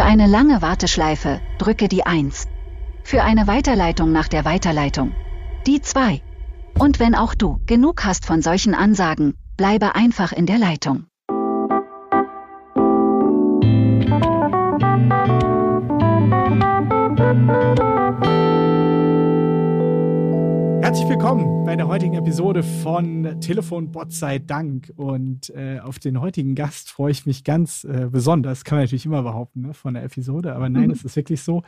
Für 0.00 0.06
eine 0.06 0.26
lange 0.26 0.62
Warteschleife 0.62 1.42
drücke 1.58 1.86
die 1.86 2.06
1. 2.06 2.48
Für 3.04 3.22
eine 3.22 3.46
Weiterleitung 3.46 4.12
nach 4.12 4.28
der 4.28 4.46
Weiterleitung 4.46 5.12
die 5.66 5.82
2. 5.82 6.22
Und 6.78 7.00
wenn 7.00 7.14
auch 7.14 7.34
du 7.34 7.60
genug 7.66 8.02
hast 8.06 8.24
von 8.24 8.40
solchen 8.40 8.74
Ansagen, 8.74 9.34
bleibe 9.58 9.94
einfach 9.94 10.32
in 10.32 10.46
der 10.46 10.56
Leitung. 10.56 11.04
Herzlich 20.90 21.08
willkommen 21.08 21.64
bei 21.64 21.76
der 21.76 21.86
heutigen 21.86 22.14
Episode 22.14 22.64
von 22.64 23.40
Telefonbot 23.40 24.10
sei 24.12 24.40
Dank. 24.40 24.92
Und 24.96 25.50
äh, 25.50 25.78
auf 25.78 26.00
den 26.00 26.20
heutigen 26.20 26.56
Gast 26.56 26.90
freue 26.90 27.12
ich 27.12 27.26
mich 27.26 27.44
ganz 27.44 27.84
äh, 27.84 28.08
besonders. 28.10 28.64
Kann 28.64 28.78
man 28.78 28.86
natürlich 28.86 29.06
immer 29.06 29.22
behaupten 29.22 29.60
ne, 29.60 29.72
von 29.72 29.94
der 29.94 30.02
Episode, 30.02 30.52
aber 30.52 30.68
nein, 30.68 30.86
mhm. 30.86 30.90
es 30.90 31.04
ist 31.04 31.14
wirklich 31.14 31.42
so. 31.42 31.62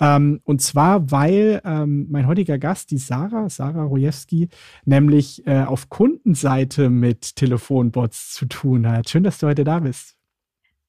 Ähm, 0.00 0.40
und 0.42 0.60
zwar, 0.60 1.08
weil 1.12 1.62
ähm, 1.64 2.08
mein 2.10 2.26
heutiger 2.26 2.58
Gast, 2.58 2.90
die 2.90 2.98
Sarah, 2.98 3.48
Sarah 3.48 3.84
Rojewski, 3.84 4.48
nämlich 4.84 5.46
äh, 5.46 5.62
auf 5.62 5.88
Kundenseite 5.88 6.90
mit 6.90 7.36
Telefonbots 7.36 8.34
zu 8.34 8.46
tun 8.46 8.88
hat. 8.88 9.08
Schön, 9.08 9.22
dass 9.22 9.38
du 9.38 9.46
heute 9.46 9.62
da 9.62 9.78
bist. 9.78 10.16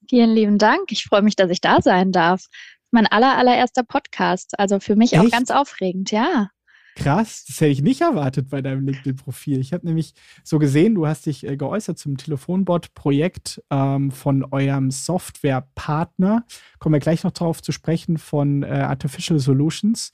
Vielen 0.10 0.32
lieben 0.32 0.58
Dank. 0.58 0.92
Ich 0.92 1.04
freue 1.04 1.22
mich, 1.22 1.36
dass 1.36 1.52
ich 1.52 1.62
da 1.62 1.84
sein 1.84 2.12
darf. 2.12 2.48
Mein 2.90 3.06
aller, 3.06 3.38
allererster 3.38 3.84
Podcast. 3.84 4.58
Also 4.58 4.80
für 4.80 4.96
mich 4.96 5.14
Echt? 5.14 5.22
auch 5.22 5.30
ganz 5.30 5.52
aufregend, 5.52 6.10
ja. 6.10 6.50
Krass, 6.96 7.44
das 7.46 7.60
hätte 7.60 7.72
ich 7.72 7.82
nicht 7.82 8.00
erwartet 8.00 8.50
bei 8.50 8.62
deinem 8.62 8.86
LinkedIn-Profil. 8.86 9.60
Ich 9.60 9.74
habe 9.74 9.86
nämlich 9.86 10.14
so 10.46 10.60
gesehen, 10.60 10.96
du 10.96 11.06
hast 11.06 11.26
dich 11.26 11.46
äh, 11.46 11.58
geäußert 11.58 12.00
zum 12.00 12.16
Telefonbot-Projekt 12.16 13.62
ähm, 13.70 14.12
von 14.12 14.46
eurem 14.46 14.92
Softwarepartner. 14.92 16.46
Kommen 16.80 16.94
wir 16.94 17.02
gleich 17.02 17.26
noch 17.26 17.34
drauf 17.34 17.62
zu 17.62 17.74
sprechen 17.74 18.18
von 18.18 18.64
äh, 18.64 18.68
Artificial 18.68 19.40
Solutions. 19.40 20.14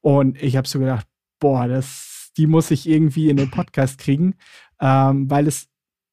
Und 0.00 0.42
ich 0.42 0.56
habe 0.56 0.66
so 0.66 0.78
gedacht, 0.78 1.06
boah, 1.38 1.68
das, 1.68 2.30
die 2.38 2.46
muss 2.46 2.70
ich 2.70 2.88
irgendwie 2.88 3.28
in 3.28 3.36
den 3.36 3.50
Podcast 3.50 3.98
kriegen, 3.98 4.34
ähm, 4.80 5.30
weil 5.30 5.46
es 5.46 5.68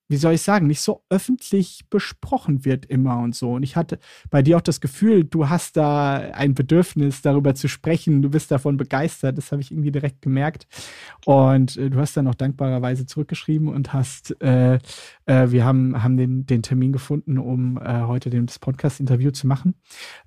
wie 0.10 0.18
soll 0.18 0.34
ich 0.34 0.42
sagen, 0.42 0.66
nicht 0.66 0.82
so 0.82 1.04
öffentlich 1.10 1.86
besprochen 1.90 2.66
wird 2.66 2.86
immer 2.88 3.20
und 3.20 3.36
so. 3.36 3.54
Und 3.54 3.64
ich 3.64 3.76
hatte 3.76 4.00
bei 4.32 4.42
dir 4.42 4.58
auch 4.58 4.62
das 4.62 4.82
Gefühl, 4.82 5.24
du 5.24 5.50
hast 5.50 5.78
da 5.78 6.16
ein 6.16 6.56
Bedürfnis, 6.56 7.22
darüber 7.22 7.54
zu 7.54 7.68
sprechen. 7.68 8.24
Du 8.24 8.30
bist 8.30 8.50
davon 8.50 8.76
begeistert. 8.76 9.38
Das 9.38 9.52
habe 9.52 9.62
ich 9.62 9.72
irgendwie 9.72 9.92
direkt 9.92 10.24
gemerkt. 10.24 10.68
Und 11.26 11.78
äh, 11.78 11.92
du 11.92 12.00
hast 12.00 12.18
dann 12.18 12.28
auch 12.28 12.36
dankbarerweise 12.36 13.06
zurückgeschrieben 13.06 13.68
und 13.68 13.94
hast, 13.94 14.36
äh, 14.42 14.80
äh, 15.28 15.52
wir 15.52 15.64
haben, 15.64 16.02
haben 16.02 16.18
den, 16.18 16.48
den 16.48 16.64
Termin 16.64 16.92
gefunden, 16.92 17.38
um 17.38 17.78
äh, 17.78 18.02
heute 18.02 18.32
das 18.32 18.58
Podcast-Interview 18.58 19.30
zu 19.30 19.46
machen. 19.46 19.76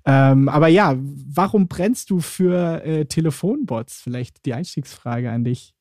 Ähm, 0.05 0.47
aber 0.47 0.69
ja, 0.69 0.95
warum 0.97 1.67
brennst 1.67 2.09
du 2.09 2.21
für 2.21 2.85
äh, 2.85 3.05
Telefonbots? 3.05 4.01
Vielleicht 4.01 4.45
die 4.45 4.53
Einstiegsfrage 4.53 5.29
an 5.29 5.43
dich. 5.43 5.72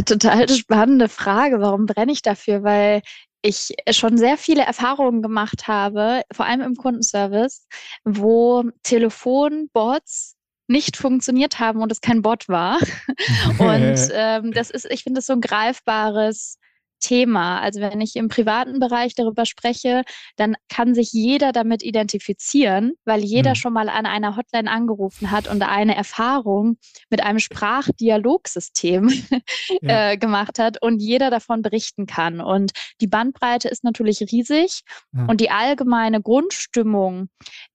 Total 0.00 0.48
spannende 0.48 1.08
Frage. 1.08 1.60
Warum 1.60 1.86
brenne 1.86 2.12
ich 2.12 2.22
dafür? 2.22 2.62
Weil 2.62 3.02
ich 3.42 3.74
schon 3.90 4.16
sehr 4.16 4.38
viele 4.38 4.62
Erfahrungen 4.62 5.20
gemacht 5.20 5.66
habe, 5.66 6.22
vor 6.32 6.46
allem 6.46 6.60
im 6.60 6.76
Kundenservice, 6.76 7.66
wo 8.04 8.64
Telefonbots 8.84 10.36
nicht 10.68 10.96
funktioniert 10.96 11.58
haben 11.58 11.82
und 11.82 11.90
es 11.92 12.00
kein 12.00 12.22
Bot 12.22 12.48
war. 12.48 12.78
und 13.58 14.08
ähm, 14.12 14.52
das 14.52 14.70
ist, 14.70 14.86
ich 14.90 15.02
finde 15.02 15.18
das 15.18 15.26
so 15.26 15.34
ein 15.34 15.40
greifbares 15.40 16.58
Thema. 17.02 17.60
Also 17.60 17.80
wenn 17.80 18.00
ich 18.00 18.16
im 18.16 18.28
privaten 18.28 18.78
Bereich 18.78 19.14
darüber 19.14 19.44
spreche, 19.44 20.02
dann 20.36 20.56
kann 20.68 20.94
sich 20.94 21.12
jeder 21.12 21.52
damit 21.52 21.82
identifizieren, 21.82 22.92
weil 23.04 23.22
jeder 23.22 23.50
mhm. 23.50 23.54
schon 23.56 23.72
mal 23.74 23.88
an 23.90 24.06
einer 24.06 24.36
Hotline 24.36 24.70
angerufen 24.70 25.30
hat 25.30 25.48
und 25.48 25.62
eine 25.62 25.94
Erfahrung 25.94 26.78
mit 27.10 27.22
einem 27.22 27.40
Sprachdialogsystem 27.40 29.10
ja. 29.82 30.12
äh, 30.12 30.16
gemacht 30.16 30.58
hat 30.58 30.80
und 30.80 31.02
jeder 31.02 31.28
davon 31.28 31.60
berichten 31.60 32.06
kann. 32.06 32.40
Und 32.40 32.72
die 33.00 33.08
Bandbreite 33.08 33.68
ist 33.68 33.84
natürlich 33.84 34.20
riesig 34.32 34.82
ja. 35.12 35.26
und 35.26 35.40
die 35.40 35.50
allgemeine 35.50 36.22
Grundstimmung 36.22 37.28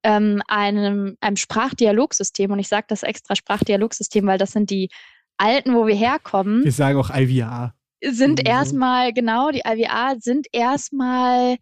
ähm, 0.04 0.42
einem, 0.48 1.18
einem 1.20 1.36
Sprachdialogsystem, 1.36 2.50
und 2.52 2.60
ich 2.60 2.70
sage 2.70 2.86
das 2.88 3.04
extra 3.04 3.36
Sprachdialogsystem, 3.36 4.26
weil 4.26 4.38
das 4.38 4.54
sind 4.54 4.70
die 4.70 4.90
alten, 5.38 5.76
wo 5.76 5.86
wir 5.86 5.96
herkommen. 5.96 6.64
Wir 6.64 6.72
sagen 6.72 6.98
auch 6.98 7.12
IVR 7.14 7.77
sind 8.04 8.40
mhm. 8.40 8.48
erstmal, 8.48 9.14
genau, 9.14 9.50
die 9.52 9.64
IVA 9.66 10.16
sind 10.20 10.48
erstmal 10.52 11.58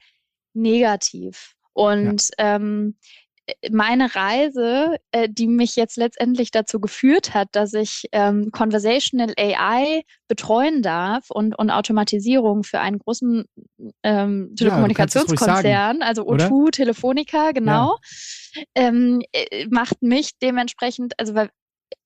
negativ. 0.53 1.53
Und 1.73 2.29
ja. 2.38 2.56
ähm, 2.56 2.96
meine 3.72 4.16
Reise, 4.16 4.97
äh, 5.12 5.29
die 5.29 5.47
mich 5.47 5.75
jetzt 5.75 5.97
letztendlich 5.97 6.51
dazu 6.51 6.79
geführt 6.79 7.34
hat, 7.34 7.50
dass 7.51 7.74
ich 7.74 8.06
ähm, 8.12 8.50
Conversational 8.51 9.34
AI 9.38 10.01
betreuen 10.28 10.81
darf 10.81 11.29
und, 11.29 11.53
und 11.57 11.69
Automatisierung 11.69 12.63
für 12.63 12.79
einen 12.79 12.97
großen 12.97 13.45
ähm, 14.03 14.53
Telekommunikationskonzern, 14.57 15.66
ja, 15.66 16.06
also 16.06 16.24
O2 16.24 16.51
oder? 16.51 16.72
Telefonica, 16.72 17.51
genau, 17.51 17.97
ja. 18.53 18.63
ähm, 18.75 19.22
äh, 19.31 19.68
macht 19.69 20.01
mich 20.01 20.31
dementsprechend, 20.41 21.13
also 21.19 21.35
weil 21.35 21.50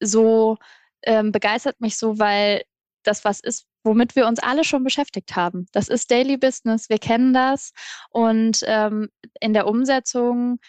so 0.02 0.58
ähm, 1.04 1.32
begeistert 1.32 1.80
mich 1.80 1.98
so, 1.98 2.20
weil 2.20 2.64
das 3.10 3.26
was 3.26 3.40
ist, 3.40 3.66
womit 3.84 4.16
wir 4.16 4.28
uns 4.28 4.40
alle 4.40 4.64
schon 4.64 4.84
beschäftigt 4.84 5.36
haben. 5.36 5.66
Das 5.72 5.88
ist 5.90 6.12
Daily 6.12 6.38
Business, 6.38 6.90
wir 6.90 7.00
kennen 7.00 7.34
das 7.34 7.72
und 8.12 8.62
ähm, 8.66 9.10
in 9.40 9.54
der 9.54 9.68
Umsetzung 9.68 10.60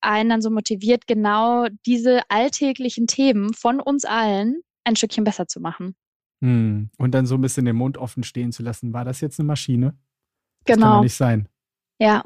einen 0.00 0.30
dann 0.30 0.42
so 0.42 0.50
motiviert, 0.50 1.06
genau 1.06 1.66
diese 1.86 2.22
alltäglichen 2.28 3.06
Themen 3.06 3.52
von 3.54 3.80
uns 3.80 4.04
allen 4.04 4.62
ein 4.84 4.96
Stückchen 4.96 5.24
besser 5.24 5.46
zu 5.46 5.60
machen. 5.60 5.94
Hm. 6.42 6.90
Und 6.98 7.12
dann 7.12 7.26
so 7.26 7.34
ein 7.34 7.40
bisschen 7.40 7.64
den 7.64 7.76
Mund 7.76 7.98
offen 7.98 8.22
stehen 8.22 8.52
zu 8.52 8.62
lassen. 8.62 8.92
War 8.92 9.04
das 9.04 9.20
jetzt 9.20 9.38
eine 9.40 9.46
Maschine? 9.46 9.96
Das 10.64 10.76
genau. 10.76 10.86
Kann 10.86 10.96
doch 10.96 11.02
nicht 11.02 11.16
sein. 11.16 11.48
Ja. 11.98 12.22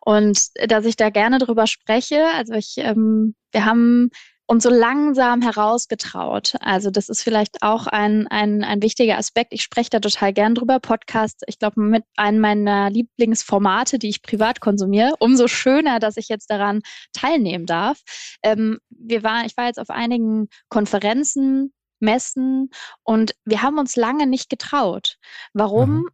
Und 0.00 0.50
dass 0.70 0.86
ich 0.86 0.96
da 0.96 1.10
gerne 1.10 1.38
drüber 1.38 1.66
spreche, 1.66 2.24
also 2.34 2.54
ich, 2.54 2.74
ähm, 2.78 3.34
wir 3.52 3.64
haben 3.64 4.10
und 4.48 4.62
so 4.62 4.70
langsam 4.70 5.42
herausgetraut. 5.42 6.54
Also 6.60 6.90
das 6.90 7.10
ist 7.10 7.22
vielleicht 7.22 7.62
auch 7.62 7.86
ein, 7.86 8.26
ein, 8.28 8.64
ein 8.64 8.82
wichtiger 8.82 9.18
Aspekt. 9.18 9.52
Ich 9.52 9.62
spreche 9.62 9.90
da 9.90 10.00
total 10.00 10.32
gern 10.32 10.54
drüber. 10.54 10.80
Podcast, 10.80 11.44
ich 11.46 11.58
glaube, 11.58 11.82
mit 11.82 12.04
einem 12.16 12.40
meiner 12.40 12.88
Lieblingsformate, 12.88 13.98
die 13.98 14.08
ich 14.08 14.22
privat 14.22 14.60
konsumiere. 14.60 15.12
Umso 15.18 15.48
schöner, 15.48 15.98
dass 16.00 16.16
ich 16.16 16.28
jetzt 16.28 16.50
daran 16.50 16.80
teilnehmen 17.12 17.66
darf. 17.66 18.00
Ähm, 18.42 18.78
wir 18.88 19.22
waren, 19.22 19.44
ich 19.44 19.54
war 19.58 19.66
jetzt 19.66 19.78
auf 19.78 19.90
einigen 19.90 20.48
Konferenzen, 20.70 21.74
Messen 22.00 22.70
und 23.02 23.34
wir 23.44 23.60
haben 23.60 23.78
uns 23.78 23.96
lange 23.96 24.26
nicht 24.26 24.48
getraut. 24.48 25.18
Warum? 25.52 25.90
Mhm. 25.90 26.08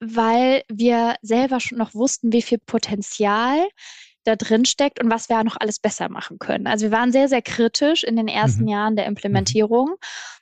Weil 0.00 0.62
wir 0.68 1.14
selber 1.22 1.60
schon 1.60 1.78
noch 1.78 1.94
wussten, 1.94 2.32
wie 2.32 2.42
viel 2.42 2.58
Potenzial 2.58 3.64
da 4.26 4.36
drin 4.36 4.64
steckt 4.64 5.02
und 5.02 5.10
was 5.10 5.28
wir 5.28 5.42
noch 5.44 5.56
alles 5.58 5.78
besser 5.78 6.08
machen 6.08 6.38
können. 6.38 6.66
Also 6.66 6.86
wir 6.86 6.92
waren 6.92 7.12
sehr, 7.12 7.28
sehr 7.28 7.42
kritisch 7.42 8.04
in 8.04 8.16
den 8.16 8.28
ersten 8.28 8.62
mhm. 8.62 8.68
Jahren 8.68 8.96
der 8.96 9.06
Implementierung 9.06 9.90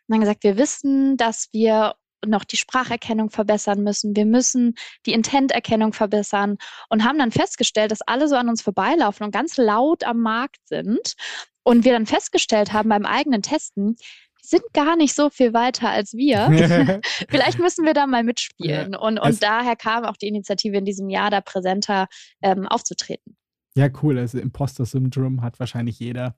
und 0.06 0.14
haben 0.14 0.20
gesagt, 0.20 0.44
wir 0.44 0.56
wissen, 0.56 1.16
dass 1.16 1.48
wir 1.52 1.94
noch 2.26 2.44
die 2.44 2.56
Spracherkennung 2.56 3.30
verbessern 3.30 3.82
müssen. 3.82 4.16
Wir 4.16 4.26
müssen 4.26 4.74
die 5.06 5.12
Intenterkennung 5.12 5.92
verbessern 5.92 6.56
und 6.88 7.04
haben 7.04 7.18
dann 7.18 7.32
festgestellt, 7.32 7.90
dass 7.90 8.02
alle 8.02 8.28
so 8.28 8.36
an 8.36 8.48
uns 8.48 8.62
vorbeilaufen 8.62 9.24
und 9.24 9.30
ganz 9.30 9.56
laut 9.56 10.04
am 10.04 10.20
Markt 10.20 10.66
sind. 10.66 11.14
Und 11.62 11.84
wir 11.84 11.92
dann 11.92 12.06
festgestellt 12.06 12.72
haben 12.72 12.88
beim 12.88 13.06
eigenen 13.06 13.42
Testen, 13.42 13.96
die 14.42 14.46
sind 14.46 14.64
gar 14.74 14.96
nicht 14.96 15.14
so 15.14 15.30
viel 15.30 15.54
weiter 15.54 15.88
als 15.88 16.12
wir. 16.12 17.00
Vielleicht 17.28 17.58
müssen 17.58 17.84
wir 17.84 17.94
da 17.94 18.06
mal 18.06 18.22
mitspielen. 18.22 18.92
Ja, 18.92 18.98
und, 18.98 19.18
und 19.18 19.42
daher 19.42 19.76
kam 19.76 20.04
auch 20.04 20.16
die 20.16 20.28
Initiative 20.28 20.76
in 20.76 20.84
diesem 20.84 21.08
Jahr, 21.08 21.30
da 21.30 21.40
präsenter 21.40 22.06
ähm, 22.42 22.68
aufzutreten. 22.68 23.36
Ja, 23.76 23.88
cool. 24.02 24.18
Also 24.18 24.38
Imposter-Syndrom 24.38 25.42
hat 25.42 25.58
wahrscheinlich 25.58 25.98
jeder. 25.98 26.36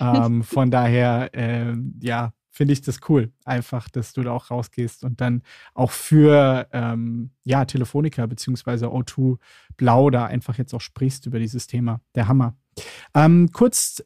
ähm, 0.00 0.42
von 0.44 0.70
daher, 0.70 1.30
äh, 1.34 1.74
ja, 2.00 2.32
finde 2.50 2.72
ich 2.72 2.82
das 2.82 3.00
cool. 3.08 3.32
Einfach, 3.44 3.88
dass 3.88 4.12
du 4.12 4.22
da 4.22 4.32
auch 4.32 4.50
rausgehst 4.50 5.02
und 5.02 5.20
dann 5.20 5.42
auch 5.74 5.90
für 5.90 6.68
ähm, 6.72 7.30
ja, 7.44 7.64
Telefonica 7.64 8.26
bzw. 8.26 8.86
O2 8.86 9.38
Blau 9.76 10.10
da 10.10 10.26
einfach 10.26 10.58
jetzt 10.58 10.74
auch 10.74 10.80
sprichst 10.80 11.26
über 11.26 11.38
dieses 11.38 11.66
Thema. 11.66 12.00
Der 12.14 12.28
Hammer. 12.28 12.56
Ähm, 13.14 13.50
kurz 13.52 14.04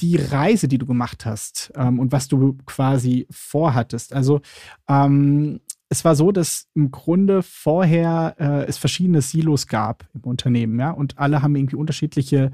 die 0.00 0.16
Reise, 0.16 0.68
die 0.68 0.78
du 0.78 0.86
gemacht 0.86 1.26
hast 1.26 1.72
ähm, 1.74 1.98
und 1.98 2.12
was 2.12 2.28
du 2.28 2.56
quasi 2.66 3.26
vorhattest. 3.30 4.12
Also 4.12 4.40
ähm, 4.88 5.60
es 5.88 6.04
war 6.04 6.16
so, 6.16 6.32
dass 6.32 6.66
im 6.74 6.90
Grunde 6.90 7.42
vorher 7.42 8.34
äh, 8.38 8.64
es 8.66 8.76
verschiedene 8.76 9.22
Silos 9.22 9.68
gab 9.68 10.04
im 10.14 10.22
Unternehmen, 10.22 10.80
ja, 10.80 10.90
und 10.90 11.18
alle 11.18 11.42
haben 11.42 11.54
irgendwie 11.54 11.76
unterschiedliche 11.76 12.50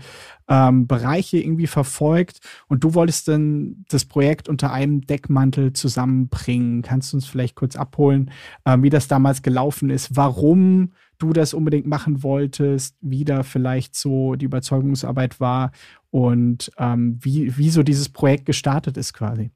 ähm, 0.49 0.87
Bereiche 0.87 1.39
irgendwie 1.39 1.67
verfolgt 1.67 2.41
und 2.69 2.85
du 2.85 2.95
wolltest 2.95 3.29
dann 3.29 3.85
das 3.89 4.05
Projekt 4.05 4.49
unter 4.49 4.73
einem 4.73 5.01
Deckmantel 5.01 5.73
zusammenbringen. 5.73 6.83
Kannst 6.83 7.13
du 7.13 7.17
uns 7.17 7.27
vielleicht 7.27 7.55
kurz 7.55 7.75
abholen, 7.77 8.31
äh, 8.65 8.77
wie 8.81 8.91
das 8.91 9.09
damals 9.09 9.43
gelaufen 9.43 9.89
ist, 9.89 10.15
warum 10.15 10.93
du 11.17 11.33
das 11.33 11.55
unbedingt 11.55 11.87
machen 11.87 12.23
wolltest, 12.23 12.97
wie 13.01 13.25
da 13.25 13.45
vielleicht 13.45 13.95
so 13.95 14.35
die 14.35 14.45
Überzeugungsarbeit 14.45 15.41
war 15.41 15.71
und 16.11 16.71
ähm, 16.79 17.19
wie, 17.23 17.57
wie 17.57 17.71
so 17.71 17.83
dieses 17.83 18.11
Projekt 18.11 18.45
gestartet 18.45 18.99
ist 18.99 19.15
quasi. 19.15 19.53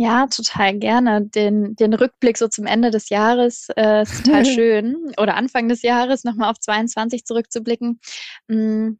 Ja, 0.00 0.26
total 0.28 0.78
gerne. 0.78 1.26
Den, 1.26 1.76
den 1.76 1.92
Rückblick 1.92 2.38
so 2.38 2.48
zum 2.48 2.64
Ende 2.64 2.90
des 2.90 3.10
Jahres 3.10 3.68
äh, 3.76 4.00
ist 4.00 4.24
total 4.24 4.46
schön. 4.46 5.12
Oder 5.18 5.34
Anfang 5.34 5.68
des 5.68 5.82
Jahres 5.82 6.24
nochmal 6.24 6.50
auf 6.50 6.58
22 6.58 7.26
zurückzublicken. 7.26 8.00
Mm, 8.48 8.92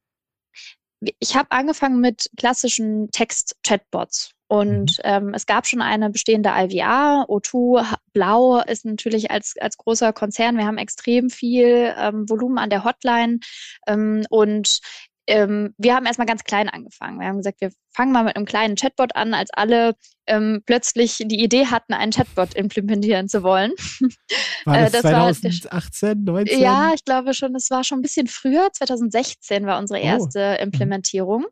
ich 1.19 1.37
habe 1.37 1.53
angefangen 1.53 2.01
mit 2.01 2.29
klassischen 2.37 3.11
Text-Chatbots. 3.13 4.33
Und 4.47 4.99
mhm. 4.99 5.05
ähm, 5.05 5.33
es 5.33 5.47
gab 5.47 5.67
schon 5.67 5.81
eine 5.81 6.11
bestehende 6.11 6.51
IVR. 6.55 7.25
O2 7.29 7.95
Blau 8.13 8.61
ist 8.61 8.85
natürlich 8.85 9.31
als, 9.31 9.55
als 9.59 9.79
großer 9.79 10.13
Konzern. 10.13 10.59
Wir 10.59 10.67
haben 10.67 10.77
extrem 10.77 11.31
viel 11.31 11.95
ähm, 11.97 12.29
Volumen 12.29 12.59
an 12.59 12.69
der 12.69 12.85
Hotline. 12.85 13.39
Ähm, 13.87 14.27
und 14.29 14.81
ähm, 15.31 15.75
wir 15.79 15.95
haben 15.95 16.07
erstmal 16.07 16.27
ganz 16.27 16.43
klein 16.43 16.69
angefangen. 16.69 17.21
Wir 17.21 17.29
haben 17.29 17.37
gesagt, 17.37 17.61
wir 17.61 17.71
fangen 17.95 18.11
mal 18.11 18.25
mit 18.25 18.35
einem 18.35 18.47
kleinen 18.47 18.75
Chatbot 18.75 19.15
an, 19.15 19.33
als 19.33 19.51
alle 19.53 19.95
ähm, 20.27 20.63
plötzlich 20.67 21.19
die 21.25 21.43
Idee 21.43 21.67
hatten, 21.67 21.95
einen 21.95 22.11
Chatbot 22.11 22.55
implementieren 22.55 23.29
zu 23.29 23.45
wollen. 23.45 23.73
War 24.65 24.79
das, 24.79 24.95
äh, 24.95 25.03
das 25.03 25.03
2018, 25.03 26.25
19? 26.25 26.61
Ja, 26.61 26.93
ich 26.95 27.05
glaube 27.05 27.33
schon, 27.33 27.55
es 27.55 27.71
war 27.71 27.85
schon 27.85 28.01
ein 28.01 28.03
bisschen 28.03 28.27
früher. 28.27 28.69
2016 28.73 29.65
war 29.67 29.79
unsere 29.79 30.01
oh. 30.01 30.05
erste 30.05 30.57
oh. 30.59 30.63
Implementierung. 30.63 31.47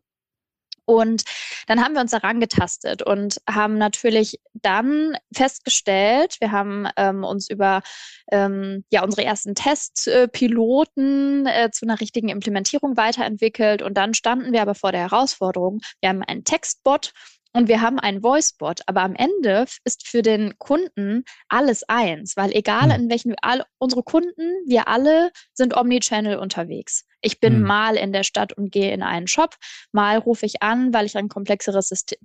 Und 0.89 1.21
dann 1.67 1.83
haben 1.83 1.93
wir 1.93 2.01
uns 2.01 2.09
daran 2.09 2.39
getastet 2.39 3.03
und 3.03 3.39
haben 3.47 3.77
natürlich 3.77 4.39
dann 4.53 5.15
festgestellt, 5.31 6.37
wir 6.39 6.51
haben 6.51 6.87
ähm, 6.97 7.23
uns 7.23 7.47
über 7.47 7.83
ähm, 8.31 8.83
ja, 8.89 9.03
unsere 9.03 9.23
ersten 9.23 9.53
Testpiloten 9.53 11.45
äh, 11.45 11.69
zu 11.69 11.85
einer 11.85 12.01
richtigen 12.01 12.29
Implementierung 12.29 12.97
weiterentwickelt. 12.97 13.83
Und 13.83 13.99
dann 13.99 14.15
standen 14.15 14.51
wir 14.51 14.63
aber 14.63 14.73
vor 14.73 14.91
der 14.91 15.01
Herausforderung, 15.01 15.81
wir 16.01 16.09
haben 16.09 16.23
einen 16.23 16.43
Textbot 16.43 17.13
und 17.53 17.67
wir 17.67 17.81
haben 17.81 17.99
einen 17.99 18.23
Voicebot, 18.23 18.81
aber 18.87 19.01
am 19.01 19.13
Ende 19.13 19.65
ist 19.83 20.07
für 20.07 20.23
den 20.23 20.57
Kunden 20.57 21.23
alles 21.49 21.83
eins, 21.87 22.35
weil 22.35 22.51
egal 22.51 22.91
hm. 22.91 23.03
in 23.03 23.09
welchen, 23.11 23.35
all, 23.43 23.63
unsere 23.77 24.01
Kunden, 24.01 24.55
wir 24.65 24.87
alle 24.87 25.29
sind 25.53 25.77
Omnichannel 25.77 26.37
unterwegs. 26.37 27.05
Ich 27.21 27.39
bin 27.39 27.59
mhm. 27.59 27.65
mal 27.65 27.95
in 27.95 28.13
der 28.13 28.23
Stadt 28.23 28.53
und 28.53 28.71
gehe 28.71 28.93
in 28.93 29.03
einen 29.03 29.27
Shop, 29.27 29.55
mal 29.91 30.17
rufe 30.17 30.45
ich 30.45 30.61
an, 30.61 30.93
weil 30.93 31.05
ich 31.05 31.17
ein 31.17 31.29
komplexeres 31.29 31.89
System, 31.89 32.19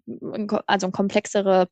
also 0.67 0.87
eine 0.87 0.93
komplexere 0.93 1.69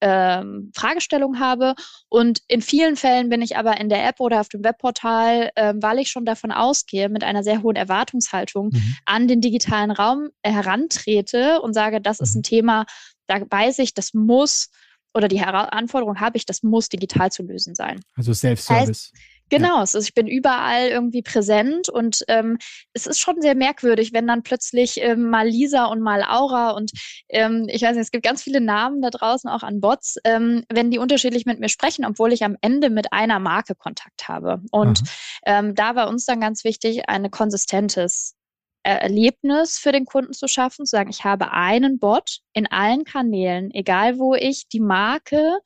ähm, 0.00 0.70
Fragestellung 0.74 1.40
habe. 1.40 1.74
Und 2.08 2.40
in 2.48 2.60
vielen 2.60 2.96
Fällen 2.96 3.30
bin 3.30 3.42
ich 3.42 3.56
aber 3.56 3.80
in 3.80 3.88
der 3.88 4.06
App 4.06 4.20
oder 4.20 4.40
auf 4.40 4.48
dem 4.48 4.62
Webportal, 4.62 5.50
ähm, 5.56 5.82
weil 5.82 5.98
ich 5.98 6.10
schon 6.10 6.26
davon 6.26 6.52
ausgehe, 6.52 7.08
mit 7.08 7.24
einer 7.24 7.42
sehr 7.42 7.62
hohen 7.62 7.76
Erwartungshaltung 7.76 8.70
mhm. 8.72 8.96
an 9.06 9.28
den 9.28 9.40
digitalen 9.40 9.90
Raum 9.90 10.28
äh, 10.42 10.52
herantrete 10.52 11.60
und 11.62 11.72
sage, 11.72 12.00
das 12.00 12.20
ist 12.20 12.34
ein 12.34 12.40
mhm. 12.40 12.42
Thema, 12.44 12.86
da 13.26 13.40
weiß 13.48 13.78
ich, 13.78 13.94
das 13.94 14.12
muss 14.12 14.68
oder 15.16 15.28
die 15.28 15.40
Anforderung 15.40 16.18
habe 16.18 16.36
ich, 16.36 16.44
das 16.44 16.64
muss 16.64 16.88
digital 16.88 17.30
zu 17.30 17.44
lösen 17.44 17.76
sein. 17.76 18.00
Also 18.16 18.34
Self-Service. 18.34 18.88
Heißt, 18.88 19.12
Genau, 19.50 19.74
ja. 19.74 19.80
also 19.80 19.98
ich 19.98 20.14
bin 20.14 20.26
überall 20.26 20.88
irgendwie 20.88 21.22
präsent 21.22 21.88
und 21.88 22.24
ähm, 22.28 22.58
es 22.92 23.06
ist 23.06 23.20
schon 23.20 23.40
sehr 23.42 23.54
merkwürdig, 23.54 24.12
wenn 24.12 24.26
dann 24.26 24.42
plötzlich 24.42 25.00
ähm, 25.00 25.28
mal 25.28 25.46
Lisa 25.46 25.84
und 25.86 26.00
mal 26.00 26.22
Aura 26.22 26.70
und 26.70 26.92
ähm, 27.28 27.66
ich 27.68 27.82
weiß 27.82 27.92
nicht, 27.92 28.04
es 28.04 28.10
gibt 28.10 28.24
ganz 28.24 28.42
viele 28.42 28.60
Namen 28.60 29.02
da 29.02 29.10
draußen 29.10 29.50
auch 29.50 29.62
an 29.62 29.80
Bots, 29.80 30.16
ähm, 30.24 30.64
wenn 30.72 30.90
die 30.90 30.98
unterschiedlich 30.98 31.44
mit 31.44 31.60
mir 31.60 31.68
sprechen, 31.68 32.04
obwohl 32.04 32.32
ich 32.32 32.42
am 32.42 32.56
Ende 32.62 32.88
mit 32.90 33.12
einer 33.12 33.38
Marke 33.38 33.74
Kontakt 33.74 34.28
habe. 34.28 34.62
Und 34.70 35.02
ähm, 35.46 35.74
da 35.74 35.94
war 35.94 36.08
uns 36.08 36.24
dann 36.24 36.40
ganz 36.40 36.64
wichtig, 36.64 37.08
ein 37.08 37.30
konsistentes 37.30 38.34
Erlebnis 38.82 39.78
für 39.78 39.92
den 39.92 40.04
Kunden 40.04 40.32
zu 40.32 40.46
schaffen, 40.46 40.84
zu 40.84 40.90
sagen, 40.90 41.10
ich 41.10 41.24
habe 41.24 41.52
einen 41.52 41.98
Bot 41.98 42.40
in 42.52 42.66
allen 42.66 43.04
Kanälen, 43.04 43.70
egal 43.72 44.18
wo 44.18 44.34
ich 44.34 44.68
die 44.68 44.80
Marke 44.80 45.58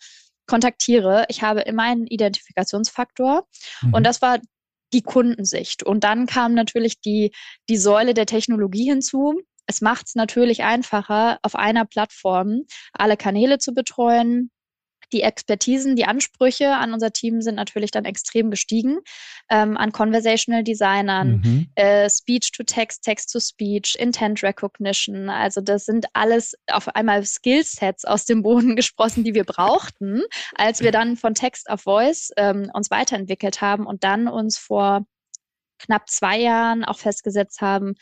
kontaktiere, 0.49 1.27
ich 1.29 1.43
habe 1.43 1.61
immer 1.61 1.85
einen 1.85 2.07
Identifikationsfaktor 2.07 3.47
mhm. 3.83 3.95
und 3.95 4.05
das 4.05 4.21
war 4.21 4.39
die 4.93 5.03
Kundensicht. 5.03 5.83
Und 5.83 6.03
dann 6.03 6.27
kam 6.27 6.55
natürlich 6.55 7.01
die, 7.01 7.33
die 7.69 7.77
Säule 7.77 8.15
der 8.15 8.27
Technologie 8.27 8.89
hinzu. 8.89 9.41
Es 9.67 9.81
macht 9.81 10.07
es 10.09 10.15
natürlich 10.15 10.65
einfacher, 10.65 11.39
auf 11.43 11.55
einer 11.55 11.85
Plattform 11.85 12.63
alle 12.93 13.17
Kanäle 13.17 13.59
zu 13.59 13.75
betreuen, 13.75 14.51
die 15.13 15.23
Expertisen, 15.23 15.97
die 15.97 16.05
Ansprüche 16.05 16.75
an 16.75 16.93
unser 16.93 17.13
Team 17.13 17.41
sind 17.41 17.55
natürlich 17.55 17.91
dann 17.91 18.05
extrem 18.05 18.51
gestiegen. 18.51 18.99
Ähm, 19.51 19.77
an 19.77 19.93
Conversational 19.93 20.63
Designern, 20.63 21.43
mhm. 21.45 21.69
äh, 21.75 22.09
Speech 22.11 22.53
to 22.53 22.63
Text, 22.63 23.03
Text 23.03 23.33
to 23.33 23.41
Speech, 23.41 23.97
Intent 23.99 24.43
Recognition. 24.43 25.31
Also 25.31 25.61
das 25.61 25.87
sind 25.87 26.07
alles 26.13 26.55
auf 26.71 26.89
einmal 26.95 27.25
Skillsets 27.25 28.05
aus 28.05 28.25
dem 28.25 28.43
Boden 28.43 28.77
gesprossen, 28.77 29.25
die 29.25 29.35
wir 29.35 29.45
brauchten, 29.45 30.23
als 30.55 30.81
wir 30.81 30.93
dann 30.93 31.17
von 31.17 31.35
Text 31.35 31.71
auf 31.71 31.83
Voice 31.83 32.31
ähm, 32.37 32.71
uns 32.75 32.91
weiterentwickelt 32.91 33.61
haben 33.61 33.87
und 33.87 34.05
dann 34.05 34.29
uns 34.29 34.59
vor 34.59 35.07
knapp 35.79 36.09
zwei 36.09 36.39
Jahren 36.39 36.85
auch 36.85 36.99
festgesetzt 36.99 37.61
haben, 37.61 37.95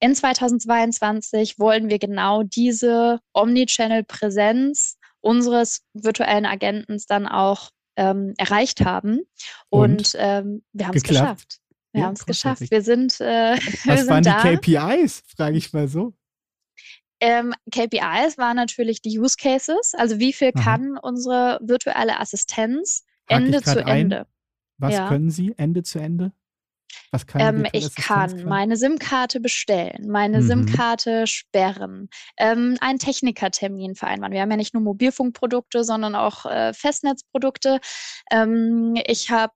in 0.00 0.14
2022 0.14 1.58
wollen 1.58 1.90
wir 1.90 1.98
genau 1.98 2.44
diese 2.44 3.18
Omnichannel-Präsenz 3.32 4.97
unseres 5.28 5.82
virtuellen 5.92 6.46
Agenten 6.46 6.98
dann 7.08 7.28
auch 7.28 7.68
ähm, 7.96 8.32
erreicht 8.38 8.80
haben. 8.80 9.20
Und, 9.68 10.14
Und 10.14 10.16
ähm, 10.16 10.62
wir 10.72 10.88
haben 10.88 10.96
es 10.96 11.02
geschafft. 11.02 11.58
Wir 11.92 12.00
ja, 12.00 12.06
haben 12.06 12.14
es 12.14 12.24
geschafft. 12.24 12.70
Wir 12.70 12.82
sind, 12.82 13.20
äh, 13.20 13.52
Was 13.56 13.84
wir 13.84 13.96
sind 13.98 14.08
waren 14.08 14.22
da. 14.24 14.42
die 14.42 14.56
KPIs, 14.56 15.22
frage 15.36 15.58
ich 15.58 15.72
mal 15.74 15.86
so. 15.86 16.14
Ähm, 17.20 17.52
KPIs 17.70 18.38
waren 18.38 18.56
natürlich 18.56 19.02
die 19.02 19.18
Use 19.18 19.36
Cases, 19.36 19.92
also 19.94 20.18
wie 20.18 20.32
viel 20.32 20.52
Aha. 20.54 20.64
kann 20.64 20.96
unsere 20.96 21.58
virtuelle 21.62 22.20
Assistenz 22.20 23.04
Frag 23.26 23.40
Ende 23.40 23.62
zu 23.62 23.84
Ende. 23.84 24.26
Was 24.78 24.94
ja. 24.94 25.08
können 25.08 25.30
Sie 25.30 25.52
Ende 25.56 25.82
zu 25.82 25.98
Ende? 25.98 26.32
Was 27.10 27.26
kann 27.26 27.40
ähm, 27.40 27.66
ich 27.72 27.94
kann 27.94 28.44
meine 28.44 28.76
SIM-Karte 28.76 29.40
bestellen, 29.40 30.08
meine 30.08 30.40
mhm. 30.40 30.46
SIM-Karte 30.46 31.26
sperren, 31.26 32.08
ähm, 32.36 32.76
einen 32.80 32.98
Technikertermin 32.98 33.94
vereinbaren. 33.94 34.32
Wir 34.32 34.42
haben 34.42 34.50
ja 34.50 34.56
nicht 34.56 34.74
nur 34.74 34.82
Mobilfunkprodukte, 34.82 35.84
sondern 35.84 36.14
auch 36.14 36.46
äh, 36.46 36.72
Festnetzprodukte. 36.74 37.80
Ähm, 38.30 38.94
ich 39.06 39.30
habe 39.30 39.54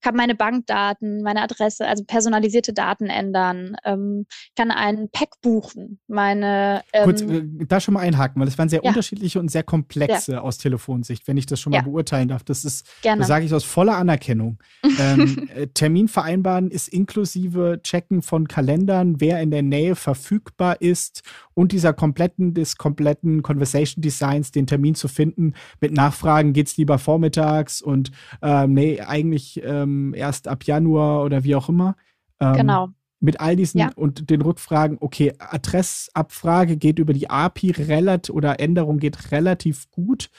kann 0.00 0.16
meine 0.16 0.34
Bankdaten, 0.34 1.22
meine 1.22 1.42
Adresse, 1.42 1.86
also 1.86 2.04
personalisierte 2.04 2.72
Daten 2.72 3.06
ändern, 3.06 3.76
ähm, 3.84 4.26
kann 4.56 4.70
einen 4.70 5.10
Pack 5.10 5.40
buchen, 5.42 6.00
meine. 6.06 6.82
Ähm, 6.92 7.04
Kurz, 7.04 7.22
äh, 7.22 7.42
da 7.66 7.80
schon 7.80 7.94
mal 7.94 8.00
einhaken, 8.00 8.40
weil 8.40 8.48
es 8.48 8.58
waren 8.58 8.68
sehr 8.68 8.82
ja. 8.82 8.90
unterschiedliche 8.90 9.38
und 9.38 9.50
sehr 9.50 9.62
komplexe 9.62 10.32
ja. 10.32 10.40
aus 10.40 10.58
Telefonsicht, 10.58 11.28
wenn 11.28 11.36
ich 11.36 11.46
das 11.46 11.60
schon 11.60 11.72
mal 11.72 11.78
ja. 11.78 11.82
beurteilen 11.82 12.28
darf. 12.28 12.42
Das 12.44 12.64
ist, 12.64 12.86
Gerne. 13.02 13.20
das 13.20 13.28
sage 13.28 13.44
ich 13.44 13.54
aus 13.54 13.64
voller 13.64 13.96
Anerkennung. 13.96 14.58
ähm, 14.98 15.48
äh, 15.54 15.66
Termin 15.68 16.08
vereinbaren 16.08 16.70
ist 16.70 16.88
inklusive 16.88 17.80
Checken 17.82 18.22
von 18.22 18.48
Kalendern, 18.48 19.20
wer 19.20 19.40
in 19.40 19.50
der 19.50 19.62
Nähe 19.62 19.96
verfügbar 19.96 20.80
ist 20.80 21.22
und 21.54 21.72
dieser 21.72 21.92
kompletten, 21.92 22.54
des 22.54 22.76
kompletten 22.76 23.42
Conversation 23.42 24.02
Designs, 24.02 24.50
den 24.50 24.66
Termin 24.66 24.94
zu 24.94 25.08
finden, 25.08 25.54
mit 25.80 25.92
Nachfragen, 25.92 26.52
geht 26.52 26.68
es 26.68 26.76
lieber 26.76 26.98
vormittags 26.98 27.82
und 27.82 28.10
ähm, 28.42 28.74
nee, 28.74 29.00
eigentlich 29.00 29.60
ähm, 29.62 29.89
erst 30.14 30.48
ab 30.48 30.64
Januar 30.64 31.24
oder 31.24 31.44
wie 31.44 31.54
auch 31.54 31.68
immer. 31.68 31.96
Ähm, 32.40 32.54
genau. 32.54 32.88
Mit 33.20 33.40
all 33.40 33.54
diesen 33.54 33.80
ja. 33.80 33.90
und 33.96 34.30
den 34.30 34.40
Rückfragen, 34.40 34.96
okay, 35.00 35.34
Adressabfrage 35.38 36.76
geht 36.76 36.98
über 36.98 37.12
die 37.12 37.28
API 37.28 37.70
relativ 37.72 38.34
oder 38.34 38.60
Änderung 38.60 38.98
geht 38.98 39.30
relativ 39.30 39.90
gut. 39.90 40.30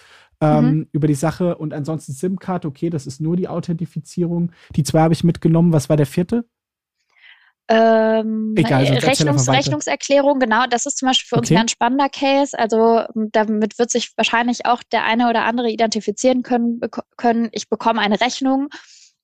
Ähm, 0.43 0.65
mhm. 0.65 0.87
über 0.91 1.05
die 1.05 1.13
Sache 1.13 1.55
und 1.57 1.71
ansonsten 1.71 2.13
SIM-Card, 2.13 2.65
okay, 2.65 2.89
das 2.89 3.05
ist 3.05 3.21
nur 3.21 3.35
die 3.35 3.47
Authentifizierung. 3.47 4.51
Die 4.75 4.81
zwei 4.81 5.01
habe 5.01 5.13
ich 5.13 5.23
mitgenommen. 5.23 5.71
Was 5.71 5.87
war 5.87 5.97
der 5.97 6.07
vierte? 6.07 6.45
Ähm, 7.67 8.53
Egal, 8.57 8.83
Rechnungs 8.83 9.47
Rechnungserklärung, 9.47 10.39
genau, 10.39 10.65
das 10.69 10.85
ist 10.85 10.97
zum 10.97 11.07
Beispiel 11.07 11.27
für 11.29 11.37
okay. 11.37 11.53
uns 11.53 11.61
ein 11.61 11.67
spannender 11.69 12.09
Case. 12.09 12.57
Also 12.57 13.03
damit 13.13 13.79
wird 13.79 13.89
sich 13.89 14.11
wahrscheinlich 14.17 14.65
auch 14.65 14.83
der 14.83 15.05
eine 15.05 15.29
oder 15.29 15.45
andere 15.45 15.69
identifizieren 15.69 16.43
können, 16.43 16.81
können. 17.15 17.47
Ich 17.53 17.69
bekomme 17.69 18.01
eine 18.01 18.19
Rechnung 18.19 18.67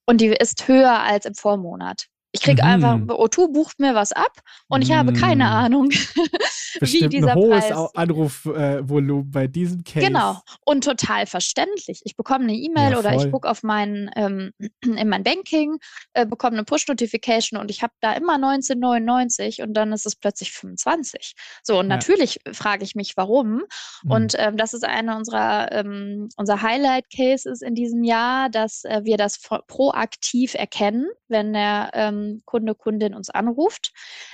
und 0.07 0.21
die 0.21 0.27
ist 0.27 0.67
höher 0.67 1.01
als 1.01 1.25
im 1.25 1.35
Vormonat. 1.35 2.07
Ich 2.31 2.41
kriege 2.41 2.61
mhm. 2.63 2.69
einfach, 2.69 2.95
O2 3.15 3.51
bucht 3.51 3.79
mir 3.79 3.95
was 3.95 4.11
ab 4.11 4.31
und 4.67 4.81
ich 4.81 4.91
habe 4.91 5.13
keine 5.13 5.45
mhm. 5.45 5.51
Ahnung, 5.51 5.89
wie 6.81 7.07
dieser 7.07 7.31
ein 7.31 7.37
hohes 7.37 7.67
Preis. 7.69 7.95
Anrufvolumen 7.95 9.27
äh, 9.27 9.31
bei 9.31 9.47
diesem 9.47 9.83
Case. 9.83 10.05
Genau. 10.05 10.39
Und 10.65 10.83
total 10.83 11.25
verständlich. 11.25 12.01
Ich 12.03 12.15
bekomme 12.15 12.43
eine 12.43 12.53
E-Mail 12.53 12.91
ja, 12.91 12.99
oder 12.99 13.15
ich 13.15 13.31
gucke 13.31 13.49
auf 13.49 13.63
meinen, 13.63 14.11
ähm, 14.15 14.51
in 14.83 15.07
mein 15.07 15.23
Banking, 15.23 15.77
äh, 16.13 16.25
bekomme 16.25 16.57
eine 16.57 16.65
Push-Notification 16.65 17.59
und 17.59 17.71
ich 17.71 17.81
habe 17.81 17.93
da 18.01 18.13
immer 18.13 18.35
1999 18.35 19.61
und 19.61 19.73
dann 19.73 19.93
ist 19.93 20.05
es 20.05 20.15
plötzlich 20.15 20.51
25. 20.51 21.33
So, 21.63 21.79
und 21.79 21.89
ja. 21.89 21.95
natürlich 21.95 22.39
frage 22.51 22.83
ich 22.83 22.95
mich, 22.95 23.13
warum. 23.15 23.63
Mhm. 24.03 24.11
Und 24.11 24.35
ähm, 24.37 24.57
das 24.57 24.73
ist 24.73 24.83
eine 24.83 25.15
unserer 25.15 25.71
ähm, 25.71 26.29
unser 26.35 26.61
Highlight-Cases 26.61 27.61
in 27.61 27.73
diesem 27.73 28.03
Jahr, 28.03 28.49
dass 28.49 28.83
äh, 28.83 29.01
wir 29.03 29.17
das 29.17 29.39
proaktiv 29.67 30.53
erkennen, 30.53 31.07
wenn 31.27 31.53
der 31.53 31.89
ähm, 32.27 32.41
Kunde, 32.45 32.75
Kundin 32.75 33.13
uns 33.13 33.29
anruft, 33.29 33.91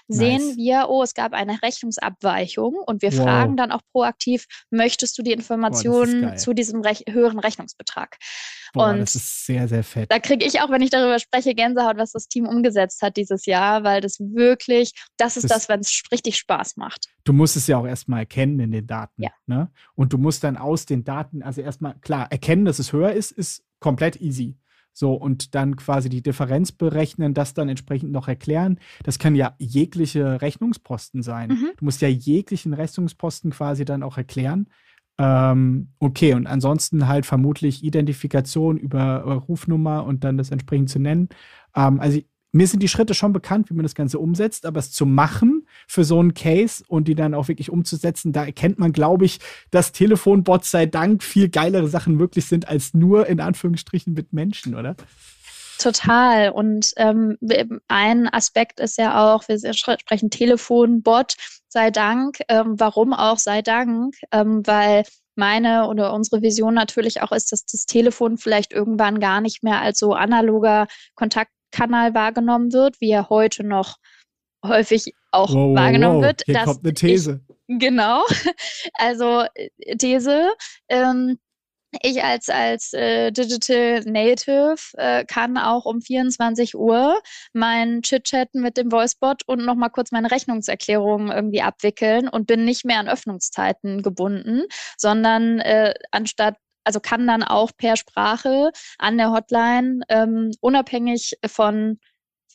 sehen 0.08 0.48
nice. 0.48 0.58
wir, 0.58 0.86
oh, 0.90 1.04
es 1.04 1.14
gab 1.14 1.34
eine 1.34 1.62
Rechnungsabweichung 1.62 2.76
und 2.76 3.02
wir 3.02 3.14
wow. 3.14 3.24
fragen 3.24 3.58
dann 3.58 3.72
auch 3.72 3.82
proaktiv, 3.92 4.46
möchtest 4.70 5.18
du 5.18 5.24
die 5.24 5.32
Informationen 5.32 6.32
oh, 6.34 6.36
zu 6.36 6.54
diesem 6.54 6.82
Rech 6.82 7.04
höheren 7.10 7.40
Rechnungsbetrag? 7.40 8.18
Boah, 8.74 8.90
und 8.90 9.00
das 9.00 9.14
ist 9.14 9.46
sehr, 9.46 9.68
sehr 9.68 9.84
fett. 9.84 10.12
Da 10.12 10.20
kriege 10.20 10.46
ich 10.46 10.62
auch, 10.62 10.72
wenn 10.72 10.82
ich 10.82 10.90
darüber 10.90 11.20
spreche, 11.20 11.54
Gänsehaut, 11.54 11.98
was 11.98 12.12
das 12.12 12.28
Team 12.28 12.48
umgesetzt 12.48 13.02
hat 13.04 13.18
dieses 13.18 13.46
Jahr, 13.46 13.84
weil 13.84 14.02
das 14.02 14.20
wirklich, 14.20 14.94
das 15.18 15.38
ist 15.38 15.44
das, 15.44 15.68
das 15.68 15.70
wenn 15.70 15.80
es 15.82 16.04
richtig 16.12 16.38
Spaß 16.38 16.78
macht. 16.78 17.06
Du 17.24 17.34
musst 17.34 17.56
es 17.56 17.68
ja 17.68 17.78
auch 17.78 17.86
erstmal 17.86 18.22
erkennen 18.22 18.60
in 18.60 18.72
den 18.72 18.88
Daten. 18.88 19.22
Ja. 19.22 19.30
Ne? 19.46 19.72
Und 19.94 20.12
du 20.12 20.18
musst 20.18 20.44
dann 20.44 20.58
aus 20.58 20.86
den 20.88 21.04
Daten, 21.04 21.44
also 21.44 21.62
erstmal, 21.62 21.96
klar, 22.00 22.32
erkennen, 22.32 22.66
dass 22.66 22.80
es 22.80 22.92
höher 22.92 23.12
ist, 23.12 23.32
ist 23.32 23.64
komplett 23.80 24.20
easy. 24.20 24.58
So, 24.94 25.14
und 25.14 25.56
dann 25.56 25.76
quasi 25.76 26.08
die 26.08 26.22
Differenz 26.22 26.72
berechnen, 26.72 27.34
das 27.34 27.54
dann 27.54 27.68
entsprechend 27.68 28.12
noch 28.12 28.28
erklären. 28.28 28.80
Das 29.04 29.20
kann 29.20 29.36
ja 29.36 29.56
jegliche 29.58 30.42
Rechnungsposten 30.42 31.24
sein. 31.24 31.50
Mhm. 31.50 31.70
Du 31.78 31.86
musst 31.86 32.02
ja 32.02 32.08
jeglichen 32.08 32.74
Rechnungsposten 32.74 33.52
quasi 33.52 33.86
dann 33.86 34.04
auch 34.04 34.18
erklären. 34.18 34.68
Ähm, 35.18 35.90
okay, 36.00 36.34
und 36.34 36.48
ansonsten 36.48 37.08
halt 37.08 37.26
vermutlich 37.26 37.84
Identifikation 37.84 38.78
über 38.78 39.24
Rufnummer 39.24 40.06
und 40.06 40.24
dann 40.24 40.38
das 40.38 40.52
entsprechend 40.52 40.90
zu 40.90 41.00
nennen. 41.00 41.30
Ähm, 41.76 42.00
also 42.00 42.20
mir 42.52 42.68
sind 42.68 42.84
die 42.84 42.88
Schritte 42.88 43.14
schon 43.14 43.34
bekannt, 43.34 43.70
wie 43.70 43.74
man 43.74 43.84
das 43.84 43.96
Ganze 43.96 44.20
umsetzt, 44.20 44.66
aber 44.66 44.80
es 44.80 44.92
zu 44.92 45.06
machen 45.06 45.63
für 45.88 46.04
so 46.04 46.20
einen 46.20 46.34
Case 46.34 46.84
und 46.88 47.08
die 47.08 47.16
dann 47.16 47.34
auch 47.34 47.48
wirklich 47.48 47.70
umzusetzen, 47.70 48.34
da 48.34 48.46
erkennt 48.46 48.80
man, 48.80 48.92
glaube 48.92 49.26
ich, 49.26 49.40
dass 49.72 49.92
Telefonbots 49.92 50.72
sei 50.72 50.86
Dank 50.86 51.24
viel 51.24 51.50
geilere 51.50 51.88
Sachen 51.88 52.16
möglich 52.16 52.46
sind 52.46 52.68
als 52.68 52.94
nur 52.94 53.28
in 53.28 53.40
Anführungsstrichen 53.40 54.14
mit 54.14 54.34
Menschen, 54.34 54.76
oder? 54.76 54.96
Total. 55.80 56.50
Und 56.52 56.92
ähm, 56.98 57.38
ein 57.88 58.32
Aspekt 58.32 58.80
ist 58.80 58.98
ja 58.98 59.34
auch, 59.34 59.44
wir 59.48 59.74
sprechen 59.74 60.30
Telefonbot, 60.30 61.36
sei 61.68 61.92
Dank. 61.92 62.40
Ähm, 62.48 62.76
warum 62.78 63.14
auch 63.14 63.38
sei 63.38 63.62
Dank? 63.62 64.16
Ähm, 64.32 64.66
weil 64.66 65.04
meine 65.36 65.88
oder 65.88 66.14
unsere 66.14 66.42
Vision 66.42 66.74
natürlich 66.74 67.22
auch 67.22 67.32
ist, 67.32 67.52
dass 67.52 67.66
das 67.66 67.86
Telefon 67.86 68.38
vielleicht 68.38 68.72
irgendwann 68.72 69.20
gar 69.20 69.42
nicht 69.42 69.64
mehr 69.64 69.82
als 69.82 70.00
so 70.00 70.14
analoger 70.14 70.88
Kontakt 71.16 71.52
Kanal 71.72 72.14
wahrgenommen 72.14 72.72
wird, 72.72 73.02
wie 73.02 73.10
er 73.10 73.30
heute 73.30 73.64
noch 73.64 73.98
häufig 74.64 75.14
auch 75.32 75.54
wow, 75.54 75.76
wahrgenommen 75.76 76.18
wow. 76.18 76.26
wird. 76.26 76.44
Hier 76.46 76.60
kommt 76.60 76.84
eine 76.84 76.94
These. 76.94 77.42
Ich, 77.68 77.80
genau. 77.80 78.24
Also 78.96 79.46
äh, 79.56 79.98
These. 79.98 80.54
Ähm, 80.90 81.40
ich 82.02 82.24
als, 82.24 82.50
als 82.50 82.94
äh, 82.94 83.32
Digital 83.32 84.02
Native 84.06 84.76
äh, 84.94 85.26
kann 85.26 85.58
auch 85.58 85.86
um 85.86 86.02
24 86.02 86.76
Uhr 86.76 87.22
mein 87.54 88.02
Chit-Chatten 88.02 88.62
mit 88.62 88.78
dem 88.78 88.92
Voicebot 88.92 89.44
und 89.46 89.64
nochmal 89.64 89.92
kurz 89.92 90.12
meine 90.12 90.32
Rechnungserklärung 90.32 91.32
irgendwie 91.32 91.62
abwickeln 91.62 92.28
und 92.28 92.48
bin 92.48 92.66
nicht 92.66 92.86
mehr 92.86 93.00
an 93.00 93.10
Öffnungszeiten 93.10 94.02
gebunden, 94.02 94.64
sondern 94.98 95.60
äh, 95.60 95.94
anstatt 96.12 96.56
also 96.86 97.00
kann 97.00 97.26
dann 97.28 97.44
auch 97.44 97.72
per 97.78 97.96
Sprache 97.96 98.72
an 98.98 99.18
der 99.18 99.32
Hotline 99.32 100.02
ähm, 100.10 100.52
unabhängig 100.60 101.38
von 101.46 101.98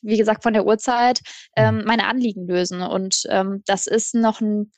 wie 0.02 0.16
gesagt, 0.16 0.42
von 0.42 0.52
der 0.52 0.66
Uhrzeit 0.66 1.20
ähm, 1.56 1.78
mhm. 1.78 1.84
meine 1.84 2.06
Anliegen 2.06 2.46
lösen. 2.46 2.82
Und 2.82 3.22
ähm, 3.28 3.62
das 3.66 3.86
ist 3.86 4.14
noch 4.14 4.40
ein, 4.40 4.72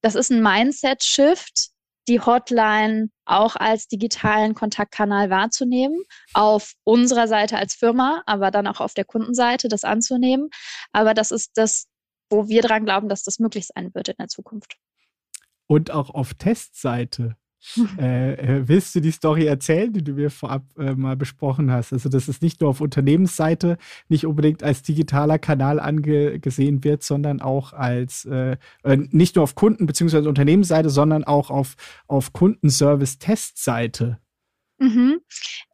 das 0.00 0.14
ist 0.14 0.30
ein 0.30 0.42
Mindset-Shift, 0.42 1.70
die 2.08 2.20
Hotline 2.20 3.10
auch 3.24 3.56
als 3.56 3.86
digitalen 3.86 4.54
Kontaktkanal 4.54 5.30
wahrzunehmen, 5.30 6.02
auf 6.34 6.72
unserer 6.84 7.28
Seite 7.28 7.56
als 7.56 7.74
Firma, 7.74 8.22
aber 8.26 8.50
dann 8.50 8.66
auch 8.66 8.80
auf 8.80 8.94
der 8.94 9.04
Kundenseite 9.04 9.68
das 9.68 9.84
anzunehmen. 9.84 10.48
Aber 10.92 11.14
das 11.14 11.30
ist 11.30 11.52
das, 11.54 11.86
wo 12.28 12.48
wir 12.48 12.62
dran 12.62 12.84
glauben, 12.84 13.08
dass 13.08 13.22
das 13.22 13.38
möglich 13.38 13.68
sein 13.72 13.94
wird 13.94 14.08
in 14.08 14.16
der 14.18 14.28
Zukunft. 14.28 14.76
Und 15.68 15.90
auch 15.90 16.10
auf 16.10 16.34
Testseite 16.34 17.36
äh, 17.98 18.32
äh, 18.34 18.68
willst 18.68 18.94
du 18.94 19.00
die 19.00 19.10
Story 19.10 19.46
erzählen, 19.46 19.92
die 19.92 20.02
du 20.02 20.12
mir 20.12 20.30
vorab 20.30 20.64
äh, 20.78 20.94
mal 20.94 21.16
besprochen 21.16 21.70
hast? 21.70 21.92
Also, 21.92 22.08
dass 22.08 22.28
es 22.28 22.40
nicht 22.40 22.60
nur 22.60 22.70
auf 22.70 22.80
Unternehmensseite 22.80 23.78
nicht 24.08 24.26
unbedingt 24.26 24.62
als 24.62 24.82
digitaler 24.82 25.38
Kanal 25.38 25.78
angesehen 25.78 26.84
wird, 26.84 27.02
sondern 27.02 27.40
auch 27.40 27.72
als 27.72 28.24
äh, 28.24 28.56
äh, 28.82 28.96
nicht 29.10 29.36
nur 29.36 29.44
auf 29.44 29.54
Kunden- 29.54 29.86
bzw. 29.86 30.26
Unternehmensseite, 30.28 30.90
sondern 30.90 31.24
auch 31.24 31.50
auf, 31.50 31.76
auf 32.06 32.32
Kundenservice-Testseite. 32.32 34.18
Mhm. 34.78 35.20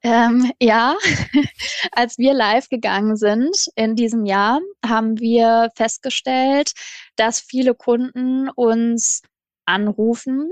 Ähm, 0.02 0.52
ja, 0.60 0.94
als 1.92 2.18
wir 2.18 2.34
live 2.34 2.68
gegangen 2.68 3.16
sind 3.16 3.68
in 3.74 3.96
diesem 3.96 4.26
Jahr, 4.26 4.60
haben 4.84 5.18
wir 5.18 5.70
festgestellt, 5.74 6.72
dass 7.16 7.40
viele 7.40 7.74
Kunden 7.74 8.50
uns 8.50 9.22
anrufen 9.64 10.50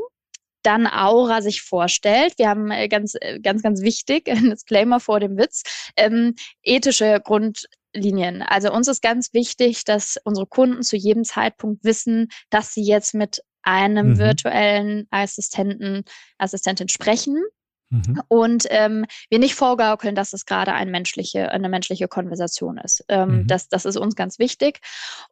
dann 0.66 0.86
Aura 0.86 1.42
sich 1.42 1.62
vorstellt. 1.62 2.34
Wir 2.38 2.48
haben 2.48 2.70
äh, 2.70 2.88
ganz, 2.88 3.14
äh, 3.20 3.38
ganz, 3.40 3.62
ganz 3.62 3.82
wichtig, 3.82 4.28
ein 4.30 4.50
Disclaimer 4.50 5.00
vor 5.00 5.20
dem 5.20 5.36
Witz, 5.36 5.62
ähm, 5.96 6.34
ethische 6.62 7.20
Grundlinien. 7.22 8.42
Also 8.42 8.72
uns 8.72 8.88
ist 8.88 9.02
ganz 9.02 9.32
wichtig, 9.32 9.84
dass 9.84 10.16
unsere 10.24 10.46
Kunden 10.46 10.82
zu 10.82 10.96
jedem 10.96 11.24
Zeitpunkt 11.24 11.84
wissen, 11.84 12.28
dass 12.50 12.74
sie 12.74 12.82
jetzt 12.82 13.14
mit 13.14 13.42
einem 13.62 14.10
mhm. 14.10 14.18
virtuellen 14.18 15.06
Assistenten, 15.10 16.04
Assistentin 16.38 16.88
sprechen. 16.88 17.42
Mhm. 17.90 18.20
Und 18.28 18.66
ähm, 18.70 19.06
wir 19.28 19.38
nicht 19.38 19.54
vorgaukeln, 19.54 20.16
dass 20.16 20.32
es 20.32 20.44
gerade 20.44 20.72
eine 20.72 20.90
menschliche, 20.90 21.52
eine 21.52 21.68
menschliche 21.68 22.08
Konversation 22.08 22.78
ist. 22.78 23.04
Ähm, 23.08 23.28
mhm. 23.28 23.46
das, 23.46 23.68
das 23.68 23.84
ist 23.84 23.96
uns 23.96 24.16
ganz 24.16 24.38
wichtig. 24.40 24.80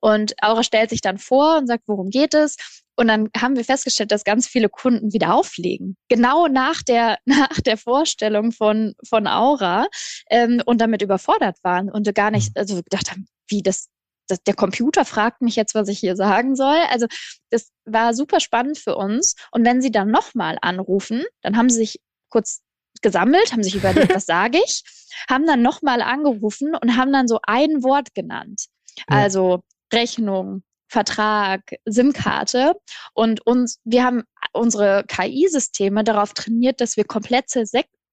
Und 0.00 0.34
Aura 0.40 0.62
stellt 0.62 0.90
sich 0.90 1.00
dann 1.00 1.18
vor 1.18 1.58
und 1.58 1.66
sagt, 1.66 1.84
worum 1.86 2.10
geht 2.10 2.34
es? 2.34 2.56
Und 2.96 3.08
dann 3.08 3.28
haben 3.36 3.56
wir 3.56 3.64
festgestellt, 3.64 4.12
dass 4.12 4.24
ganz 4.24 4.46
viele 4.46 4.68
Kunden 4.68 5.12
wieder 5.12 5.34
auflegen. 5.34 5.96
Genau 6.08 6.46
nach 6.46 6.82
der, 6.82 7.18
nach 7.24 7.60
der 7.60 7.76
Vorstellung 7.76 8.52
von, 8.52 8.94
von 9.06 9.26
Aura 9.26 9.86
ähm, 10.30 10.62
und 10.64 10.80
damit 10.80 11.02
überfordert 11.02 11.58
waren 11.62 11.90
und 11.90 12.12
gar 12.14 12.30
nicht, 12.30 12.54
mhm. 12.54 12.60
also 12.60 12.76
gedacht 12.76 13.10
haben, 13.10 13.26
wie 13.48 13.62
das, 13.62 13.88
das, 14.28 14.42
der 14.42 14.54
Computer 14.54 15.04
fragt 15.04 15.42
mich 15.42 15.56
jetzt, 15.56 15.74
was 15.74 15.88
ich 15.88 15.98
hier 15.98 16.16
sagen 16.16 16.56
soll. 16.56 16.78
Also 16.90 17.06
das 17.50 17.70
war 17.84 18.14
super 18.14 18.40
spannend 18.40 18.78
für 18.78 18.96
uns. 18.96 19.34
Und 19.50 19.64
wenn 19.64 19.82
sie 19.82 19.90
dann 19.90 20.10
nochmal 20.10 20.58
anrufen, 20.62 21.24
dann 21.42 21.56
haben 21.56 21.68
sie 21.68 21.78
sich 21.78 22.00
kurz 22.30 22.62
gesammelt, 23.02 23.52
haben 23.52 23.62
sich 23.62 23.74
überlegt, 23.74 24.14
was 24.14 24.26
sage 24.26 24.58
ich, 24.64 24.82
haben 25.28 25.46
dann 25.46 25.62
nochmal 25.62 26.00
angerufen 26.00 26.74
und 26.80 26.96
haben 26.96 27.12
dann 27.12 27.28
so 27.28 27.40
ein 27.42 27.82
Wort 27.82 28.14
genannt. 28.14 28.66
Also 29.06 29.62
Rechnung, 29.92 30.62
Vertrag, 30.88 31.62
SIM-Karte. 31.86 32.74
Und 33.14 33.46
uns, 33.46 33.80
wir 33.84 34.04
haben 34.04 34.22
unsere 34.52 35.04
KI-Systeme 35.06 36.04
darauf 36.04 36.34
trainiert, 36.34 36.80
dass 36.80 36.96
wir 36.96 37.04
komplette, 37.04 37.64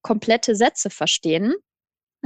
komplette 0.02 0.56
Sätze 0.56 0.90
verstehen 0.90 1.54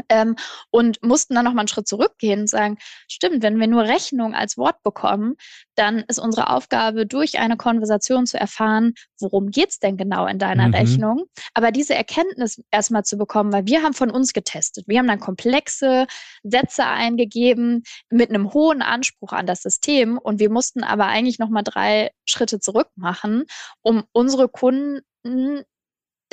ähm, 0.09 0.35
und 0.71 1.01
mussten 1.03 1.35
dann 1.35 1.45
noch 1.45 1.53
mal 1.53 1.61
einen 1.61 1.67
Schritt 1.67 1.87
zurückgehen 1.87 2.41
und 2.41 2.49
sagen, 2.49 2.77
stimmt, 3.07 3.43
wenn 3.43 3.59
wir 3.59 3.67
nur 3.67 3.83
Rechnung 3.83 4.33
als 4.33 4.57
Wort 4.57 4.81
bekommen, 4.83 5.35
dann 5.75 6.03
ist 6.07 6.19
unsere 6.19 6.49
Aufgabe, 6.49 7.05
durch 7.05 7.39
eine 7.39 7.57
Konversation 7.57 8.25
zu 8.25 8.39
erfahren, 8.39 8.93
worum 9.19 9.51
geht's 9.51 9.79
denn 9.79 9.97
genau 9.97 10.25
in 10.25 10.39
deiner 10.39 10.67
mhm. 10.67 10.73
Rechnung. 10.73 11.25
Aber 11.53 11.71
diese 11.71 11.95
Erkenntnis 11.95 12.61
erstmal 12.71 13.03
zu 13.03 13.17
bekommen, 13.17 13.51
weil 13.51 13.65
wir 13.65 13.83
haben 13.83 13.93
von 13.93 14.11
uns 14.11 14.33
getestet. 14.33 14.85
Wir 14.87 14.99
haben 14.99 15.07
dann 15.07 15.19
komplexe 15.19 16.07
Sätze 16.43 16.85
eingegeben 16.85 17.83
mit 18.09 18.29
einem 18.29 18.53
hohen 18.53 18.81
Anspruch 18.81 19.33
an 19.33 19.45
das 19.45 19.61
System 19.61 20.17
und 20.17 20.39
wir 20.39 20.49
mussten 20.49 20.83
aber 20.83 21.07
eigentlich 21.07 21.39
noch 21.39 21.49
mal 21.49 21.63
drei 21.63 22.11
Schritte 22.25 22.59
zurück 22.59 22.89
machen, 22.95 23.45
um 23.81 24.03
unsere 24.11 24.49
Kunden 24.49 25.01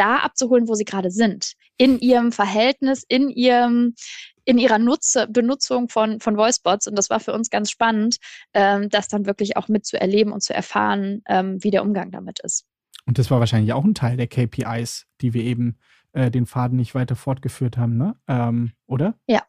da 0.02 0.16
abzuholen, 0.16 0.68
wo 0.68 0.74
sie 0.74 0.84
gerade 0.84 1.10
sind. 1.10 1.52
In 1.76 1.98
ihrem 1.98 2.32
Verhältnis, 2.32 3.04
in 3.06 3.28
ihrem, 3.28 3.94
in 4.44 4.58
ihrer 4.58 4.78
Nutze, 4.78 5.28
Benutzung 5.28 5.88
von, 5.88 6.20
von 6.20 6.36
Voicebots. 6.36 6.88
Und 6.88 6.96
das 6.96 7.08
war 7.08 7.20
für 7.20 7.32
uns 7.32 7.50
ganz 7.50 7.70
spannend, 7.70 8.16
ähm, 8.52 8.88
das 8.88 9.08
dann 9.08 9.26
wirklich 9.26 9.56
auch 9.56 9.68
mitzuerleben 9.68 10.32
und 10.32 10.42
zu 10.42 10.54
erfahren, 10.54 11.22
ähm, 11.28 11.62
wie 11.62 11.70
der 11.70 11.82
Umgang 11.82 12.10
damit 12.10 12.40
ist. 12.40 12.64
Und 13.06 13.18
das 13.18 13.30
war 13.30 13.40
wahrscheinlich 13.40 13.72
auch 13.72 13.84
ein 13.84 13.94
Teil 13.94 14.16
der 14.16 14.26
KPIs, 14.26 15.06
die 15.20 15.34
wir 15.34 15.44
eben 15.44 15.78
äh, 16.12 16.30
den 16.30 16.46
Faden 16.46 16.76
nicht 16.76 16.94
weiter 16.94 17.16
fortgeführt 17.16 17.76
haben, 17.76 17.96
ne? 17.96 18.16
Ähm, 18.28 18.72
oder? 18.86 19.14
Ja, 19.26 19.42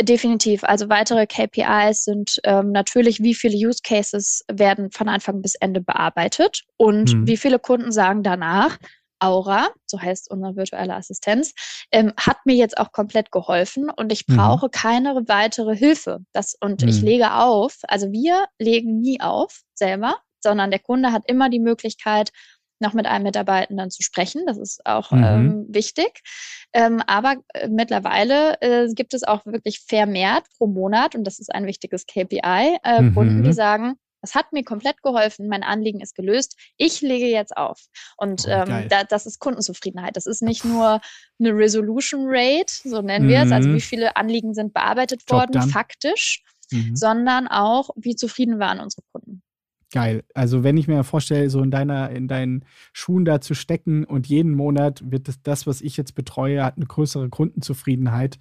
definitiv. 0.00 0.64
Also 0.64 0.88
weitere 0.88 1.26
KPIs 1.26 2.04
sind 2.04 2.40
ähm, 2.44 2.72
natürlich, 2.72 3.22
wie 3.22 3.34
viele 3.34 3.56
Use 3.56 3.80
Cases 3.84 4.44
werden 4.50 4.90
von 4.90 5.08
Anfang 5.08 5.42
bis 5.42 5.54
Ende 5.54 5.80
bearbeitet 5.80 6.64
und 6.76 7.10
hm. 7.10 7.26
wie 7.26 7.36
viele 7.36 7.58
Kunden 7.58 7.92
sagen 7.92 8.22
danach, 8.22 8.78
Aura, 9.18 9.68
so 9.86 10.00
heißt 10.00 10.30
unsere 10.30 10.56
virtuelle 10.56 10.94
Assistenz, 10.94 11.52
ähm, 11.90 12.12
hat 12.18 12.38
mir 12.44 12.54
jetzt 12.54 12.78
auch 12.78 12.92
komplett 12.92 13.32
geholfen 13.32 13.90
und 13.90 14.12
ich 14.12 14.26
mhm. 14.26 14.36
brauche 14.36 14.66
mhm. 14.66 14.70
keine 14.70 15.28
weitere 15.28 15.76
Hilfe. 15.76 16.20
Das, 16.32 16.56
und 16.60 16.82
mhm. 16.82 16.88
ich 16.88 17.00
lege 17.02 17.32
auf, 17.34 17.78
also 17.88 18.12
wir 18.12 18.46
legen 18.58 19.00
nie 19.00 19.20
auf 19.20 19.62
selber, 19.74 20.16
sondern 20.40 20.70
der 20.70 20.80
Kunde 20.80 21.12
hat 21.12 21.22
immer 21.26 21.50
die 21.50 21.60
Möglichkeit, 21.60 22.30
noch 22.78 22.92
mit 22.92 23.06
einem 23.06 23.24
Mitarbeitenden 23.24 23.90
zu 23.90 24.02
sprechen. 24.02 24.44
Das 24.46 24.58
ist 24.58 24.84
auch 24.84 25.10
mhm. 25.10 25.24
ähm, 25.24 25.66
wichtig. 25.68 26.20
Ähm, 26.72 27.02
aber 27.06 27.36
äh, 27.54 27.68
mittlerweile 27.68 28.60
äh, 28.60 28.92
gibt 28.92 29.14
es 29.14 29.24
auch 29.24 29.46
wirklich 29.46 29.80
vermehrt 29.80 30.44
pro 30.58 30.66
Monat, 30.66 31.14
und 31.14 31.24
das 31.24 31.38
ist 31.38 31.54
ein 31.54 31.66
wichtiges 31.66 32.06
KPI, 32.06 32.78
äh, 32.82 33.02
mhm. 33.02 33.14
Kunden, 33.14 33.42
die 33.44 33.52
sagen, 33.52 33.94
das 34.26 34.34
hat 34.34 34.52
mir 34.52 34.64
komplett 34.64 35.02
geholfen. 35.02 35.46
Mein 35.46 35.62
Anliegen 35.62 36.00
ist 36.00 36.16
gelöst. 36.16 36.56
Ich 36.76 37.00
lege 37.00 37.26
jetzt 37.26 37.56
auf. 37.56 37.86
Und 38.16 38.44
oh, 38.46 38.50
ähm, 38.50 38.88
da, 38.88 39.04
das 39.04 39.24
ist 39.24 39.38
Kundenzufriedenheit. 39.38 40.16
Das 40.16 40.26
ist 40.26 40.42
nicht 40.42 40.64
nur 40.64 41.00
eine 41.38 41.50
Resolution 41.52 42.24
Rate, 42.26 42.72
so 42.82 43.02
nennen 43.02 43.28
wir 43.28 43.42
es, 43.42 43.52
also 43.52 43.68
wie 43.68 43.74
mhm. 43.74 43.80
viele 43.80 44.16
Anliegen 44.16 44.52
sind 44.54 44.74
bearbeitet 44.74 45.22
Job 45.22 45.38
worden, 45.38 45.52
done. 45.52 45.68
faktisch, 45.68 46.42
mhm. 46.72 46.96
sondern 46.96 47.46
auch, 47.46 47.90
wie 47.94 48.16
zufrieden 48.16 48.58
waren 48.58 48.80
unsere 48.80 49.02
Kunden. 49.12 49.42
Geil. 49.92 50.24
Also 50.34 50.64
wenn 50.64 50.76
ich 50.76 50.88
mir 50.88 51.04
vorstelle, 51.04 51.48
so 51.48 51.62
in 51.62 51.70
deiner, 51.70 52.10
in 52.10 52.26
deinen 52.26 52.64
Schuhen 52.92 53.24
da 53.24 53.40
zu 53.40 53.54
stecken 53.54 54.04
und 54.04 54.26
jeden 54.26 54.54
Monat 54.54 55.00
wird 55.08 55.28
das, 55.28 55.40
das 55.42 55.66
was 55.68 55.80
ich 55.80 55.96
jetzt 55.96 56.16
betreue, 56.16 56.64
hat 56.64 56.76
eine 56.76 56.86
größere 56.86 57.28
Kundenzufriedenheit. 57.28 58.38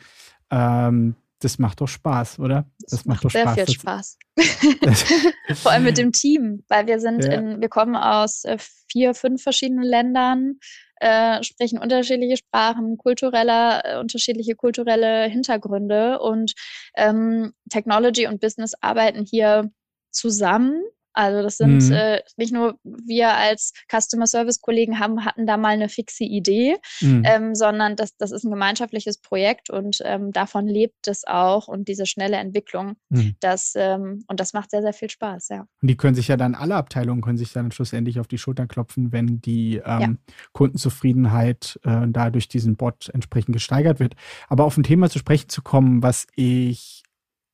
Ähm, 0.49 1.15
das 1.45 1.59
macht 1.59 1.79
doch 1.79 1.87
Spaß, 1.87 2.39
oder? 2.39 2.65
Das, 2.79 2.91
das 2.91 3.05
macht, 3.05 3.23
macht, 3.23 3.25
doch 3.25 3.53
sehr 3.53 3.67
Spaß. 3.67 4.17
viel 4.35 4.45
Spaß. 4.79 5.33
Vor 5.61 5.71
allem 5.71 5.83
mit 5.83 5.99
dem 5.99 6.11
Team, 6.11 6.63
weil 6.67 6.87
wir 6.87 6.99
sind 6.99 7.23
ja. 7.23 7.33
in, 7.33 7.61
wir 7.61 7.69
kommen 7.69 7.95
aus 7.95 8.43
äh, 8.45 8.57
vier, 8.91 9.13
fünf 9.13 9.43
verschiedenen 9.43 9.83
Ländern, 9.83 10.55
äh, 10.95 11.43
sprechen 11.43 11.77
unterschiedliche 11.77 12.37
Sprachen, 12.37 12.97
kultureller, 12.97 13.83
äh, 13.85 13.99
unterschiedliche 13.99 14.55
kulturelle 14.55 15.25
Hintergründe 15.25 16.19
und 16.19 16.53
ähm, 16.95 17.53
Technology 17.69 18.25
und 18.25 18.41
Business 18.41 18.73
arbeiten 18.81 19.23
hier 19.23 19.69
zusammen 20.09 20.81
also 21.15 21.41
das 21.41 21.57
sind 21.57 21.81
mhm. 21.83 21.93
äh, 21.93 22.21
nicht 22.37 22.53
nur 22.53 22.77
wir 22.83 23.33
als 23.33 23.73
Customer 23.89 24.27
Service 24.27 24.61
Kollegen 24.61 24.99
haben, 24.99 25.23
hatten 25.23 25.47
da 25.47 25.55
mal 25.57 25.69
eine 25.69 25.87
fixe 25.89 26.25
Idee, 26.25 26.75
mhm. 26.99 27.23
ähm, 27.25 27.55
sondern 27.55 27.95
das, 27.95 28.17
das 28.17 28.31
ist 28.31 28.43
ein 28.43 28.51
gemeinschaftliches 28.51 29.19
Projekt 29.19 29.69
und 29.69 29.99
ähm, 30.03 30.33
davon 30.33 30.67
lebt 30.67 31.07
es 31.07 31.25
auch 31.25 31.67
und 31.67 31.87
diese 31.87 32.05
schnelle 32.05 32.35
Entwicklung, 32.35 32.97
mhm. 33.09 33.35
das, 33.39 33.73
ähm, 33.75 34.23
und 34.27 34.39
das 34.41 34.53
macht 34.53 34.71
sehr, 34.71 34.81
sehr 34.81 34.93
viel 34.93 35.09
Spaß, 35.09 35.49
ja. 35.49 35.61
Und 35.81 35.87
die 35.87 35.95
können 35.95 36.15
sich 36.15 36.27
ja 36.27 36.35
dann, 36.35 36.53
alle 36.53 36.75
Abteilungen 36.75 37.21
können 37.21 37.37
sich 37.37 37.53
dann 37.53 37.71
schlussendlich 37.71 38.19
auf 38.19 38.27
die 38.27 38.37
Schulter 38.37 38.67
klopfen, 38.67 39.13
wenn 39.13 39.39
die 39.41 39.77
ähm, 39.85 40.01
ja. 40.27 40.33
Kundenzufriedenheit 40.51 41.79
äh, 41.83 42.07
da 42.07 42.29
durch 42.29 42.49
diesen 42.49 42.75
Bot 42.75 43.09
entsprechend 43.13 43.53
gesteigert 43.53 44.01
wird. 44.01 44.15
Aber 44.49 44.65
auf 44.65 44.75
ein 44.75 44.83
Thema 44.83 45.09
zu 45.09 45.19
sprechen 45.19 45.47
zu 45.47 45.61
kommen, 45.61 46.03
was 46.03 46.27
ich 46.35 47.04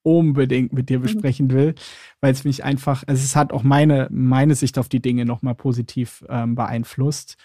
unbedingt 0.03 0.73
mit 0.73 0.89
dir 0.89 0.99
mhm. 0.99 1.03
besprechen 1.03 1.51
will, 1.51 1.75
weil 2.19 2.33
es 2.33 2.43
mich 2.43 2.63
einfach, 2.63 3.03
also 3.07 3.21
es 3.23 3.35
hat 3.35 3.53
auch 3.53 3.63
meine, 3.63 4.07
meine 4.11 4.55
Sicht 4.55 4.77
auf 4.77 4.89
die 4.89 5.01
Dinge 5.01 5.25
nochmal 5.25 5.55
positiv 5.55 6.23
ähm, 6.29 6.55
beeinflusst. 6.55 7.37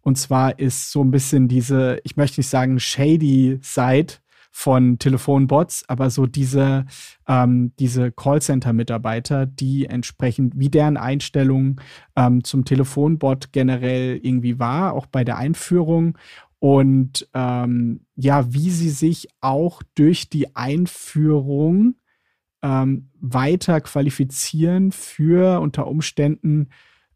Und 0.00 0.18
zwar 0.18 0.58
ist 0.58 0.90
so 0.92 1.02
ein 1.02 1.10
bisschen 1.10 1.48
diese, 1.48 2.00
ich 2.04 2.16
möchte 2.16 2.40
nicht 2.40 2.48
sagen 2.48 2.78
shady 2.78 3.58
Side 3.62 4.14
von 4.52 4.98
Telefonbots, 4.98 5.84
aber 5.88 6.10
so 6.10 6.26
diese, 6.26 6.84
ähm, 7.26 7.72
diese 7.78 8.12
Callcenter-Mitarbeiter, 8.12 9.46
die 9.46 9.86
entsprechend, 9.86 10.58
wie 10.58 10.68
deren 10.68 10.98
Einstellung 10.98 11.80
ähm, 12.16 12.44
zum 12.44 12.66
Telefonbot 12.66 13.52
generell 13.52 14.20
irgendwie 14.22 14.58
war, 14.58 14.92
auch 14.92 15.06
bei 15.06 15.24
der 15.24 15.38
Einführung 15.38 16.18
und 16.58 17.28
ähm, 17.34 18.06
ja, 18.14 18.52
wie 18.52 18.70
sie 18.70 18.90
sich 18.90 19.28
auch 19.40 19.82
durch 19.94 20.28
die 20.28 20.54
Einführung 20.54 21.96
ähm, 22.62 23.08
weiter 23.20 23.80
qualifizieren 23.80 24.92
für 24.92 25.60
unter 25.60 25.86
Umständen 25.86 26.68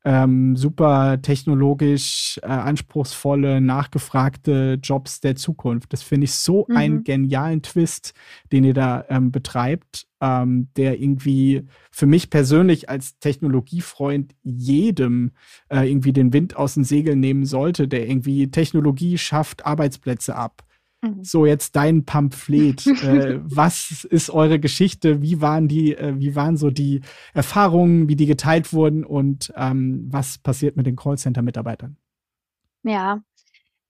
ähm, 0.07 0.55
super 0.55 1.21
technologisch 1.21 2.39
äh, 2.45 2.47
anspruchsvolle, 2.47 3.61
nachgefragte 3.61 4.79
Jobs 4.81 5.19
der 5.19 5.35
Zukunft. 5.35 5.93
Das 5.93 6.05
finde 6.05 6.27
ich 6.27 6.33
so 6.33 6.65
mhm. 6.69 6.77
einen 6.77 7.05
genialen 7.05 7.61
Twist, 7.61 8.15
den 8.53 8.63
ihr 8.63 8.73
da 8.73 9.05
ähm, 9.09 9.33
betreibt, 9.33 10.07
ähm, 10.21 10.69
der 10.77 11.01
irgendwie 11.01 11.65
für 11.91 12.07
mich 12.07 12.31
persönlich 12.31 12.89
als 12.89 13.19
Technologiefreund 13.19 14.33
jedem 14.45 15.33
äh, 15.71 15.91
irgendwie 15.91 16.13
den 16.13 16.33
Wind 16.33 16.55
aus 16.55 16.75
den 16.75 16.85
Segeln 16.85 17.19
nehmen 17.19 17.45
sollte, 17.45 17.89
der 17.89 18.09
irgendwie 18.09 18.49
Technologie 18.53 19.19
schafft 19.19 19.67
Arbeitsplätze 19.67 20.37
ab. 20.37 20.63
Mhm. 21.03 21.25
So, 21.25 21.47
jetzt 21.47 21.77
dein 21.77 22.05
Pamphlet. 22.05 22.87
äh, 23.03 23.41
was 23.43 24.05
ist 24.05 24.31
eure 24.31 24.59
Geschichte? 24.59 25.23
Wie 25.23 25.41
waren 25.41 25.69
die, 25.69 25.97
äh, 25.97 26.15
wie 26.19 26.35
waren 26.35 26.57
so 26.57 26.71
die 26.71 27.01
Erfahrungen, 27.35 28.09
wie 28.09 28.17
die 28.17 28.27
geteilt 28.27 28.73
wurden 28.73 29.05
und 29.05 29.53
ähm, 29.57 30.07
was 30.11 30.39
passiert 30.39 30.77
mit 30.77 30.87
den 30.87 30.97
Callcenter-Mitarbeitern? 30.97 31.97
Ja, 32.83 33.23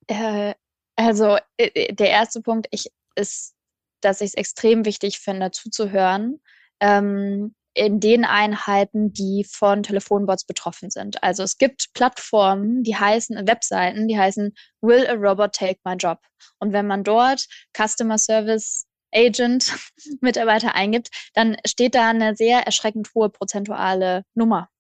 äh, 0.07 0.55
also 0.97 1.37
äh, 1.59 1.67
äh, 1.75 1.93
der 1.93 2.11
erste 2.11 2.41
Punkt 2.41 2.67
ich, 2.71 2.91
ist, 3.15 3.55
dass 4.01 4.21
ich 4.21 4.29
es 4.29 4.35
extrem 4.35 4.85
wichtig 4.85 5.19
finde, 5.19 5.51
zuzuhören. 5.51 6.41
Ähm, 6.81 7.55
in 7.77 8.01
den 8.01 8.25
Einheiten, 8.25 9.13
die 9.13 9.45
von 9.45 9.83
Telefonbots 9.83 10.45
betroffen 10.45 10.91
sind. 10.91 11.23
Also 11.23 11.43
es 11.43 11.59
gibt 11.59 11.93
Plattformen, 11.93 12.83
die 12.83 12.97
heißen, 12.97 13.47
Webseiten, 13.47 14.09
die 14.09 14.19
heißen 14.19 14.55
Will 14.81 15.07
a 15.07 15.13
Robot 15.13 15.53
Take 15.53 15.79
My 15.85 15.95
Job? 15.95 16.19
Und 16.59 16.73
wenn 16.73 16.87
man 16.87 17.05
dort 17.05 17.47
Customer 17.77 18.17
Service 18.17 18.87
Agent 19.15 19.77
Mitarbeiter 20.23 20.75
eingibt, 20.75 21.11
dann 21.35 21.59
steht 21.67 21.95
da 21.95 22.09
eine 22.09 22.35
sehr 22.35 22.61
erschreckend 22.61 23.11
hohe 23.15 23.29
prozentuale 23.29 24.23
Nummer. 24.35 24.71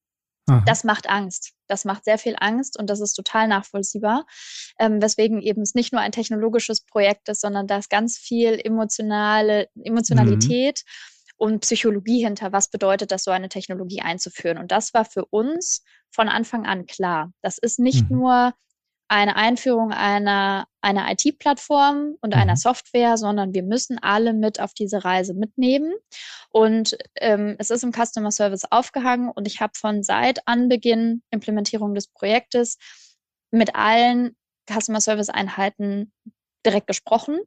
Aha. 0.48 0.62
Das 0.64 0.82
macht 0.82 1.06
Angst. 1.06 1.52
Das 1.68 1.84
macht 1.84 2.04
sehr 2.04 2.16
viel 2.16 2.36
Angst 2.38 2.78
und 2.78 2.88
das 2.88 3.00
ist 3.00 3.12
total 3.12 3.46
nachvollziehbar. 3.46 4.24
Ähm, 4.78 5.02
weswegen 5.02 5.42
eben 5.42 5.60
es 5.60 5.74
nicht 5.74 5.92
nur 5.92 6.00
ein 6.00 6.12
technologisches 6.12 6.80
Projekt 6.80 7.28
ist, 7.28 7.42
sondern 7.42 7.66
da 7.66 7.76
ist 7.76 7.90
ganz 7.90 8.16
viel 8.16 8.58
emotionale 8.64 9.68
Emotionalität. 9.84 10.82
Mhm 10.86 11.15
und 11.36 11.60
Psychologie 11.60 12.24
hinter, 12.24 12.52
was 12.52 12.68
bedeutet 12.68 13.12
das, 13.12 13.24
so 13.24 13.30
eine 13.30 13.48
Technologie 13.48 14.00
einzuführen. 14.00 14.58
Und 14.58 14.72
das 14.72 14.94
war 14.94 15.04
für 15.04 15.24
uns 15.26 15.82
von 16.10 16.28
Anfang 16.28 16.66
an 16.66 16.86
klar. 16.86 17.32
Das 17.42 17.58
ist 17.58 17.78
nicht 17.78 18.10
mhm. 18.10 18.18
nur 18.18 18.54
eine 19.08 19.36
Einführung 19.36 19.92
einer, 19.92 20.66
einer 20.80 21.10
IT-Plattform 21.12 22.16
und 22.20 22.34
mhm. 22.34 22.40
einer 22.40 22.56
Software, 22.56 23.16
sondern 23.16 23.54
wir 23.54 23.62
müssen 23.62 23.98
alle 24.02 24.32
mit 24.32 24.60
auf 24.60 24.74
diese 24.74 25.04
Reise 25.04 25.34
mitnehmen. 25.34 25.94
Und 26.50 26.96
ähm, 27.16 27.56
es 27.58 27.70
ist 27.70 27.84
im 27.84 27.92
Customer 27.92 28.30
Service 28.30 28.64
aufgehangen 28.68 29.30
und 29.30 29.46
ich 29.46 29.60
habe 29.60 29.74
von 29.76 30.02
seit 30.02 30.46
Anbeginn 30.48 31.22
Implementierung 31.30 31.94
des 31.94 32.08
Projektes 32.08 32.78
mit 33.50 33.74
allen 33.76 34.34
Customer 34.68 35.00
Service 35.00 35.28
Einheiten 35.28 36.12
direkt 36.64 36.88
gesprochen 36.88 37.38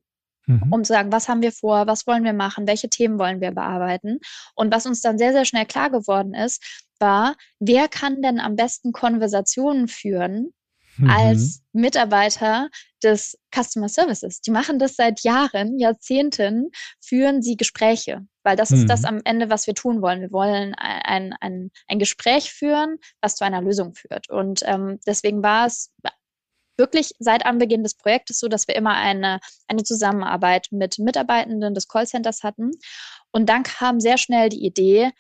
mhm. 0.50 0.74
um 0.74 0.84
zu 0.84 0.94
sagen, 0.94 1.12
was 1.12 1.30
haben 1.30 1.42
wir 1.42 1.52
vor, 1.52 1.88
was 1.88 2.08
wollen 2.08 2.24
wir 2.24 2.34
machen, 2.34 2.68
welche 2.68 2.90
Themen 2.90 3.20
wollen 3.20 3.42
wir 3.42 3.52
bearbeiten. 3.52 4.20
Und 4.56 4.74
was 4.74 4.86
uns 4.86 5.02
dann 5.02 5.18
sehr, 5.18 5.32
sehr 5.32 5.46
schnell 5.46 5.66
klar 5.66 5.90
geworden 5.90 6.34
ist, 6.34 6.86
war, 7.00 7.36
wer 7.60 7.88
kann 7.88 8.22
denn 8.22 8.40
am 8.40 8.56
besten 8.56 8.92
Konversationen 8.92 9.88
führen 9.88 10.54
mhm. 10.98 11.10
als 11.10 11.62
Mitarbeiter 11.72 12.70
des 13.04 13.38
Customer 13.56 13.88
Services. 13.88 14.42
Die 14.42 14.52
machen 14.52 14.80
das 14.80 14.96
seit 14.96 15.22
Jahren, 15.22 15.80
Jahrzehnten, 15.80 16.72
führen 17.00 17.42
sie 17.42 17.56
Gespräche, 17.56 18.26
weil 18.44 18.56
das 18.56 18.72
mhm. 18.72 18.80
ist 18.80 18.90
das 18.90 19.02
mhm. 19.02 19.08
am 19.08 19.22
Ende, 19.24 19.50
was 19.50 19.68
wir 19.68 19.76
tun 19.76 20.02
wollen. 20.02 20.22
Wir 20.22 20.32
wollen 20.32 20.76
ein, 20.76 21.34
ein, 21.40 21.72
ein 21.88 22.00
Gespräch 22.00 22.52
führen, 22.52 22.98
was 23.22 23.36
zu 23.36 23.46
einer 23.46 23.62
Lösung 23.62 23.94
führt. 23.94 24.30
Und 24.30 24.62
ähm, 24.66 25.00
deswegen 25.08 25.42
war 25.42 25.68
es 25.68 25.92
wirklich 26.80 27.12
seit 27.20 27.46
Anbeginn 27.46 27.84
des 27.84 27.94
Projektes 27.94 28.40
so, 28.40 28.48
dass 28.48 28.68
wir 28.68 28.76
immer 28.76 28.96
eine, 28.96 29.40
eine 29.68 29.84
Zusammenarbeit 29.84 30.70
mit 30.72 30.98
Mitarbeitenden 30.98 31.76
des 31.76 31.88
Callcenters 31.88 32.42
hatten. 32.42 32.72
Und 33.32 33.48
dann 33.48 33.62
kam 33.62 34.00
sehr 34.00 34.18
schnell 34.18 34.50
die 34.50 34.66
Idee, 34.66 35.12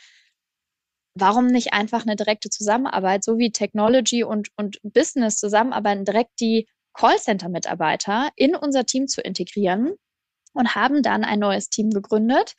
warum 1.14 1.48
nicht 1.48 1.74
einfach 1.74 2.04
eine 2.04 2.16
direkte 2.16 2.50
Zusammenarbeit, 2.50 3.24
so 3.24 3.38
wie 3.38 3.52
Technology 3.52 4.24
und, 4.24 4.50
und 4.56 4.80
Business 4.82 5.38
zusammenarbeiten, 5.38 6.06
direkt 6.06 6.40
die 6.40 6.68
Callcenter-Mitarbeiter 6.94 8.30
in 8.36 8.56
unser 8.56 8.86
Team 8.86 9.08
zu 9.08 9.22
integrieren 9.22 9.94
und 10.54 10.76
haben 10.76 11.04
dann 11.04 11.24
ein 11.24 11.40
neues 11.40 11.70
Team 11.70 11.92
gegründet. 11.92 12.56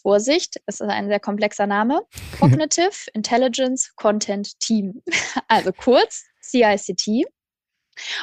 Vorsicht, 0.00 0.60
es 0.66 0.80
ist 0.80 0.88
ein 0.88 1.08
sehr 1.08 1.20
komplexer 1.20 1.66
Name. 1.66 2.02
Cognitive 2.38 3.10
Intelligence 3.14 3.94
Content 3.96 4.58
Team. 4.60 5.02
Also 5.48 5.72
kurz 5.72 6.24
CICT. 6.42 7.26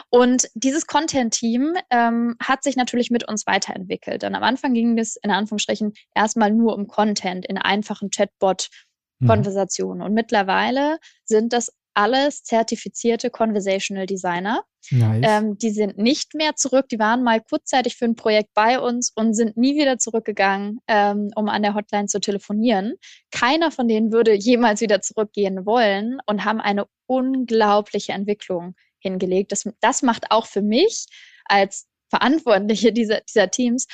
Und 0.10 0.48
dieses 0.54 0.88
Content-Team 0.88 1.76
ähm, 1.90 2.36
hat 2.42 2.64
sich 2.64 2.76
natürlich 2.76 3.12
mit 3.12 3.28
uns 3.28 3.46
weiterentwickelt. 3.46 4.24
Und 4.24 4.36
am 4.36 4.44
Anfang 4.44 4.74
ging 4.74 4.98
es 4.98 5.16
in 5.18 5.32
Anführungsstrichen 5.32 5.94
erstmal 6.14 6.52
nur 6.52 6.76
um 6.76 6.88
Content 6.88 7.46
in 7.46 7.58
einfachen 7.58 8.10
Chatbot-Konversationen. 8.10 10.00
Mhm. 10.00 10.06
Und 10.06 10.14
mittlerweile 10.14 11.00
sind 11.26 11.54
das 11.54 11.72
alles 11.96 12.44
zertifizierte 12.44 13.30
Conversational 13.30 14.06
Designer. 14.06 14.64
Nice. 14.92 15.24
Ähm, 15.28 15.58
die 15.58 15.72
sind 15.72 15.98
nicht 15.98 16.36
mehr 16.36 16.56
zurück. 16.56 16.88
Die 16.90 17.00
waren 17.00 17.24
mal 17.24 17.42
kurzzeitig 17.42 17.96
für 17.96 18.06
ein 18.06 18.16
Projekt 18.16 18.50
bei 18.54 18.80
uns 18.80 19.12
und 19.16 19.34
sind 19.34 19.58
nie 19.58 19.76
wieder 19.76 19.98
zurückgegangen, 19.98 20.80
ähm, 20.88 21.32
um 21.36 21.50
an 21.50 21.64
der 21.64 21.74
Hotline 21.74 22.08
zu 22.08 22.20
telefonieren. 22.20 22.96
Keiner 23.32 23.72
von 23.72 23.88
denen 23.88 24.12
würde 24.12 24.34
jemals 24.34 24.82
wieder 24.82 25.02
zurückgehen 25.02 25.66
wollen 25.66 26.20
und 26.28 26.46
haben 26.46 26.62
eine 26.62 26.86
unglaubliche 27.08 28.12
Entwicklung 28.14 28.76
hingelegt. 29.06 29.52
Das, 29.52 29.64
das 29.80 30.02
macht 30.02 30.32
auch 30.32 30.48
für 30.48 30.62
mich 30.62 31.06
als 31.46 31.88
Verantwortliche 32.10 32.92
dieser, 32.94 33.22
dieser 33.22 33.50
Teams 33.50 33.88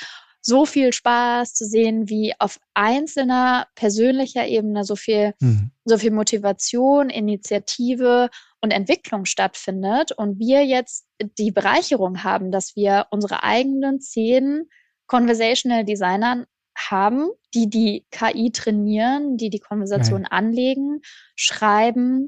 so 0.44 0.66
viel 0.66 0.92
Spaß 0.92 1.54
zu 1.54 1.64
sehen, 1.64 2.08
wie 2.08 2.34
auf 2.40 2.58
einzelner 2.74 3.68
persönlicher 3.76 4.46
Ebene 4.46 4.82
so 4.82 4.96
viel, 4.96 5.34
mhm. 5.38 5.70
so 5.84 5.98
viel 5.98 6.10
Motivation, 6.10 7.10
Initiative 7.10 8.28
und 8.60 8.72
Entwicklung 8.72 9.24
stattfindet 9.24 10.10
und 10.10 10.40
wir 10.40 10.64
jetzt 10.64 11.06
die 11.38 11.52
Bereicherung 11.52 12.24
haben, 12.24 12.50
dass 12.50 12.74
wir 12.74 13.06
unsere 13.10 13.44
eigenen 13.44 14.00
zehn 14.00 14.68
Conversational 15.06 15.84
Designern 15.84 16.46
haben, 16.76 17.28
die 17.54 17.70
die 17.70 18.06
KI 18.10 18.50
trainieren, 18.50 19.36
die 19.36 19.50
die 19.50 19.60
Konversation 19.60 20.22
Geil. 20.22 20.30
anlegen, 20.30 21.02
schreiben, 21.36 22.26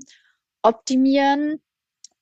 optimieren 0.63 1.61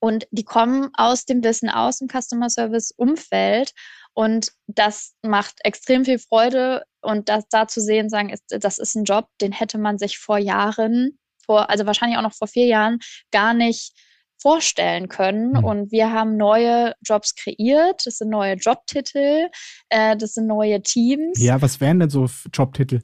und 0.02 0.26
die 0.32 0.44
kommen 0.44 0.90
aus 0.94 1.26
dem 1.26 1.44
Wissen, 1.44 1.70
aus 1.70 1.98
dem 1.98 2.08
Customer 2.08 2.50
Service 2.50 2.90
Umfeld 2.90 3.72
und 4.14 4.52
das 4.66 5.14
macht 5.22 5.54
extrem 5.64 6.04
viel 6.04 6.18
Freude. 6.18 6.82
Und 7.00 7.28
das 7.28 7.44
da 7.48 7.68
zu 7.68 7.80
sehen, 7.80 8.08
sagen, 8.08 8.30
ist, 8.30 8.44
das 8.48 8.78
ist 8.78 8.96
ein 8.96 9.04
Job, 9.04 9.28
den 9.40 9.52
hätte 9.52 9.78
man 9.78 9.98
sich 9.98 10.18
vor 10.18 10.38
Jahren, 10.38 11.18
vor, 11.44 11.70
also 11.70 11.86
wahrscheinlich 11.86 12.18
auch 12.18 12.22
noch 12.22 12.34
vor 12.34 12.48
vier 12.48 12.66
Jahren, 12.66 12.98
gar 13.30 13.54
nicht 13.54 13.92
vorstellen 14.40 15.08
können. 15.08 15.50
Mhm. 15.52 15.64
Und 15.64 15.92
wir 15.92 16.12
haben 16.12 16.36
neue 16.36 16.94
Jobs 17.02 17.36
kreiert. 17.36 18.02
Das 18.04 18.18
sind 18.18 18.30
neue 18.30 18.54
Jobtitel, 18.54 19.48
äh, 19.88 20.16
das 20.16 20.34
sind 20.34 20.48
neue 20.48 20.82
Teams. 20.82 21.40
Ja, 21.40 21.62
was 21.62 21.80
wären 21.80 22.00
denn 22.00 22.10
so 22.10 22.26
Jobtitel? 22.52 23.02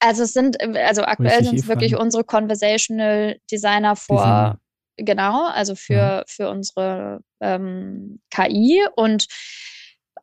Also 0.00 0.22
es 0.24 0.32
sind, 0.32 0.60
also 0.60 1.02
aktuell 1.02 1.44
sind 1.44 1.60
es 1.60 1.68
wirklich 1.68 1.96
unsere 1.96 2.24
Conversational 2.24 3.38
Designer 3.50 3.94
vor, 3.94 4.16
Designer. 4.16 4.58
Genau, 4.96 5.46
also 5.46 5.74
für, 5.74 5.94
ja. 5.94 6.24
für 6.26 6.50
unsere 6.50 7.20
ähm, 7.40 8.20
KI 8.30 8.84
und 8.96 9.26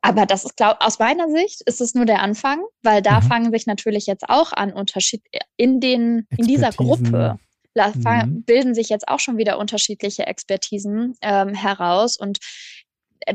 aber 0.01 0.25
das 0.25 0.45
ist, 0.45 0.55
glaube 0.55 0.79
aus 0.81 0.99
meiner 0.99 1.29
Sicht 1.29 1.61
ist 1.65 1.81
es 1.81 1.93
nur 1.93 2.05
der 2.05 2.21
Anfang, 2.21 2.61
weil 2.83 3.01
da 3.01 3.19
mhm. 3.19 3.25
fangen 3.25 3.51
sich 3.51 3.65
natürlich 3.65 4.05
jetzt 4.05 4.29
auch 4.29 4.53
an 4.53 4.71
Unterschied 4.71 5.21
in 5.57 5.79
den 5.81 6.27
in 6.37 6.47
dieser 6.47 6.71
Gruppe 6.71 7.37
mhm. 7.75 8.43
bilden 8.43 8.73
sich 8.73 8.89
jetzt 8.89 9.07
auch 9.07 9.19
schon 9.19 9.37
wieder 9.37 9.57
unterschiedliche 9.57 10.25
Expertisen 10.25 11.15
ähm, 11.21 11.53
heraus 11.53 12.17
und 12.17 12.39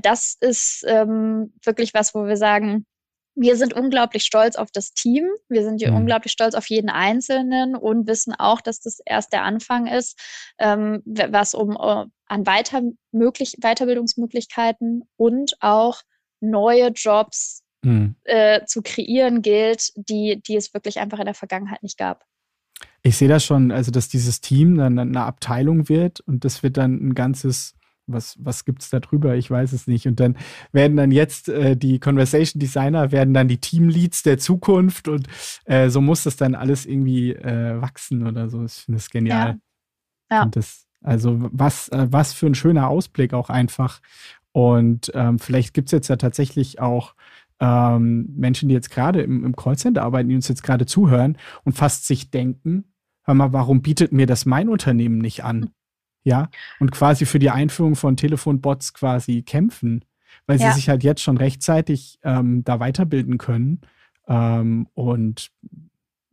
das 0.01 0.37
ist 0.41 0.85
ähm, 0.89 1.53
wirklich 1.63 1.95
was, 1.95 2.15
wo 2.15 2.27
wir 2.27 2.37
sagen, 2.37 2.87
wir 3.35 3.57
sind 3.57 3.75
unglaublich 3.75 4.25
stolz 4.25 4.57
auf 4.57 4.71
das 4.71 4.93
Team. 4.93 5.29
Wir 5.49 5.65
sind 5.65 5.85
mhm. 5.85 5.97
unglaublich 5.97 6.33
stolz 6.33 6.55
auf 6.55 6.67
jeden 6.67 6.89
Einzelnen 6.89 7.75
und 7.75 8.07
wissen 8.07 8.35
auch, 8.35 8.61
dass 8.61 8.81
das 8.81 9.01
erst 9.05 9.33
der 9.33 9.43
Anfang 9.43 9.87
ist, 9.87 10.19
ähm, 10.59 11.03
was 11.05 11.55
um 11.55 11.71
uh, 11.71 12.07
an 12.27 12.47
weiter 12.47 12.83
möglich, 13.13 13.57
Weiterbildungsmöglichkeiten 13.61 15.03
und 15.17 15.57
auch 15.61 16.03
neue 16.41 16.89
Jobs 16.89 17.63
mhm. 17.83 18.17
äh, 18.25 18.65
zu 18.67 18.83
kreieren 18.83 19.43
gilt, 19.43 19.93
die, 19.97 20.41
die 20.47 20.57
es 20.57 20.73
wirklich 20.75 21.01
einfach 21.01 21.19
in 21.19 21.27
der 21.27 21.35
Vergangenheit 21.35 21.83
nicht 21.83 21.99
gab. 21.99 22.25
Ich 23.03 23.17
sehe 23.17 23.29
das 23.29 23.45
schon, 23.45 23.71
also 23.71 23.91
dass 23.91 24.09
dieses 24.09 24.41
Team 24.41 24.77
dann 24.77 24.99
eine 24.99 25.25
Abteilung 25.25 25.89
wird 25.89 26.21
und 26.21 26.45
das 26.45 26.63
wird 26.63 26.77
dann 26.77 26.95
ein 26.95 27.15
ganzes, 27.15 27.75
was, 28.07 28.37
was 28.39 28.65
gibt 28.65 28.83
es 28.83 28.91
da 28.91 29.01
drüber? 29.01 29.35
Ich 29.37 29.51
weiß 29.51 29.73
es 29.73 29.87
nicht. 29.87 30.07
Und 30.07 30.21
dann 30.21 30.37
werden 30.73 30.97
dann 30.97 31.11
jetzt 31.11 31.49
äh, 31.49 31.77
die 31.77 31.99
Conversation 31.99 32.61
Designer, 32.61 33.13
werden 33.13 33.35
dann 33.35 33.49
die 33.49 33.59
Teamleads 33.59 34.23
der 34.23 34.39
Zukunft 34.39 35.09
und 35.09 35.27
äh, 35.65 35.89
so 35.89 36.01
muss 36.01 36.25
das 36.25 36.37
dann 36.37 36.55
alles 36.55 36.87
irgendwie 36.87 37.33
äh, 37.33 37.81
wachsen 37.81 38.27
oder 38.27 38.49
so. 38.49 38.65
Ich 38.65 38.73
finde 38.73 38.99
das 38.99 39.11
genial. 39.11 39.59
Ja. 40.31 40.37
ja. 40.39 40.47
Das, 40.47 40.87
also 41.03 41.39
was, 41.53 41.89
äh, 41.89 42.07
was 42.11 42.33
für 42.33 42.47
ein 42.47 42.55
schöner 42.55 42.89
Ausblick 42.89 43.35
auch 43.35 43.51
einfach. 43.51 44.01
Und 44.53 45.11
ähm, 45.15 45.39
vielleicht 45.39 45.75
gibt 45.75 45.89
es 45.89 45.93
jetzt 45.93 46.09
ja 46.09 46.17
tatsächlich 46.17 46.81
auch 46.81 47.15
ähm, 47.61 48.33
Menschen, 48.37 48.69
die 48.69 48.75
jetzt 48.75 48.91
gerade 48.91 49.23
im, 49.23 49.45
im 49.45 49.57
Callcenter 49.57 50.03
arbeiten, 50.03 50.29
die 50.29 50.35
uns 50.35 50.49
jetzt 50.49 50.63
gerade 50.63 50.87
zuhören 50.87 51.39
und 51.65 51.73
fast 51.75 52.07
sich 52.07 52.31
denken, 52.31 52.85
hör 53.23 53.35
mal, 53.35 53.53
warum 53.53 53.83
bietet 53.83 54.13
mir 54.13 54.27
das 54.27 54.47
mein 54.47 54.69
Unternehmen 54.69 55.19
nicht 55.19 55.45
an? 55.45 55.71
Ja, 56.25 56.49
und 56.81 56.91
quasi 56.91 57.27
für 57.27 57.39
die 57.39 57.51
Einführung 57.51 57.97
von 57.97 58.17
Telefonbots 58.17 58.95
quasi 58.95 59.43
kämpfen, 59.43 60.05
weil 60.47 60.59
sie 60.59 60.65
ja. 60.65 60.73
sich 60.73 60.89
halt 60.89 61.05
jetzt 61.05 61.23
schon 61.23 61.37
rechtzeitig 61.37 62.19
ähm, 62.23 62.65
da 62.65 62.81
weiterbilden 62.81 63.37
können. 63.37 63.83
Ähm, 64.27 64.89
und 64.95 65.51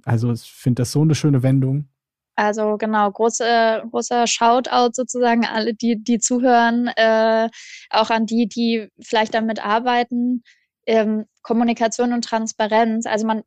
also 0.05 0.31
ich 0.31 0.51
finde 0.51 0.81
das 0.81 0.93
so 0.93 1.01
eine 1.01 1.13
schöne 1.13 1.43
Wendung. 1.43 1.89
Also 2.35 2.77
genau, 2.77 3.11
große, 3.11 3.83
großer 3.91 4.25
Shoutout 4.25 4.93
sozusagen 4.93 5.45
alle, 5.45 5.73
die, 5.73 6.01
die 6.01 6.19
zuhören, 6.19 6.87
äh, 6.95 7.49
auch 7.89 8.09
an 8.09 8.25
die, 8.25 8.47
die 8.47 8.87
vielleicht 8.99 9.33
damit 9.33 9.63
arbeiten. 9.63 10.43
Ähm, 10.87 11.25
Kommunikation 11.43 12.13
und 12.13 12.23
Transparenz. 12.23 13.05
Also 13.05 13.27
man 13.27 13.43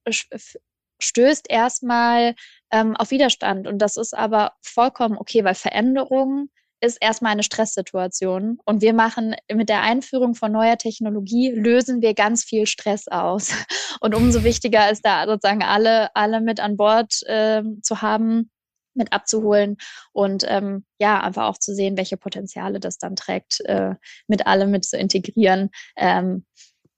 stößt 1.01 1.51
erstmal 1.51 2.35
ähm, 2.75 2.97
auf 2.97 3.13
Widerstand 3.13 3.69
und 3.69 3.79
das 3.79 3.97
ist 3.97 4.15
aber 4.15 4.55
vollkommen 4.61 5.17
okay, 5.17 5.45
weil 5.45 5.55
Veränderung 5.55 6.49
ist 6.81 6.99
erstmal 7.01 7.33
eine 7.33 7.45
Stresssituation 7.45 8.59
und 8.65 8.83
wir 8.83 8.93
machen 8.93 9.37
mit 9.53 9.69
der 9.69 9.83
Einführung 9.83 10.35
von 10.35 10.51
neuer 10.51 10.77
Technologie 10.77 11.53
lösen 11.53 12.03
wir 12.03 12.15
ganz 12.15 12.43
viel 12.43 12.67
Stress 12.67 13.07
aus 13.07 13.53
und 14.01 14.15
umso 14.15 14.43
wichtiger 14.43 14.91
ist 14.91 15.03
da 15.07 15.25
sozusagen 15.27 15.63
alle 15.63 16.15
alle 16.17 16.41
mit 16.41 16.59
an 16.59 16.77
Bord 16.77 17.23
äh, 17.27 17.63
zu 17.83 18.03
haben 18.03 18.51
mit 18.95 19.13
abzuholen 19.13 19.77
und 20.13 20.45
ähm, 20.49 20.85
ja, 20.99 21.21
einfach 21.21 21.45
auch 21.45 21.59
zu 21.59 21.75
sehen, 21.75 21.97
welche 21.97 22.17
Potenziale 22.17 22.81
das 22.81 22.99
dann 22.99 23.17
trägt, 23.17 23.61
äh, 23.67 23.95
mit 24.29 24.47
allem 24.47 24.71
mit 24.71 24.85
zu 24.85 24.97
integrieren. 24.97 25.71
Ähm, 25.97 26.45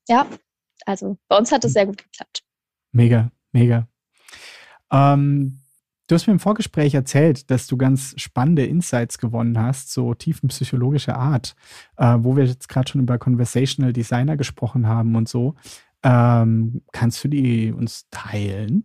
ja, 0.07 0.27
also 0.85 1.17
bei 1.29 1.39
uns 1.39 1.53
hat 1.53 1.65
es 1.65 1.73
sehr 1.73 1.87
gut 1.87 1.97
geklappt. 1.97 2.43
Mega, 2.93 3.31
mega. 3.53 3.89
Ähm, 4.93 5.63
du 6.07 6.15
hast 6.15 6.27
mir 6.27 6.33
im 6.33 6.41
Vorgespräch 6.41 6.95
erzählt, 6.95 7.51
dass 7.51 7.67
du 7.67 7.77
ganz 7.77 8.15
spannende 8.17 8.65
Insights 8.65 9.19
gewonnen 9.19 9.59
hast, 9.59 9.93
so 9.93 10.15
tiefenpsychologischer 10.15 11.17
Art, 11.17 11.55
äh, 11.97 12.17
wo 12.19 12.37
wir 12.37 12.45
jetzt 12.45 12.69
gerade 12.69 12.91
schon 12.91 13.01
über 13.01 13.19
Conversational 13.19 13.93
Designer 13.93 14.37
gesprochen 14.37 14.87
haben 14.87 15.17
und 15.17 15.29
so. 15.29 15.55
Ähm, 16.03 16.83
kannst 16.93 17.25
du 17.25 17.29
die 17.29 17.73
uns 17.73 18.09
teilen? 18.11 18.85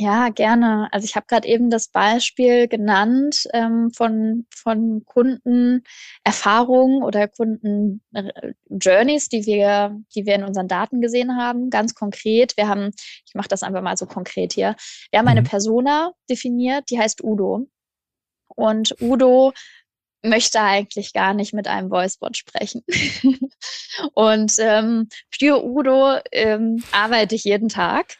Ja, 0.00 0.28
gerne. 0.28 0.88
Also 0.92 1.06
ich 1.06 1.16
habe 1.16 1.26
gerade 1.26 1.48
eben 1.48 1.70
das 1.70 1.88
Beispiel 1.88 2.68
genannt 2.68 3.48
ähm, 3.52 3.90
von, 3.90 4.46
von 4.54 5.04
Kundenerfahrungen 5.04 7.02
oder 7.02 7.26
Kunden-Journeys, 7.26 9.28
die 9.28 9.44
wir, 9.44 10.00
die 10.14 10.24
wir 10.24 10.36
in 10.36 10.44
unseren 10.44 10.68
Daten 10.68 11.00
gesehen 11.00 11.36
haben. 11.36 11.68
Ganz 11.68 11.96
konkret, 11.96 12.56
wir 12.56 12.68
haben, 12.68 12.92
ich 13.26 13.34
mache 13.34 13.48
das 13.48 13.64
einfach 13.64 13.82
mal 13.82 13.96
so 13.96 14.06
konkret 14.06 14.52
hier, 14.52 14.76
wir 15.10 15.18
haben 15.18 15.26
eine 15.26 15.40
mhm. 15.40 15.46
Persona 15.46 16.12
definiert, 16.30 16.90
die 16.90 17.00
heißt 17.00 17.24
Udo. 17.24 17.66
Und 18.54 18.94
Udo 19.00 19.52
möchte 20.22 20.60
eigentlich 20.60 21.12
gar 21.12 21.34
nicht 21.34 21.52
mit 21.54 21.68
einem 21.68 21.90
Voicebot 21.90 22.36
sprechen. 22.36 22.82
und 24.14 24.52
ähm, 24.58 25.08
für 25.30 25.64
Udo 25.64 26.18
ähm, 26.32 26.82
arbeite 26.92 27.34
ich 27.34 27.44
jeden 27.44 27.68
Tag. 27.68 28.16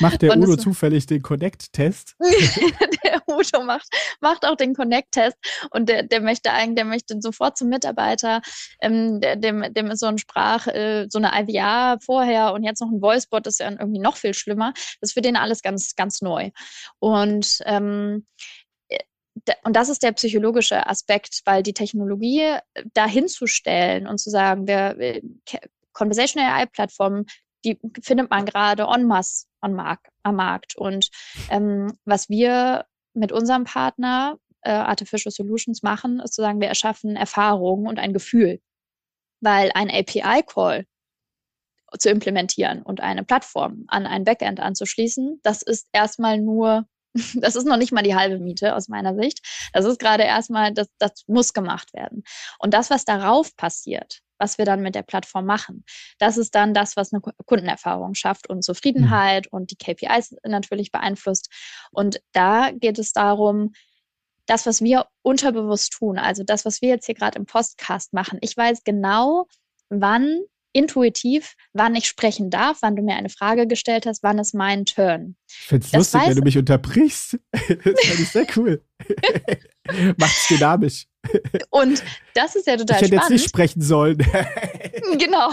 Macht 0.00 0.22
der 0.22 0.36
Udo 0.36 0.56
zufällig 0.56 1.06
den 1.06 1.22
Connect-Test? 1.22 2.16
der 3.04 3.22
Udo 3.28 3.62
macht, 3.62 3.88
macht 4.20 4.44
auch 4.44 4.56
den 4.56 4.74
Connect-Test 4.74 5.36
und 5.70 5.88
der, 5.88 6.02
der 6.02 6.20
möchte 6.20 6.52
eigentlich, 6.52 6.76
der 6.76 6.84
möchte 6.84 7.16
sofort 7.20 7.56
zum 7.56 7.68
Mitarbeiter, 7.68 8.42
ähm, 8.80 9.20
der, 9.20 9.36
dem, 9.36 9.72
dem 9.72 9.90
ist 9.90 10.00
so 10.00 10.06
ein 10.06 10.18
Sprach, 10.18 10.66
äh, 10.66 11.06
so 11.08 11.18
eine 11.18 11.30
IVR 11.34 11.98
vorher 12.04 12.52
und 12.52 12.64
jetzt 12.64 12.80
noch 12.80 12.90
ein 12.90 13.02
Voicebot, 13.02 13.46
das 13.46 13.54
ist 13.54 13.60
ja 13.60 13.70
irgendwie 13.70 14.00
noch 14.00 14.16
viel 14.16 14.34
schlimmer. 14.34 14.72
Das 15.00 15.10
ist 15.10 15.12
für 15.12 15.20
den 15.20 15.36
alles 15.36 15.62
ganz, 15.62 15.94
ganz 15.94 16.22
neu. 16.22 16.50
Und 16.98 17.58
ähm, 17.66 18.26
und 19.64 19.74
das 19.74 19.88
ist 19.88 20.02
der 20.02 20.12
psychologische 20.12 20.86
Aspekt, 20.86 21.40
weil 21.44 21.62
die 21.62 21.72
Technologie 21.72 22.40
äh, 22.40 22.84
dahin 22.92 23.28
zu 23.28 23.46
stellen 23.46 24.06
und 24.06 24.18
zu 24.18 24.30
sagen, 24.30 24.66
wir, 24.66 25.22
Conversational 25.92 26.60
AI-Plattformen, 26.60 27.26
die 27.64 27.78
findet 28.02 28.30
man 28.30 28.44
gerade 28.44 28.84
en 28.84 29.06
masse 29.06 29.46
on 29.62 29.74
Mark, 29.74 30.08
am 30.22 30.36
Markt. 30.36 30.76
Und 30.76 31.10
ähm, 31.50 31.92
was 32.04 32.28
wir 32.28 32.86
mit 33.14 33.32
unserem 33.32 33.64
Partner 33.64 34.38
äh, 34.62 34.70
Artificial 34.72 35.32
Solutions 35.32 35.82
machen, 35.82 36.20
ist 36.20 36.34
zu 36.34 36.42
sagen, 36.42 36.60
wir 36.60 36.68
erschaffen 36.68 37.16
Erfahrungen 37.16 37.86
und 37.86 37.98
ein 37.98 38.12
Gefühl. 38.12 38.60
Weil 39.40 39.70
ein 39.74 39.90
API-Call 39.90 40.86
zu 41.98 42.08
implementieren 42.08 42.82
und 42.82 43.00
eine 43.00 43.24
Plattform 43.24 43.84
an 43.88 44.06
ein 44.06 44.24
Backend 44.24 44.60
anzuschließen, 44.60 45.40
das 45.42 45.62
ist 45.62 45.88
erstmal 45.92 46.40
nur, 46.40 46.86
das 47.34 47.56
ist 47.56 47.66
noch 47.66 47.76
nicht 47.76 47.92
mal 47.92 48.02
die 48.02 48.14
halbe 48.14 48.38
Miete 48.38 48.74
aus 48.74 48.88
meiner 48.88 49.14
Sicht. 49.14 49.40
Das 49.72 49.84
ist 49.84 49.98
gerade 49.98 50.24
erstmal, 50.24 50.72
das, 50.72 50.88
das 50.98 51.24
muss 51.26 51.52
gemacht 51.52 51.92
werden. 51.92 52.22
Und 52.58 52.74
das, 52.74 52.90
was 52.90 53.04
darauf 53.04 53.54
passiert, 53.56 54.20
was 54.38 54.58
wir 54.58 54.64
dann 54.64 54.82
mit 54.82 54.94
der 54.94 55.02
Plattform 55.02 55.46
machen, 55.46 55.84
das 56.18 56.36
ist 56.36 56.54
dann 56.54 56.74
das, 56.74 56.96
was 56.96 57.12
eine 57.12 57.22
Kundenerfahrung 57.46 58.14
schafft 58.14 58.48
und 58.48 58.64
Zufriedenheit 58.64 59.46
mhm. 59.52 59.58
und 59.58 59.70
die 59.70 59.76
KPIs 59.76 60.36
natürlich 60.44 60.90
beeinflusst. 60.90 61.48
Und 61.92 62.20
da 62.32 62.70
geht 62.72 62.98
es 62.98 63.12
darum, 63.12 63.72
das, 64.46 64.66
was 64.66 64.82
wir 64.82 65.06
unterbewusst 65.22 65.92
tun, 65.92 66.18
also 66.18 66.42
das, 66.42 66.64
was 66.64 66.82
wir 66.82 66.88
jetzt 66.88 67.06
hier 67.06 67.14
gerade 67.14 67.38
im 67.38 67.46
Podcast 67.46 68.12
machen. 68.12 68.38
Ich 68.40 68.56
weiß 68.56 68.82
genau, 68.84 69.46
wann 69.88 70.40
intuitiv, 70.72 71.54
wann 71.72 71.94
ich 71.94 72.06
sprechen 72.06 72.50
darf, 72.50 72.78
wann 72.80 72.96
du 72.96 73.02
mir 73.02 73.16
eine 73.16 73.28
Frage 73.28 73.66
gestellt 73.66 74.06
hast, 74.06 74.22
wann 74.22 74.38
ist 74.38 74.54
mein 74.54 74.84
Turn. 74.84 75.36
Ich 75.48 75.66
finde 75.66 75.86
es 75.86 75.92
lustig, 75.92 76.20
wenn 76.26 76.36
du 76.36 76.42
mich 76.42 76.58
unterbrichst. 76.58 77.38
das 77.52 77.60
finde 77.68 78.22
ich 78.22 78.28
sehr 78.28 78.46
cool. 78.56 78.82
Macht's 80.16 80.48
dynamisch. 80.48 81.06
Und 81.70 82.02
das 82.34 82.56
ist 82.56 82.66
ja 82.66 82.76
total 82.76 82.96
ich 82.96 83.02
hätte 83.02 83.16
spannend. 83.16 83.22
jetzt 83.22 83.30
nicht 83.30 83.48
sprechen 83.48 83.82
sollen. 83.82 84.18
genau. 85.18 85.50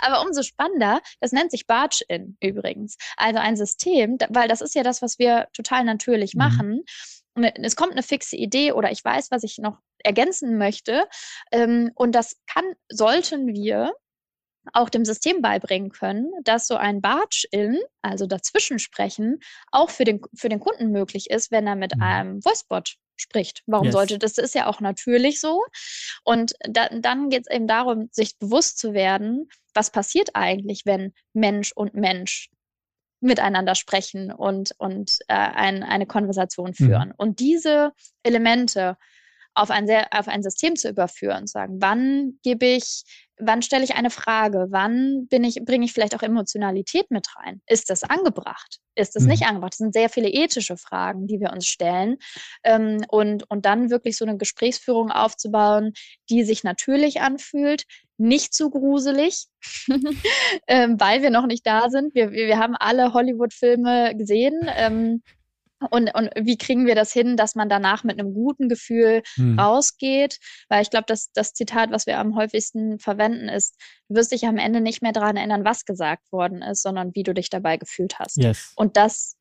Aber 0.00 0.22
umso 0.26 0.42
spannender, 0.42 1.00
das 1.20 1.32
nennt 1.32 1.50
sich 1.50 1.66
Barge-In 1.66 2.36
übrigens. 2.40 2.96
Also 3.16 3.38
ein 3.38 3.56
System, 3.56 4.18
weil 4.30 4.48
das 4.48 4.60
ist 4.60 4.74
ja 4.74 4.82
das, 4.82 5.02
was 5.02 5.18
wir 5.18 5.48
total 5.52 5.84
natürlich 5.84 6.34
mhm. 6.34 6.38
machen. 6.38 6.84
Ne, 7.34 7.52
es 7.62 7.76
kommt 7.76 7.92
eine 7.92 8.02
fixe 8.02 8.36
Idee 8.36 8.72
oder 8.72 8.92
ich 8.92 9.02
weiß, 9.04 9.30
was 9.30 9.42
ich 9.42 9.58
noch 9.58 9.78
ergänzen 10.04 10.58
möchte. 10.58 11.08
Ähm, 11.50 11.90
und 11.94 12.12
das 12.12 12.36
kann, 12.46 12.64
sollten 12.88 13.46
wir 13.48 13.92
auch 14.72 14.88
dem 14.88 15.04
System 15.04 15.42
beibringen 15.42 15.90
können, 15.90 16.30
dass 16.44 16.66
so 16.66 16.76
ein 16.76 17.00
Barge-In, 17.00 17.80
also 18.02 18.26
dazwischen 18.26 18.78
sprechen, 18.78 19.40
auch 19.70 19.90
für 19.90 20.04
den, 20.04 20.20
für 20.34 20.48
den 20.48 20.60
Kunden 20.60 20.90
möglich 20.92 21.30
ist, 21.30 21.50
wenn 21.50 21.66
er 21.66 21.76
mit 21.76 21.96
mhm. 21.96 22.02
einem 22.02 22.44
Voicebot 22.44 22.96
spricht. 23.16 23.62
Warum 23.66 23.86
yes. 23.86 23.92
sollte 23.94 24.18
das? 24.18 24.34
Das 24.34 24.44
ist 24.44 24.54
ja 24.54 24.66
auch 24.66 24.80
natürlich 24.80 25.40
so. 25.40 25.64
Und 26.24 26.54
da, 26.60 26.88
dann 26.88 27.28
geht 27.28 27.46
es 27.46 27.54
eben 27.54 27.66
darum, 27.66 28.08
sich 28.12 28.38
bewusst 28.38 28.78
zu 28.78 28.94
werden, 28.94 29.48
was 29.74 29.90
passiert 29.90 30.30
eigentlich, 30.34 30.82
wenn 30.84 31.12
Mensch 31.32 31.72
und 31.72 31.94
Mensch 31.94 32.50
miteinander 33.20 33.74
sprechen 33.76 34.32
und, 34.32 34.72
und 34.78 35.18
äh, 35.28 35.34
ein, 35.34 35.84
eine 35.84 36.06
Konversation 36.06 36.70
mhm. 36.70 36.74
führen. 36.74 37.08
Mhm. 37.10 37.14
Und 37.16 37.40
diese 37.40 37.92
Elemente 38.22 38.96
auf 39.54 39.70
ein, 39.70 39.86
sehr, 39.86 40.08
auf 40.12 40.28
ein 40.28 40.42
System 40.42 40.76
zu 40.76 40.88
überführen, 40.88 41.46
sagen, 41.46 41.76
wann 41.80 42.38
gebe 42.42 42.66
ich 42.66 43.04
wann 43.44 43.62
stelle 43.62 43.84
ich 43.84 43.94
eine 43.94 44.10
Frage? 44.10 44.66
Wann 44.70 45.26
bin 45.28 45.44
ich, 45.44 45.64
bringe 45.64 45.84
ich 45.84 45.92
vielleicht 45.92 46.14
auch 46.14 46.22
Emotionalität 46.22 47.10
mit 47.10 47.26
rein? 47.36 47.60
Ist 47.66 47.90
das 47.90 48.02
angebracht? 48.04 48.78
Ist 48.94 49.16
es 49.16 49.24
mhm. 49.24 49.30
nicht 49.30 49.44
angebracht? 49.44 49.72
Das 49.72 49.78
sind 49.78 49.94
sehr 49.94 50.08
viele 50.08 50.28
ethische 50.28 50.76
Fragen, 50.76 51.26
die 51.26 51.40
wir 51.40 51.52
uns 51.52 51.66
stellen. 51.66 52.16
Ähm, 52.64 53.04
und, 53.08 53.48
und 53.50 53.66
dann 53.66 53.90
wirklich 53.90 54.16
so 54.16 54.24
eine 54.24 54.36
Gesprächsführung 54.36 55.10
aufzubauen, 55.10 55.92
die 56.30 56.44
sich 56.44 56.64
natürlich 56.64 57.20
anfühlt, 57.20 57.84
nicht 58.18 58.54
zu 58.54 58.70
gruselig, 58.70 59.46
ähm, 60.68 61.00
weil 61.00 61.22
wir 61.22 61.30
noch 61.30 61.46
nicht 61.46 61.66
da 61.66 61.90
sind. 61.90 62.14
Wir, 62.14 62.30
wir 62.30 62.58
haben 62.58 62.76
alle 62.76 63.12
Hollywood-Filme 63.12 64.14
gesehen. 64.16 64.60
Ähm, 64.76 65.22
und, 65.90 66.14
und 66.14 66.30
wie 66.40 66.56
kriegen 66.56 66.86
wir 66.86 66.94
das 66.94 67.12
hin, 67.12 67.36
dass 67.36 67.54
man 67.54 67.68
danach 67.68 68.04
mit 68.04 68.18
einem 68.18 68.34
guten 68.34 68.68
Gefühl 68.68 69.22
hm. 69.34 69.58
rausgeht? 69.58 70.38
Weil 70.68 70.82
ich 70.82 70.90
glaube, 70.90 71.06
dass 71.06 71.30
das 71.32 71.52
Zitat, 71.52 71.90
was 71.90 72.06
wir 72.06 72.18
am 72.18 72.36
häufigsten 72.36 72.98
verwenden, 72.98 73.48
ist, 73.48 73.80
du 74.08 74.16
wirst 74.16 74.32
dich 74.32 74.46
am 74.46 74.58
Ende 74.58 74.80
nicht 74.80 75.02
mehr 75.02 75.12
daran 75.12 75.36
erinnern, 75.36 75.64
was 75.64 75.84
gesagt 75.84 76.30
worden 76.32 76.62
ist, 76.62 76.82
sondern 76.82 77.14
wie 77.14 77.22
du 77.22 77.34
dich 77.34 77.50
dabei 77.50 77.76
gefühlt 77.76 78.18
hast. 78.18 78.36
Yes. 78.36 78.72
Und 78.76 78.96
das 78.96 79.36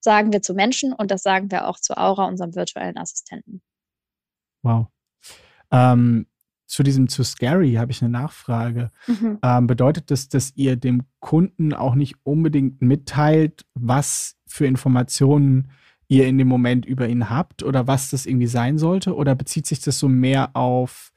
sagen 0.00 0.32
wir 0.32 0.42
zu 0.42 0.54
Menschen 0.54 0.92
und 0.92 1.10
das 1.10 1.22
sagen 1.22 1.50
wir 1.50 1.68
auch 1.68 1.78
zu 1.78 1.96
Aura, 1.96 2.26
unserem 2.26 2.54
virtuellen 2.54 2.98
Assistenten. 2.98 3.62
Wow. 4.62 4.86
Ähm, 5.70 6.26
zu 6.72 6.82
diesem 6.82 7.08
zu 7.08 7.22
scary 7.22 7.74
habe 7.74 7.92
ich 7.92 8.00
eine 8.00 8.10
Nachfrage. 8.10 8.90
Mhm. 9.06 9.38
Ähm, 9.42 9.66
bedeutet 9.66 10.10
das, 10.10 10.28
dass 10.28 10.56
ihr 10.56 10.76
dem 10.76 11.02
Kunden 11.20 11.74
auch 11.74 11.94
nicht 11.94 12.16
unbedingt 12.22 12.80
mitteilt, 12.80 13.66
was 13.74 14.36
für 14.46 14.66
Informationen 14.66 15.70
ihr 16.12 16.26
in 16.26 16.36
dem 16.36 16.48
Moment 16.48 16.84
über 16.84 17.08
ihn 17.08 17.30
habt 17.30 17.62
oder 17.62 17.86
was 17.86 18.10
das 18.10 18.26
irgendwie 18.26 18.46
sein 18.46 18.76
sollte? 18.76 19.16
Oder 19.16 19.34
bezieht 19.34 19.66
sich 19.66 19.80
das 19.80 19.98
so 19.98 20.08
mehr 20.08 20.54
auf, 20.54 21.10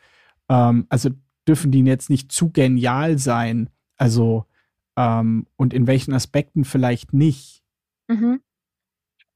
ähm, 0.50 0.86
also 0.90 1.10
dürfen 1.46 1.72
die 1.72 1.82
jetzt 1.82 2.10
nicht 2.10 2.32
zu 2.32 2.50
genial 2.52 3.18
sein? 3.18 3.70
Also, 3.98 4.46
ähm, 4.96 5.48
und 5.58 5.74
in 5.74 5.88
welchen 5.88 6.14
Aspekten 6.14 6.64
vielleicht 6.64 7.12
nicht? 7.12 7.62
Mhm. 8.08 8.40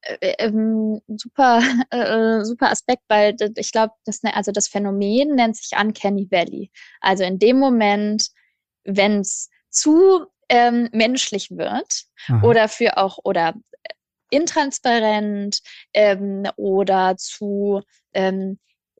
Äh, 0.01 0.35
ähm, 0.39 1.01
super, 1.07 1.61
äh, 1.89 2.45
super 2.45 2.71
Aspekt, 2.71 3.03
weil 3.09 3.35
ich 3.57 3.73
glaube, 3.73 3.93
das, 4.05 4.23
ne, 4.23 4.33
also 4.33 4.53
das 4.53 4.69
Phänomen 4.69 5.35
nennt 5.35 5.57
sich 5.57 5.77
Uncanny 5.77 6.31
Valley. 6.31 6.71
Also 7.01 7.25
in 7.25 7.37
dem 7.37 7.59
Moment, 7.59 8.29
wenn 8.85 9.19
es 9.19 9.49
zu 9.69 10.25
ähm, 10.47 10.87
menschlich 10.93 11.51
wird 11.51 12.05
Aha. 12.27 12.47
oder 12.47 12.69
für 12.69 12.97
auch 12.97 13.19
oder 13.23 13.55
intransparent 14.29 15.59
ähm, 15.93 16.47
oder 16.55 17.15
zu, 17.17 17.81
ähm, 18.13 18.59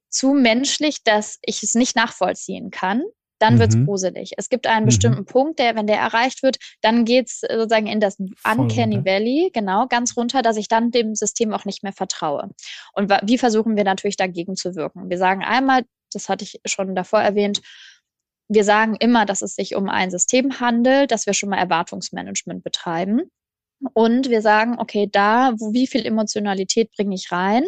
zu 0.09 0.33
menschlich, 0.33 1.03
dass 1.03 1.39
ich 1.41 1.63
es 1.63 1.75
nicht 1.75 1.95
nachvollziehen 1.95 2.71
kann, 2.71 3.03
dann 3.39 3.55
mhm. 3.55 3.59
wird 3.59 3.69
es 3.73 3.85
gruselig. 3.85 4.31
Es 4.37 4.49
gibt 4.49 4.67
einen 4.67 4.85
mhm. 4.85 4.89
bestimmten 4.89 5.25
Punkt, 5.25 5.59
der, 5.59 5.75
wenn 5.75 5.87
der 5.87 5.97
erreicht 5.97 6.43
wird, 6.43 6.57
dann 6.81 7.05
geht 7.05 7.27
es 7.27 7.39
sozusagen 7.39 7.87
in 7.87 7.99
das 7.99 8.17
Uncanny 8.19 8.97
runter. 8.97 9.11
Valley, 9.11 9.49
genau, 9.53 9.87
ganz 9.87 10.15
runter, 10.15 10.41
dass 10.41 10.57
ich 10.57 10.67
dann 10.67 10.91
dem 10.91 11.15
System 11.15 11.53
auch 11.53 11.65
nicht 11.65 11.83
mehr 11.83 11.93
vertraue. 11.93 12.49
Und 12.93 13.09
wie 13.23 13.37
versuchen 13.37 13.77
wir 13.77 13.83
natürlich 13.83 14.17
dagegen 14.17 14.55
zu 14.55 14.75
wirken? 14.75 15.09
Wir 15.09 15.17
sagen 15.17 15.43
einmal, 15.43 15.83
das 16.11 16.29
hatte 16.29 16.43
ich 16.43 16.59
schon 16.65 16.95
davor 16.95 17.21
erwähnt, 17.21 17.61
wir 18.51 18.63
sagen 18.63 18.95
immer, 18.95 19.25
dass 19.25 19.43
es 19.43 19.55
sich 19.55 19.75
um 19.75 19.89
ein 19.89 20.09
System 20.09 20.59
handelt, 20.59 21.11
dass 21.11 21.27
wir 21.27 21.33
schon 21.33 21.49
mal 21.49 21.59
Erwartungsmanagement 21.59 22.63
betreiben. 22.63 23.29
Und 23.93 24.29
wir 24.29 24.41
sagen, 24.41 24.75
okay, 24.77 25.07
da, 25.11 25.53
wo, 25.57 25.73
wie 25.73 25.87
viel 25.87 26.05
Emotionalität 26.05 26.91
bringe 26.91 27.15
ich 27.15 27.31
rein? 27.31 27.63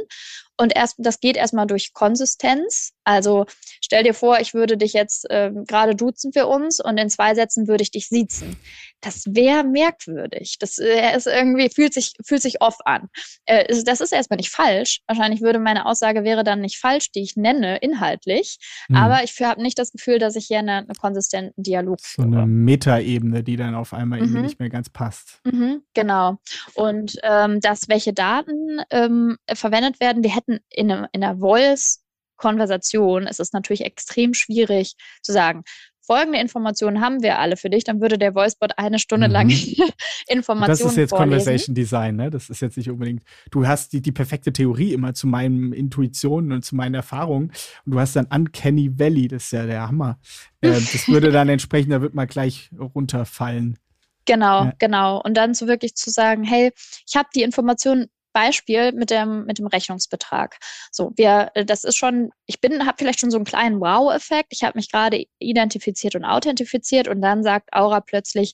Und 0.57 0.75
erst, 0.75 0.95
das 0.99 1.19
geht 1.19 1.37
erstmal 1.37 1.65
durch 1.65 1.93
Konsistenz. 1.93 2.91
Also 3.03 3.45
stell 3.81 4.03
dir 4.03 4.13
vor, 4.13 4.39
ich 4.39 4.53
würde 4.53 4.77
dich 4.77 4.93
jetzt, 4.93 5.29
äh, 5.29 5.51
gerade 5.67 5.95
duzen 5.95 6.35
wir 6.35 6.47
uns 6.47 6.79
und 6.79 6.97
in 6.97 7.09
zwei 7.09 7.33
Sätzen 7.33 7.67
würde 7.67 7.83
ich 7.83 7.91
dich 7.91 8.09
siezen 8.09 8.57
das 9.01 9.25
wäre 9.27 9.63
merkwürdig. 9.63 10.57
Das 10.59 10.77
äh, 10.77 11.15
ist 11.15 11.27
irgendwie, 11.27 11.69
fühlt 11.69 11.93
sich, 11.93 12.13
fühlt 12.25 12.41
sich 12.41 12.61
off 12.61 12.77
an. 12.85 13.09
Äh, 13.45 13.83
das 13.83 14.01
ist 14.01 14.13
erstmal 14.13 14.37
nicht 14.37 14.51
falsch. 14.51 15.01
Wahrscheinlich 15.07 15.41
würde 15.41 15.59
meine 15.59 15.85
Aussage 15.85 16.23
wäre 16.23 16.43
dann 16.43 16.61
nicht 16.61 16.77
falsch, 16.77 17.11
die 17.11 17.21
ich 17.21 17.35
nenne, 17.35 17.77
inhaltlich. 17.77 18.57
Mhm. 18.87 18.95
Aber 18.95 19.23
ich 19.23 19.39
habe 19.41 19.61
nicht 19.61 19.79
das 19.79 19.91
Gefühl, 19.91 20.19
dass 20.19 20.35
ich 20.35 20.45
hier 20.45 20.59
einen 20.59 20.71
eine 20.71 20.95
konsistenten 20.99 21.61
Dialog 21.61 21.99
so 21.99 22.21
führe. 22.21 22.29
So 22.29 22.37
eine 22.37 22.47
Metaebene, 22.47 23.43
die 23.43 23.55
dann 23.55 23.75
auf 23.75 23.93
einmal 23.93 24.19
mhm. 24.19 24.25
irgendwie 24.25 24.41
nicht 24.43 24.59
mehr 24.59 24.69
ganz 24.69 24.89
passt. 24.89 25.39
Mhm, 25.43 25.83
genau. 25.93 26.37
Und 26.75 27.17
ähm, 27.23 27.59
dass 27.59 27.89
welche 27.89 28.13
Daten 28.13 28.81
ähm, 28.91 29.37
verwendet 29.51 29.99
werden, 29.99 30.23
wir 30.23 30.35
hätten 30.35 30.59
in, 30.69 30.91
einem, 30.91 31.07
in 31.11 31.23
einer 31.23 31.37
Voice 31.37 32.01
Konversation 32.41 33.27
ist 33.27 33.39
es 33.39 33.53
natürlich 33.53 33.85
extrem 33.85 34.33
schwierig 34.33 34.95
zu 35.21 35.31
sagen, 35.31 35.63
folgende 36.11 36.39
Informationen 36.39 36.99
haben 36.99 37.23
wir 37.23 37.39
alle 37.39 37.55
für 37.55 37.69
dich, 37.69 37.85
dann 37.85 38.01
würde 38.01 38.17
der 38.17 38.35
Voicebot 38.35 38.77
eine 38.77 38.99
Stunde 38.99 39.29
mhm. 39.29 39.33
lang 39.33 39.49
Informationen 40.27 40.67
Das 40.67 40.81
ist 40.81 40.97
jetzt 40.97 41.11
vorlesen. 41.11 41.37
Conversation 41.37 41.73
Design, 41.73 42.17
ne? 42.17 42.29
Das 42.29 42.49
ist 42.49 42.61
jetzt 42.61 42.75
nicht 42.75 42.89
unbedingt, 42.89 43.23
du 43.49 43.65
hast 43.65 43.93
die, 43.93 44.01
die 44.01 44.11
perfekte 44.11 44.51
Theorie 44.51 44.91
immer 44.91 45.13
zu 45.13 45.25
meinen 45.25 45.71
Intuitionen 45.71 46.51
und 46.51 46.65
zu 46.65 46.75
meinen 46.75 46.95
Erfahrungen 46.95 47.53
und 47.85 47.93
du 47.93 47.99
hast 47.99 48.17
dann 48.17 48.25
Uncanny 48.25 48.99
Valley, 48.99 49.29
das 49.29 49.45
ist 49.45 49.51
ja 49.53 49.65
der 49.65 49.87
Hammer. 49.87 50.19
Äh, 50.59 50.71
das 50.71 51.07
würde 51.07 51.31
dann 51.31 51.47
entsprechend, 51.49 51.93
da 51.93 52.01
wird 52.01 52.13
mal 52.13 52.27
gleich 52.27 52.69
runterfallen. 52.77 53.79
Genau, 54.25 54.65
ja. 54.65 54.73
genau. 54.79 55.21
Und 55.21 55.35
dann 55.37 55.53
so 55.53 55.67
wirklich 55.67 55.95
zu 55.95 56.09
sagen, 56.09 56.43
hey, 56.43 56.73
ich 57.07 57.15
habe 57.15 57.29
die 57.33 57.41
Informationen 57.41 58.07
Beispiel 58.33 58.91
mit 58.91 59.09
dem, 59.09 59.45
mit 59.45 59.59
dem 59.59 59.67
Rechnungsbetrag. 59.67 60.57
So, 60.91 61.11
wir, 61.15 61.51
äh, 61.53 61.65
das 61.65 61.83
ist 61.83 61.97
schon, 61.97 62.31
ich 62.45 62.61
bin, 62.61 62.85
habe 62.85 62.95
vielleicht 62.97 63.19
schon 63.19 63.31
so 63.31 63.37
einen 63.37 63.45
kleinen 63.45 63.79
Wow-Effekt. 63.79 64.49
Ich 64.51 64.63
habe 64.63 64.77
mich 64.77 64.91
gerade 64.91 65.25
identifiziert 65.39 66.15
und 66.15 66.25
authentifiziert 66.25 67.07
und 67.07 67.21
dann 67.21 67.43
sagt 67.43 67.73
Aura 67.73 68.01
plötzlich, 68.01 68.53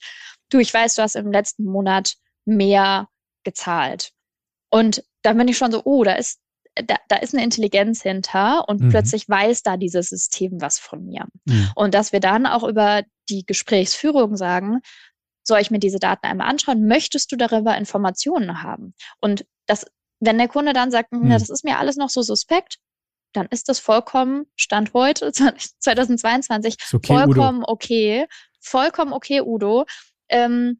du, 0.50 0.60
ich 0.60 0.74
weiß, 0.74 0.96
du 0.96 1.02
hast 1.02 1.16
im 1.16 1.32
letzten 1.32 1.66
Monat 1.66 2.16
mehr 2.46 3.08
gezahlt. 3.44 4.12
Und 4.70 5.04
dann 5.22 5.38
bin 5.38 5.48
ich 5.48 5.58
schon 5.58 5.72
so, 5.72 5.82
oh, 5.86 6.04
da 6.04 6.14
ist, 6.14 6.40
da, 6.76 6.96
da 7.08 7.18
ist 7.18 7.34
eine 7.34 7.44
Intelligenz 7.44 8.02
hinter 8.02 8.68
und 8.68 8.82
mhm. 8.82 8.90
plötzlich 8.90 9.28
weiß 9.28 9.64
da 9.64 9.78
dieses 9.78 10.10
System 10.10 10.62
was 10.62 10.80
von 10.80 11.06
mir. 11.06 11.26
Mhm. 11.46 11.72
Und 11.76 11.94
dass 11.94 12.12
wir 12.12 12.20
dann 12.20 12.46
auch 12.46 12.64
über 12.64 13.04
die 13.30 13.46
Gesprächsführung 13.46 14.36
sagen, 14.36 14.82
soll 15.44 15.60
ich 15.60 15.72
mir 15.72 15.80
diese 15.80 16.00
Daten 16.00 16.26
einmal 16.26 16.50
anschauen? 16.50 16.88
Möchtest 16.88 17.32
du 17.32 17.38
darüber 17.38 17.78
Informationen 17.78 18.64
haben? 18.64 18.94
Und 19.22 19.46
das 19.68 19.86
wenn 20.20 20.38
der 20.38 20.48
Kunde 20.48 20.74
dann 20.74 20.92
sagt, 20.92 21.12
hm. 21.12 21.30
das 21.30 21.50
ist 21.50 21.64
mir 21.64 21.78
alles 21.78 21.96
noch 21.96 22.10
so 22.10 22.22
suspekt, 22.22 22.78
dann 23.34 23.48
ist 23.52 23.70
das 23.70 23.80
vollkommen, 23.80 24.46
Stand 24.56 24.94
heute, 24.94 25.32
2022, 25.80 26.78
okay, 26.94 27.14
vollkommen 27.14 27.60
Udo. 27.60 27.72
okay. 27.72 28.26
Vollkommen 28.60 29.14
okay, 29.14 29.42
Udo. 29.42 29.86
Ähm, 30.30 30.80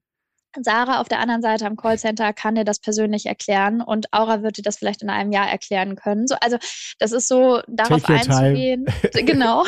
Sarah 0.60 1.00
auf 1.00 1.08
der 1.08 1.20
anderen 1.20 1.44
Seite 1.44 1.68
am 1.68 1.76
Callcenter 1.76 2.34
kann 2.34 2.56
dir 2.56 2.64
das 2.64 2.80
persönlich 2.80 3.28
erklären 3.28 3.82
und 3.82 4.12
Aura 4.12 4.42
wird 4.42 4.58
dir 4.58 4.64
das 4.64 4.78
vielleicht 4.78 5.04
in 5.04 5.10
einem 5.10 5.32
Jahr 5.32 5.48
erklären 5.48 5.96
können. 5.96 6.28
So, 6.28 6.36
also 6.42 6.58
das 6.98 7.12
ist 7.12 7.28
so, 7.28 7.62
darauf 7.68 8.10
einzugehen. 8.10 8.86
genau. 9.14 9.66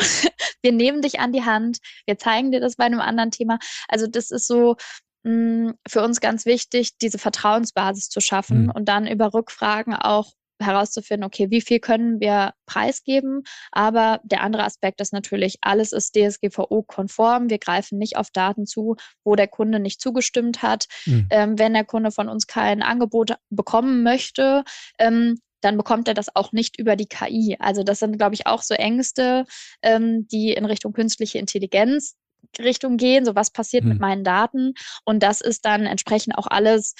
Wir 0.62 0.72
nehmen 0.72 1.00
dich 1.00 1.20
an 1.20 1.32
die 1.32 1.44
Hand, 1.44 1.78
wir 2.06 2.18
zeigen 2.18 2.50
dir 2.50 2.60
das 2.60 2.76
bei 2.76 2.84
einem 2.84 3.00
anderen 3.00 3.30
Thema. 3.30 3.58
Also 3.88 4.08
das 4.08 4.32
ist 4.32 4.48
so 4.48 4.76
mh, 5.22 5.32
mm, 5.32 5.74
für 5.88 6.02
uns 6.02 6.20
ganz 6.20 6.46
wichtig, 6.46 6.98
diese 6.98 7.18
Vertrauensbasis 7.18 8.08
zu 8.08 8.20
schaffen 8.20 8.64
mhm. 8.64 8.70
und 8.70 8.88
dann 8.88 9.06
über 9.06 9.34
Rückfragen 9.34 9.94
auch 9.94 10.32
herauszufinden, 10.60 11.24
okay, 11.24 11.50
wie 11.50 11.60
viel 11.60 11.80
können 11.80 12.20
wir 12.20 12.52
preisgeben? 12.66 13.42
Aber 13.72 14.20
der 14.24 14.42
andere 14.42 14.64
Aspekt 14.64 15.00
ist 15.00 15.12
natürlich, 15.12 15.56
alles 15.62 15.92
ist 15.92 16.14
DSGVO-konform. 16.14 17.50
Wir 17.50 17.58
greifen 17.58 17.98
nicht 17.98 18.16
auf 18.16 18.30
Daten 18.30 18.66
zu, 18.66 18.96
wo 19.24 19.34
der 19.36 19.48
Kunde 19.48 19.80
nicht 19.80 20.00
zugestimmt 20.00 20.62
hat. 20.62 20.86
Mhm. 21.06 21.26
Ähm, 21.30 21.58
wenn 21.58 21.74
der 21.74 21.84
Kunde 21.84 22.10
von 22.10 22.28
uns 22.28 22.46
kein 22.46 22.82
Angebot 22.82 23.36
bekommen 23.48 24.02
möchte, 24.02 24.64
ähm, 24.98 25.38
dann 25.62 25.76
bekommt 25.76 26.08
er 26.08 26.14
das 26.14 26.34
auch 26.34 26.52
nicht 26.52 26.78
über 26.78 26.96
die 26.96 27.06
KI. 27.06 27.56
Also 27.58 27.82
das 27.82 27.98
sind, 27.98 28.16
glaube 28.16 28.34
ich, 28.34 28.46
auch 28.46 28.62
so 28.62 28.74
Ängste, 28.74 29.44
ähm, 29.82 30.26
die 30.28 30.52
in 30.52 30.64
Richtung 30.64 30.92
künstliche 30.92 31.38
Intelligenz 31.38 32.16
Richtung 32.58 32.96
gehen, 32.96 33.24
so 33.24 33.34
was 33.34 33.50
passiert 33.50 33.84
mhm. 33.84 33.90
mit 33.90 34.00
meinen 34.00 34.24
Daten. 34.24 34.74
Und 35.04 35.22
das 35.22 35.40
ist 35.40 35.64
dann 35.64 35.86
entsprechend 35.86 36.36
auch 36.36 36.46
alles 36.46 36.94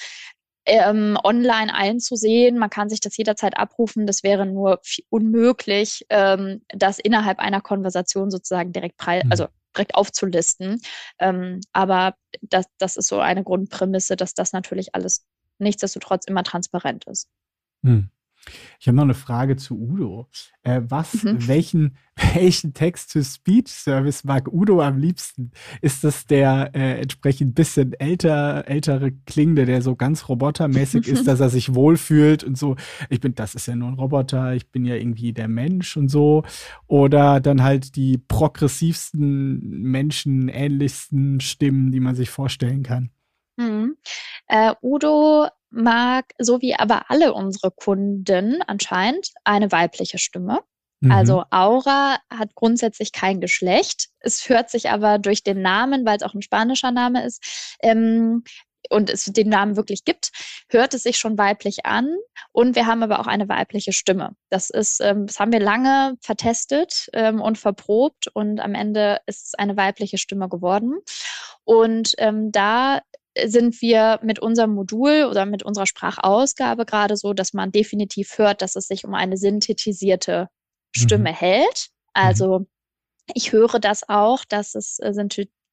ähm, 0.65 1.17
online 1.23 1.73
einzusehen. 1.73 2.57
Man 2.57 2.69
kann 2.69 2.89
sich 2.89 2.99
das 2.99 3.17
jederzeit 3.17 3.57
abrufen. 3.57 4.05
Das 4.05 4.23
wäre 4.23 4.45
nur 4.45 4.79
unmöglich, 5.09 6.05
ähm, 6.09 6.61
das 6.69 6.99
innerhalb 6.99 7.39
einer 7.39 7.61
Konversation 7.61 8.29
sozusagen 8.29 8.71
direkt, 8.71 9.01
mhm. 9.05 9.31
also 9.31 9.47
direkt 9.75 9.95
aufzulisten. 9.95 10.81
Ähm, 11.19 11.61
aber 11.73 12.15
das, 12.41 12.65
das 12.77 12.97
ist 12.97 13.07
so 13.07 13.19
eine 13.19 13.43
Grundprämisse, 13.43 14.15
dass 14.15 14.33
das 14.33 14.53
natürlich 14.53 14.93
alles 14.95 15.25
nichtsdestotrotz 15.59 16.25
immer 16.25 16.43
transparent 16.43 17.05
ist. 17.05 17.27
Mhm. 17.81 18.09
Ich 18.79 18.87
habe 18.87 18.95
noch 18.95 19.03
eine 19.03 19.13
Frage 19.13 19.55
zu 19.55 19.79
Udo. 19.79 20.27
Äh, 20.63 20.81
was, 20.87 21.23
mhm. 21.23 21.47
welchen, 21.47 21.97
welchen 22.33 22.73
Text-to-Speech-Service 22.73 24.23
mag 24.23 24.51
Udo 24.51 24.81
am 24.81 24.97
liebsten? 24.97 25.51
Ist 25.81 26.03
das 26.03 26.25
der 26.25 26.71
äh, 26.73 27.01
entsprechend 27.01 27.55
bisschen 27.55 27.93
älter, 27.93 28.67
ältere 28.67 29.11
klingende, 29.11 29.65
der 29.65 29.81
so 29.81 29.95
ganz 29.95 30.27
robotermäßig 30.29 31.07
ist, 31.07 31.27
dass 31.27 31.39
er 31.39 31.49
sich 31.49 31.75
wohlfühlt 31.75 32.43
und 32.43 32.57
so? 32.57 32.75
Ich 33.09 33.19
bin, 33.19 33.35
das 33.35 33.55
ist 33.55 33.67
ja 33.67 33.75
nur 33.75 33.89
ein 33.89 33.95
Roboter, 33.95 34.53
ich 34.55 34.69
bin 34.71 34.85
ja 34.85 34.95
irgendwie 34.95 35.33
der 35.33 35.47
Mensch 35.47 35.95
und 35.97 36.09
so. 36.09 36.43
Oder 36.87 37.39
dann 37.39 37.63
halt 37.63 37.95
die 37.95 38.17
progressivsten, 38.17 39.59
menschenähnlichsten 39.81 41.39
Stimmen, 41.39 41.91
die 41.91 41.99
man 41.99 42.15
sich 42.15 42.29
vorstellen 42.29 42.83
kann. 42.83 43.11
Mhm. 43.57 43.95
Äh, 44.47 44.73
Udo 44.81 45.47
mag, 45.71 46.25
so 46.37 46.61
wie 46.61 46.75
aber 46.75 47.09
alle 47.09 47.33
unsere 47.33 47.71
Kunden 47.71 48.61
anscheinend, 48.63 49.29
eine 49.43 49.71
weibliche 49.71 50.17
Stimme. 50.17 50.59
Mhm. 50.99 51.11
Also 51.11 51.43
Aura 51.49 52.17
hat 52.29 52.55
grundsätzlich 52.55 53.11
kein 53.11 53.41
Geschlecht. 53.41 54.09
Es 54.19 54.47
hört 54.49 54.69
sich 54.69 54.89
aber 54.89 55.17
durch 55.17 55.43
den 55.43 55.61
Namen, 55.61 56.05
weil 56.05 56.17
es 56.17 56.23
auch 56.23 56.33
ein 56.33 56.41
spanischer 56.41 56.91
Name 56.91 57.25
ist, 57.25 57.77
ähm, 57.81 58.43
und 58.89 59.09
es 59.09 59.25
den 59.25 59.49
Namen 59.49 59.75
wirklich 59.75 60.03
gibt, 60.03 60.31
hört 60.69 60.93
es 60.93 61.03
sich 61.03 61.17
schon 61.17 61.37
weiblich 61.37 61.85
an. 61.85 62.09
Und 62.51 62.75
wir 62.75 62.85
haben 62.85 63.03
aber 63.03 63.19
auch 63.19 63.27
eine 63.27 63.47
weibliche 63.47 63.93
Stimme. 63.93 64.35
Das 64.49 64.69
ist, 64.69 64.99
ähm, 65.01 65.27
das 65.27 65.39
haben 65.39 65.51
wir 65.51 65.59
lange 65.59 66.15
vertestet 66.21 67.09
ähm, 67.13 67.41
und 67.41 67.57
verprobt 67.57 68.27
und 68.33 68.59
am 68.59 68.73
Ende 68.73 69.19
ist 69.27 69.47
es 69.47 69.53
eine 69.55 69.77
weibliche 69.77 70.17
Stimme 70.17 70.49
geworden. 70.49 70.99
Und 71.63 72.13
ähm, 72.17 72.51
da 72.51 73.01
sind 73.37 73.81
wir 73.81 74.19
mit 74.23 74.39
unserem 74.39 74.73
Modul 74.73 75.25
oder 75.29 75.45
mit 75.45 75.63
unserer 75.63 75.85
Sprachausgabe 75.85 76.85
gerade 76.85 77.15
so, 77.15 77.33
dass 77.33 77.53
man 77.53 77.71
definitiv 77.71 78.37
hört, 78.37 78.61
dass 78.61 78.75
es 78.75 78.87
sich 78.87 79.05
um 79.05 79.13
eine 79.13 79.37
synthetisierte 79.37 80.49
Stimme 80.95 81.31
mhm. 81.31 81.35
hält. 81.35 81.87
Also 82.13 82.59
mhm. 82.59 82.67
ich 83.33 83.51
höre 83.53 83.79
das 83.79 84.07
auch, 84.09 84.43
dass 84.45 84.75
es 84.75 84.99
äh, 84.99 85.13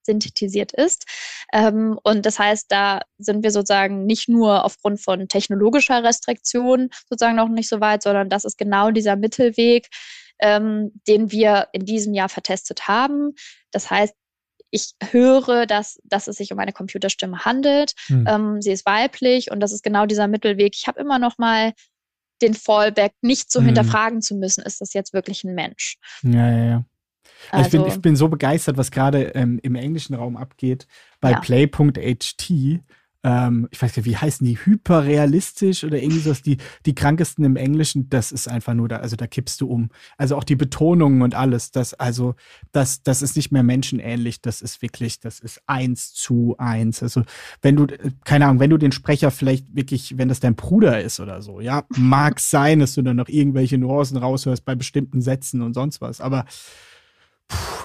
synthetisiert 0.09 0.73
ist. 0.73 1.05
Ähm, 1.53 1.99
und 2.03 2.27
das 2.27 2.39
heißt, 2.39 2.67
da 2.69 3.01
sind 3.19 3.43
wir 3.43 3.51
sozusagen 3.51 4.07
nicht 4.07 4.29
nur 4.29 4.65
aufgrund 4.65 5.01
von 5.03 5.29
technologischer 5.29 6.03
Restriktion 6.03 6.91
sozusagen 7.09 7.37
noch 7.37 7.49
nicht 7.49 7.69
so 7.69 7.81
weit, 7.81 8.03
sondern 8.03 8.29
das 8.29 8.45
ist 8.45 8.57
genau 8.57 8.91
dieser 8.91 9.17
Mittelweg, 9.17 9.89
ähm, 10.41 10.93
den 11.07 11.33
wir 11.33 11.69
in 11.73 11.85
diesem 11.85 12.15
Jahr 12.15 12.29
vertestet 12.29 12.87
haben. 12.87 13.35
Das 13.71 13.91
heißt, 13.91 14.15
ich 14.71 14.93
höre, 15.11 15.67
dass, 15.67 15.99
dass 16.05 16.29
es 16.29 16.37
sich 16.37 16.53
um 16.53 16.59
eine 16.59 16.73
Computerstimme 16.73 17.45
handelt. 17.45 17.93
Hm. 18.07 18.27
Ähm, 18.29 18.63
sie 18.63 18.73
ist 18.73 18.87
weiblich 18.87 19.51
und 19.51 19.61
das 19.61 19.73
ist 19.73 19.83
genau 19.83 20.07
dieser 20.07 20.29
Mittelweg. 20.29 20.75
Ich 20.77 20.87
habe 20.87 21.01
immer 21.01 21.19
noch 21.19 21.39
mal 21.39 21.73
den 22.43 22.55
Fallback, 22.55 23.13
nicht 23.21 23.51
so 23.51 23.61
hm. 23.61 23.67
hinterfragen 23.67 24.23
zu 24.23 24.37
müssen, 24.37 24.63
ist 24.63 24.81
das 24.81 24.93
jetzt 24.93 25.13
wirklich 25.13 25.45
ein 25.45 25.55
Mensch? 25.55 25.97
Ja, 26.23 26.51
ja, 26.51 26.65
ja. 26.65 26.85
Also, 27.51 27.67
ich, 27.67 27.71
bin, 27.71 27.81
also 27.83 27.97
ich 27.97 28.03
bin 28.03 28.17
so 28.17 28.29
begeistert, 28.29 28.77
was 28.77 28.91
gerade 28.91 29.35
ähm, 29.35 29.61
im 29.63 29.75
englischen 29.75 30.15
Raum 30.15 30.37
abgeht. 30.37 30.87
Bei 31.21 31.33
ja. 31.33 31.41
Play.ht 31.41 32.81
ähm, 33.29 33.69
ich 33.71 33.83
weiß 33.83 33.95
nicht, 33.95 34.07
wie 34.07 34.17
heißen 34.17 34.47
die, 34.47 34.57
hyperrealistisch 34.57 35.85
oder 35.85 36.01
irgendwie 36.01 36.21
sowas, 36.21 36.41
die, 36.41 36.57
die 36.87 36.95
krankesten 36.95 37.45
im 37.45 37.57
Englischen, 37.57 38.09
das 38.09 38.33
ist 38.33 38.49
einfach 38.49 38.73
nur 38.73 38.89
da, 38.89 38.97
also 38.97 39.17
da 39.17 39.27
kippst 39.27 39.61
du 39.61 39.69
um. 39.69 39.91
Also 40.17 40.35
auch 40.35 40.45
die 40.45 40.57
Betonungen 40.57 41.21
und 41.21 41.35
alles, 41.35 41.71
das, 41.71 41.93
also, 41.93 42.37
das, 42.73 43.03
das 43.03 43.21
ist 43.21 43.37
nicht 43.37 43.53
mehr 43.53 43.63
menschenähnlich, 43.63 44.41
das 44.41 44.63
ist 44.63 44.81
wirklich, 44.81 45.21
das 45.21 45.41
ist 45.41 45.61
eins 45.67 46.15
zu 46.15 46.55
eins. 46.57 47.03
Also, 47.03 47.23
wenn 47.61 47.77
du, 47.77 47.87
keine 48.25 48.47
Ahnung, 48.47 48.61
wenn 48.61 48.71
du 48.71 48.79
den 48.79 48.93
Sprecher 48.93 49.31
vielleicht 49.31 49.77
wirklich, 49.77 50.17
wenn 50.17 50.29
das 50.29 50.41
dein 50.41 50.55
Bruder 50.55 51.03
ist 51.03 51.21
oder 51.21 51.43
so, 51.43 51.61
ja, 51.61 51.85
mag 51.99 52.41
sein, 52.41 52.79
dass 52.79 52.95
du 52.95 53.03
dann 53.03 53.17
noch 53.17 53.29
irgendwelche 53.29 53.77
Nuancen 53.77 54.17
raushörst 54.17 54.65
bei 54.65 54.75
bestimmten 54.75 55.21
Sätzen 55.21 55.61
und 55.61 55.75
sonst 55.75 56.01
was, 56.01 56.23
aber 56.23 56.47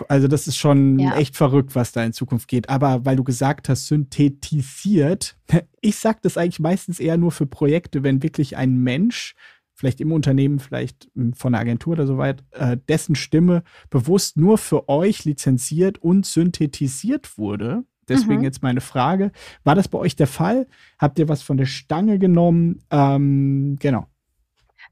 also 0.08 0.28
das 0.28 0.48
ist 0.48 0.58
schon 0.58 1.00
ja. 1.00 1.16
echt 1.16 1.36
verrückt, 1.36 1.76
was 1.76 1.92
da 1.92 2.04
in 2.04 2.14
Zukunft 2.14 2.48
geht. 2.48 2.70
Aber 2.70 3.06
weil 3.06 3.16
du 3.16 3.24
gesagt 3.24 3.70
hast, 3.70 3.88
synthetisiert, 3.88 5.38
ich 5.82 5.98
sage 5.98 6.20
das 6.22 6.38
eigentlich 6.38 6.60
meistens 6.60 7.00
eher 7.00 7.18
nur 7.18 7.32
für 7.32 7.46
Projekte, 7.46 8.04
wenn 8.04 8.24
wirklich 8.24 8.58
ein 8.58 8.78
Mensch, 8.78 9.36
vielleicht 9.74 10.02
im 10.02 10.12
Unternehmen, 10.12 10.60
vielleicht 10.60 11.10
von 11.36 11.54
einer 11.54 11.62
Agentur 11.62 11.94
oder 11.94 12.08
so 12.08 12.18
weit, 12.18 12.44
äh, 12.52 12.78
dessen 12.88 13.16
Stimme 13.16 13.64
bewusst 13.90 14.38
nur 14.38 14.58
für 14.58 14.88
euch 14.88 15.26
lizenziert 15.26 15.98
und 15.98 16.26
synthetisiert 16.26 17.38
wurde. 17.38 17.84
Deswegen 18.08 18.40
mhm. 18.40 18.44
jetzt 18.44 18.62
meine 18.62 18.82
Frage, 18.82 19.32
war 19.64 19.76
das 19.76 19.88
bei 19.88 19.98
euch 19.98 20.16
der 20.16 20.28
Fall? 20.28 20.68
Habt 21.00 21.20
ihr 21.20 21.30
was 21.30 21.42
von 21.42 21.58
der 21.58 21.66
Stange 21.66 22.20
genommen? 22.20 22.84
Ähm, 22.92 23.78
genau. 23.80 24.08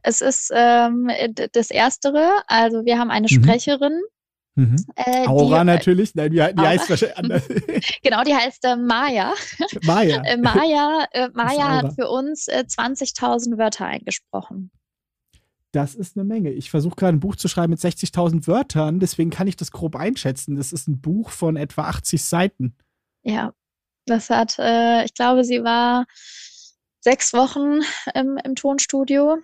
Es 0.02 0.22
ist 0.22 0.52
ähm, 0.56 1.12
das 1.52 1.70
Erstere. 1.70 2.42
Also 2.48 2.86
wir 2.86 2.98
haben 2.98 3.12
eine 3.12 3.28
mhm. 3.30 3.44
Sprecherin, 3.44 4.00
Mhm. 4.56 4.86
Äh, 4.96 5.28
Aura 5.28 5.60
die, 5.60 5.66
natürlich, 5.66 6.14
nein, 6.14 6.32
die, 6.32 6.38
die 6.38 6.62
heißt 6.62 6.90
wahrscheinlich 6.90 7.18
anders. 7.18 7.48
genau, 8.04 8.24
die 8.24 8.36
heißt 8.36 8.66
äh, 8.66 8.76
Maya. 8.76 9.34
Maya. 9.84 10.22
äh, 10.26 10.38
Maya, 10.38 11.06
äh, 11.12 11.30
Maya 11.34 11.70
hat 11.70 11.94
für 11.94 12.10
uns 12.10 12.48
20.000 12.48 13.54
äh, 13.54 13.58
Wörter 13.58 13.86
eingesprochen. 13.86 14.72
Das 15.72 15.96
ist 15.96 16.18
eine 16.18 16.26
Menge. 16.26 16.52
Ich 16.52 16.70
versuche 16.70 16.96
gerade 16.98 17.16
ein 17.16 17.22
Buch 17.22 17.38
zu 17.38 17.48
schreiben 17.48 17.72
mit 17.72 17.80
60.000 17.80 18.46
Wörtern, 18.48 19.00
deswegen 19.00 19.30
kann 19.30 19.48
ich 19.48 19.56
das 19.56 19.72
grob 19.72 19.96
einschätzen. 19.96 20.58
Das 20.58 20.74
ist 20.74 20.90
ein 20.90 21.00
Buch 21.00 21.30
von 21.30 21.56
etwa 21.56 21.84
80 21.84 22.22
Seiten. 22.22 22.76
Ja, 23.24 23.54
das 24.06 24.30
hat, 24.30 24.60
äh, 24.60 25.06
ich 25.06 25.14
glaube, 25.14 25.46
sie 25.46 25.64
war 25.64 26.06
sechs 27.00 27.34
Wochen 27.34 27.82
im, 28.14 28.38
im 28.44 28.56
Tonstudio 28.56 29.38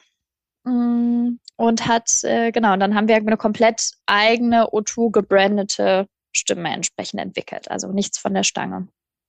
und 0.68 1.88
hat, 1.88 2.24
äh, 2.24 2.52
genau, 2.52 2.74
und 2.74 2.80
dann 2.80 2.96
haben 2.96 3.08
wir 3.08 3.16
eine 3.16 3.38
komplett 3.38 3.92
eigene 4.06 4.68
O2 4.68 5.12
gebrandete 5.12 6.08
Stimme 6.36 6.70
entsprechend 6.70 7.22
entwickelt. 7.22 7.70
Also 7.72 7.92
nichts 7.92 8.18
von 8.18 8.34
der 8.34 8.44
Stange. 8.44 8.88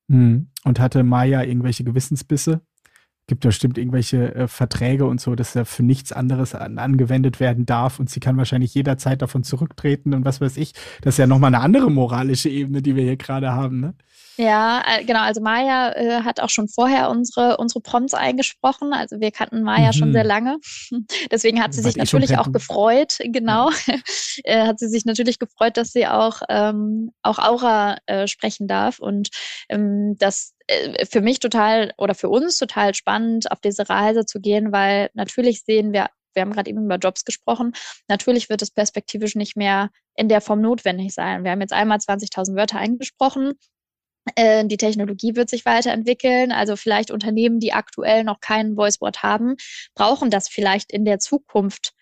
Mhm. 0.08 0.50
Und 0.64 0.80
hatte 0.80 1.02
Maya 1.02 1.42
irgendwelche 1.42 1.84
Gewissensbisse? 1.84 2.60
Gibt 3.28 3.44
ja 3.44 3.50
bestimmt 3.50 3.78
irgendwelche 3.78 4.34
äh, 4.34 4.48
Verträge 4.48 5.04
und 5.06 5.20
so, 5.20 5.36
dass 5.36 5.54
er 5.54 5.64
für 5.64 5.84
nichts 5.84 6.12
anderes 6.12 6.54
an, 6.54 6.78
angewendet 6.78 7.38
werden 7.38 7.64
darf 7.64 8.00
und 8.00 8.10
sie 8.10 8.18
kann 8.18 8.36
wahrscheinlich 8.36 8.74
jederzeit 8.74 9.22
davon 9.22 9.44
zurücktreten 9.44 10.14
und 10.14 10.24
was 10.24 10.40
weiß 10.40 10.56
ich. 10.56 10.72
Das 11.02 11.14
ist 11.14 11.18
ja 11.18 11.26
nochmal 11.26 11.54
eine 11.54 11.62
andere 11.62 11.90
moralische 11.90 12.48
Ebene, 12.48 12.82
die 12.82 12.96
wir 12.96 13.04
hier 13.04 13.16
gerade 13.16 13.52
haben, 13.52 13.80
ne? 13.80 13.94
Ja, 14.38 14.84
äh, 14.86 15.04
genau. 15.04 15.20
Also 15.20 15.40
Maya 15.40 15.92
äh, 15.96 16.22
hat 16.22 16.38
auch 16.38 16.48
schon 16.48 16.68
vorher 16.68 17.10
unsere, 17.10 17.56
unsere 17.56 17.80
Prompts 17.80 18.14
eingesprochen. 18.14 18.92
Also 18.92 19.20
wir 19.20 19.32
kannten 19.32 19.62
Maya 19.62 19.88
mhm. 19.88 19.92
schon 19.92 20.12
sehr 20.12 20.22
lange. 20.22 20.58
Deswegen 21.32 21.60
hat 21.60 21.74
sie 21.74 21.82
sich 21.82 21.96
natürlich 21.96 22.38
auch 22.38 22.52
gefreut, 22.52 23.18
genau. 23.24 23.70
Ja. 23.86 23.94
äh, 24.44 24.66
hat 24.66 24.78
sie 24.78 24.88
sich 24.88 25.04
natürlich 25.04 25.40
gefreut, 25.40 25.76
dass 25.76 25.92
sie 25.92 26.06
auch, 26.06 26.42
ähm, 26.48 27.10
auch 27.22 27.38
Aura 27.38 27.96
äh, 28.06 28.28
sprechen 28.28 28.68
darf. 28.68 29.00
Und 29.00 29.30
ähm, 29.68 30.16
das 30.18 30.54
für 31.10 31.20
mich 31.20 31.40
total 31.40 31.92
oder 31.96 32.14
für 32.14 32.28
uns 32.28 32.58
total 32.58 32.94
spannend, 32.94 33.50
auf 33.50 33.60
diese 33.60 33.88
Reise 33.88 34.26
zu 34.26 34.40
gehen, 34.40 34.72
weil 34.72 35.10
natürlich 35.14 35.62
sehen 35.62 35.92
wir, 35.92 36.08
wir 36.34 36.42
haben 36.42 36.52
gerade 36.52 36.70
eben 36.70 36.84
über 36.84 36.96
Jobs 36.96 37.24
gesprochen, 37.24 37.72
natürlich 38.08 38.48
wird 38.48 38.62
es 38.62 38.70
perspektivisch 38.70 39.34
nicht 39.34 39.56
mehr 39.56 39.90
in 40.14 40.28
der 40.28 40.40
Form 40.40 40.60
notwendig 40.60 41.14
sein. 41.14 41.44
Wir 41.44 41.52
haben 41.52 41.60
jetzt 41.60 41.72
einmal 41.72 41.98
20.000 41.98 42.54
Wörter 42.54 42.78
eingesprochen. 42.78 43.54
Äh, 44.34 44.66
die 44.66 44.76
Technologie 44.76 45.36
wird 45.36 45.48
sich 45.48 45.64
weiterentwickeln. 45.64 46.52
Also 46.52 46.76
vielleicht 46.76 47.10
Unternehmen, 47.10 47.60
die 47.60 47.72
aktuell 47.72 48.24
noch 48.24 48.40
kein 48.40 48.76
Voiceboard 48.76 49.22
haben, 49.22 49.56
brauchen 49.94 50.30
das 50.30 50.48
vielleicht 50.48 50.92
in 50.92 51.04
der 51.04 51.18
Zukunft 51.18 51.92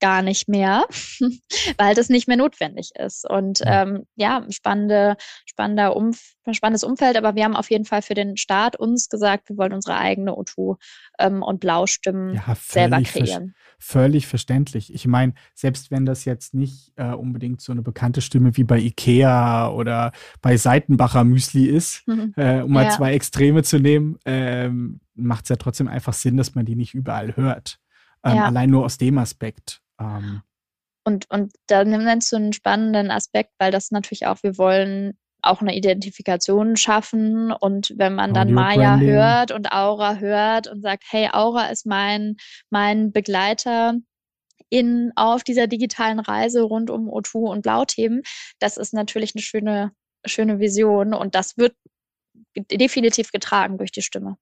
gar 0.00 0.22
nicht 0.22 0.48
mehr, 0.48 0.86
weil 1.78 1.94
das 1.94 2.08
nicht 2.08 2.28
mehr 2.28 2.36
notwendig 2.36 2.92
ist. 2.94 3.28
Und 3.28 3.60
ähm, 3.64 4.04
ja, 4.16 4.44
spannende, 4.50 5.16
spannender 5.46 5.96
Umf 5.96 6.34
spannendes 6.54 6.84
Umfeld, 6.84 7.16
aber 7.16 7.34
wir 7.34 7.44
haben 7.44 7.56
auf 7.56 7.70
jeden 7.70 7.84
Fall 7.84 8.02
für 8.02 8.14
den 8.14 8.36
Start 8.36 8.76
uns 8.76 9.08
gesagt, 9.08 9.48
wir 9.48 9.56
wollen 9.56 9.72
unsere 9.72 9.96
eigene 9.96 10.32
O2 10.32 10.76
ähm, 11.18 11.42
und 11.42 11.60
Blaustimmen 11.60 12.34
ja, 12.34 12.56
selber 12.60 13.00
kreieren. 13.02 13.54
völlig 13.78 14.26
verständlich. 14.26 14.92
Ich 14.94 15.06
meine, 15.06 15.34
selbst 15.54 15.90
wenn 15.90 16.06
das 16.06 16.24
jetzt 16.24 16.54
nicht 16.54 16.92
äh, 16.96 17.12
unbedingt 17.12 17.60
so 17.60 17.72
eine 17.72 17.82
bekannte 17.82 18.20
Stimme 18.20 18.56
wie 18.56 18.64
bei 18.64 18.78
Ikea 18.78 19.70
oder 19.70 20.12
bei 20.40 20.56
Seitenbacher 20.56 21.24
Müsli 21.24 21.66
ist, 21.66 22.06
mhm. 22.06 22.34
äh, 22.36 22.62
um 22.62 22.72
mal 22.72 22.84
ja. 22.84 22.90
zwei 22.90 23.14
Extreme 23.14 23.62
zu 23.62 23.78
nehmen, 23.78 24.18
ähm, 24.24 25.00
macht 25.14 25.44
es 25.44 25.48
ja 25.50 25.56
trotzdem 25.56 25.88
einfach 25.88 26.12
Sinn, 26.12 26.36
dass 26.36 26.54
man 26.54 26.64
die 26.64 26.76
nicht 26.76 26.94
überall 26.94 27.36
hört. 27.36 27.78
Ähm, 28.24 28.36
ja. 28.36 28.44
Allein 28.46 28.70
nur 28.70 28.84
aus 28.84 28.98
dem 28.98 29.18
Aspekt. 29.18 29.80
Ähm, 30.00 30.42
und, 31.04 31.30
und 31.30 31.52
da 31.66 31.84
nennst 31.84 32.32
du 32.32 32.36
einen 32.36 32.52
spannenden 32.52 33.10
Aspekt, 33.10 33.52
weil 33.58 33.70
das 33.70 33.90
natürlich 33.90 34.26
auch, 34.26 34.42
wir 34.42 34.58
wollen 34.58 35.18
auch 35.40 35.60
eine 35.60 35.74
Identifikation 35.74 36.76
schaffen. 36.76 37.52
Und 37.52 37.94
wenn 37.96 38.14
man 38.14 38.34
dann 38.34 38.52
Maya 38.52 38.98
hört 38.98 39.52
und 39.52 39.72
Aura 39.72 40.16
hört 40.16 40.66
und 40.66 40.82
sagt, 40.82 41.04
hey, 41.08 41.30
Aura 41.32 41.66
ist 41.68 41.86
mein, 41.86 42.36
mein 42.70 43.12
Begleiter 43.12 43.94
in, 44.68 45.12
auf 45.16 45.44
dieser 45.44 45.66
digitalen 45.66 46.20
Reise 46.20 46.62
rund 46.62 46.90
um 46.90 47.08
O2 47.08 47.48
und 47.48 47.62
Blauthemen, 47.62 48.22
das 48.58 48.76
ist 48.76 48.92
natürlich 48.92 49.34
eine 49.34 49.42
schöne, 49.42 49.92
schöne 50.26 50.58
Vision 50.58 51.14
und 51.14 51.34
das 51.34 51.56
wird 51.56 51.74
definitiv 52.70 53.32
getragen 53.32 53.78
durch 53.78 53.92
die 53.92 54.02
Stimme. 54.02 54.36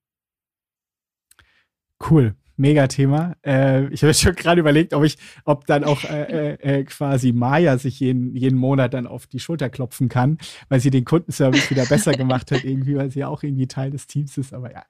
Cool 2.09 2.35
mega 2.57 2.87
Thema. 2.87 3.35
Äh, 3.45 3.87
ich 3.87 4.03
habe 4.03 4.13
schon 4.13 4.35
gerade 4.35 4.59
überlegt, 4.59 4.93
ob 4.93 5.03
ich, 5.03 5.17
ob 5.45 5.65
dann 5.65 5.83
auch 5.83 6.03
äh, 6.03 6.55
äh, 6.55 6.79
äh, 6.79 6.83
quasi 6.83 7.31
Maya 7.31 7.77
sich 7.77 7.99
jeden, 7.99 8.35
jeden 8.35 8.57
Monat 8.57 8.93
dann 8.93 9.07
auf 9.07 9.27
die 9.27 9.39
Schulter 9.39 9.69
klopfen 9.69 10.09
kann, 10.09 10.37
weil 10.69 10.79
sie 10.79 10.89
den 10.89 11.05
Kundenservice 11.05 11.69
wieder 11.69 11.85
besser 11.85 12.13
gemacht 12.13 12.51
hat, 12.51 12.63
irgendwie, 12.63 12.95
weil 12.95 13.11
sie 13.11 13.19
ja 13.19 13.27
auch 13.27 13.43
irgendwie 13.43 13.67
Teil 13.67 13.91
des 13.91 14.07
Teams 14.07 14.37
ist. 14.37 14.53
Aber 14.53 14.71
ja. 14.71 14.83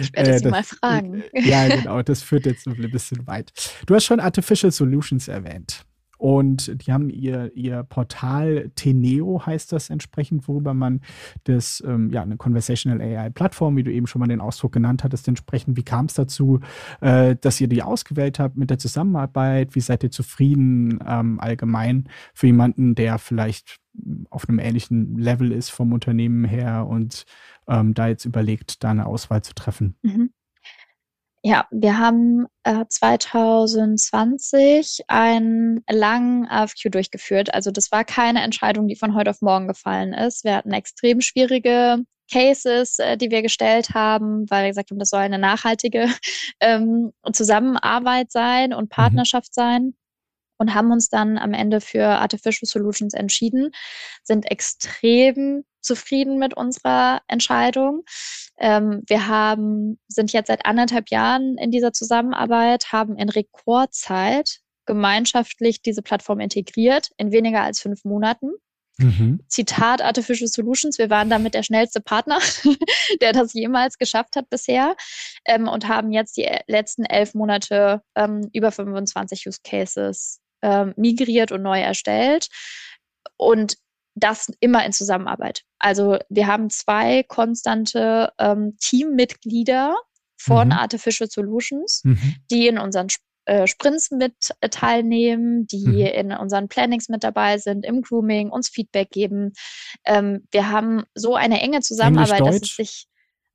Ich 0.00 0.12
werde 0.14 0.30
äh, 0.30 0.38
sie 0.38 0.48
mal 0.48 0.62
fragen. 0.64 1.22
ja, 1.32 1.68
genau, 1.68 2.02
das 2.02 2.22
führt 2.22 2.46
jetzt 2.46 2.66
ein 2.66 2.90
bisschen 2.90 3.26
weit. 3.26 3.52
Du 3.86 3.94
hast 3.94 4.04
schon 4.04 4.20
Artificial 4.20 4.72
Solutions 4.72 5.28
erwähnt. 5.28 5.84
Und 6.18 6.84
die 6.84 6.92
haben 6.92 7.08
ihr, 7.08 7.52
ihr 7.54 7.84
Portal 7.84 8.70
Teneo, 8.74 9.46
heißt 9.46 9.72
das 9.72 9.88
entsprechend, 9.88 10.48
worüber 10.48 10.74
man 10.74 11.00
das, 11.44 11.82
ähm, 11.86 12.10
ja, 12.10 12.22
eine 12.22 12.36
Conversational 12.36 13.00
AI-Plattform, 13.00 13.76
wie 13.76 13.84
du 13.84 13.92
eben 13.92 14.08
schon 14.08 14.20
mal 14.20 14.26
den 14.26 14.40
Ausdruck 14.40 14.72
genannt 14.72 15.04
hattest, 15.04 15.28
entsprechend. 15.28 15.76
Wie 15.76 15.84
kam 15.84 16.06
es 16.06 16.14
dazu, 16.14 16.58
äh, 17.00 17.36
dass 17.40 17.60
ihr 17.60 17.68
die 17.68 17.84
ausgewählt 17.84 18.40
habt 18.40 18.56
mit 18.56 18.68
der 18.68 18.78
Zusammenarbeit? 18.78 19.76
Wie 19.76 19.80
seid 19.80 20.02
ihr 20.02 20.10
zufrieden 20.10 20.98
ähm, 21.06 21.38
allgemein 21.38 22.08
für 22.34 22.48
jemanden, 22.48 22.96
der 22.96 23.18
vielleicht 23.18 23.78
auf 24.30 24.48
einem 24.48 24.58
ähnlichen 24.58 25.16
Level 25.16 25.52
ist 25.52 25.70
vom 25.70 25.92
Unternehmen 25.92 26.44
her 26.44 26.86
und 26.86 27.24
ähm, 27.68 27.94
da 27.94 28.08
jetzt 28.08 28.24
überlegt, 28.24 28.82
da 28.82 28.90
eine 28.90 29.06
Auswahl 29.06 29.42
zu 29.42 29.54
treffen? 29.54 29.96
Mhm. 30.02 30.30
Ja, 31.42 31.66
wir 31.70 31.98
haben 31.98 32.46
äh, 32.64 32.84
2020 32.88 35.02
einen 35.06 35.84
langen 35.88 36.48
AFQ 36.48 36.90
durchgeführt. 36.90 37.54
Also 37.54 37.70
das 37.70 37.92
war 37.92 38.04
keine 38.04 38.42
Entscheidung, 38.42 38.88
die 38.88 38.96
von 38.96 39.14
heute 39.14 39.30
auf 39.30 39.40
morgen 39.40 39.68
gefallen 39.68 40.12
ist. 40.12 40.42
Wir 40.44 40.56
hatten 40.56 40.72
extrem 40.72 41.20
schwierige 41.20 42.02
Cases, 42.30 42.98
äh, 42.98 43.16
die 43.16 43.30
wir 43.30 43.42
gestellt 43.42 43.90
haben, 43.94 44.50
weil 44.50 44.64
wir 44.64 44.70
gesagt 44.70 44.90
haben, 44.90 44.98
das 44.98 45.10
soll 45.10 45.20
eine 45.20 45.38
nachhaltige 45.38 46.08
ähm, 46.60 47.12
Zusammenarbeit 47.32 48.32
sein 48.32 48.74
und 48.74 48.86
mhm. 48.86 48.88
Partnerschaft 48.88 49.52
mhm. 49.52 49.60
sein 49.60 49.94
und 50.58 50.74
haben 50.74 50.90
uns 50.90 51.08
dann 51.08 51.38
am 51.38 51.54
Ende 51.54 51.80
für 51.80 52.04
Artificial 52.04 52.66
Solutions 52.66 53.14
entschieden, 53.14 53.70
sind 54.24 54.50
extrem 54.50 55.64
zufrieden 55.80 56.38
mit 56.38 56.54
unserer 56.54 57.22
Entscheidung. 57.28 58.04
Ähm, 58.58 59.02
wir 59.06 59.28
haben, 59.28 59.98
sind 60.08 60.32
jetzt 60.32 60.48
seit 60.48 60.66
anderthalb 60.66 61.10
Jahren 61.10 61.56
in 61.58 61.70
dieser 61.70 61.92
Zusammenarbeit, 61.92 62.92
haben 62.92 63.16
in 63.16 63.28
Rekordzeit 63.28 64.60
gemeinschaftlich 64.86 65.82
diese 65.82 66.02
Plattform 66.02 66.40
integriert, 66.40 67.10
in 67.18 67.30
weniger 67.30 67.62
als 67.62 67.80
fünf 67.80 68.04
Monaten. 68.04 68.52
Mhm. 69.00 69.40
Zitat 69.46 70.02
Artificial 70.02 70.48
Solutions, 70.48 70.98
wir 70.98 71.08
waren 71.08 71.30
damit 71.30 71.54
der 71.54 71.62
schnellste 71.62 72.00
Partner, 72.00 72.38
der 73.20 73.32
das 73.32 73.52
jemals 73.52 73.96
geschafft 73.96 74.34
hat 74.34 74.50
bisher 74.50 74.96
ähm, 75.44 75.68
und 75.68 75.86
haben 75.86 76.10
jetzt 76.10 76.36
die 76.36 76.48
letzten 76.66 77.04
elf 77.04 77.34
Monate 77.34 78.02
ähm, 78.16 78.48
über 78.52 78.72
25 78.72 79.46
Use 79.46 79.60
Cases 79.62 80.40
ähm, 80.62 80.94
migriert 80.96 81.52
und 81.52 81.62
neu 81.62 81.80
erstellt. 81.80 82.48
Und 83.36 83.76
das 84.20 84.52
immer 84.60 84.84
in 84.84 84.92
Zusammenarbeit. 84.92 85.62
Also 85.78 86.18
wir 86.28 86.46
haben 86.46 86.70
zwei 86.70 87.22
konstante 87.22 88.32
ähm, 88.38 88.76
Teammitglieder 88.80 89.96
von 90.36 90.68
mhm. 90.68 90.72
Artificial 90.72 91.28
Solutions, 91.30 92.02
mhm. 92.04 92.36
die 92.50 92.68
in 92.68 92.78
unseren 92.78 93.08
äh, 93.46 93.66
Sprints 93.66 94.10
mit 94.10 94.34
äh, 94.60 94.68
teilnehmen, 94.68 95.66
die 95.66 95.86
mhm. 95.86 95.98
in 95.98 96.32
unseren 96.32 96.68
Plannings 96.68 97.08
mit 97.08 97.24
dabei 97.24 97.58
sind, 97.58 97.84
im 97.84 98.02
Grooming, 98.02 98.50
uns 98.50 98.68
Feedback 98.68 99.10
geben. 99.10 99.52
Ähm, 100.04 100.46
wir 100.50 100.70
haben 100.70 101.04
so 101.14 101.34
eine 101.34 101.60
enge 101.60 101.80
Zusammenarbeit, 101.80 102.40
Englisch, 102.40 102.60
dass 102.60 102.70
es 102.70 102.76
sich 102.76 103.08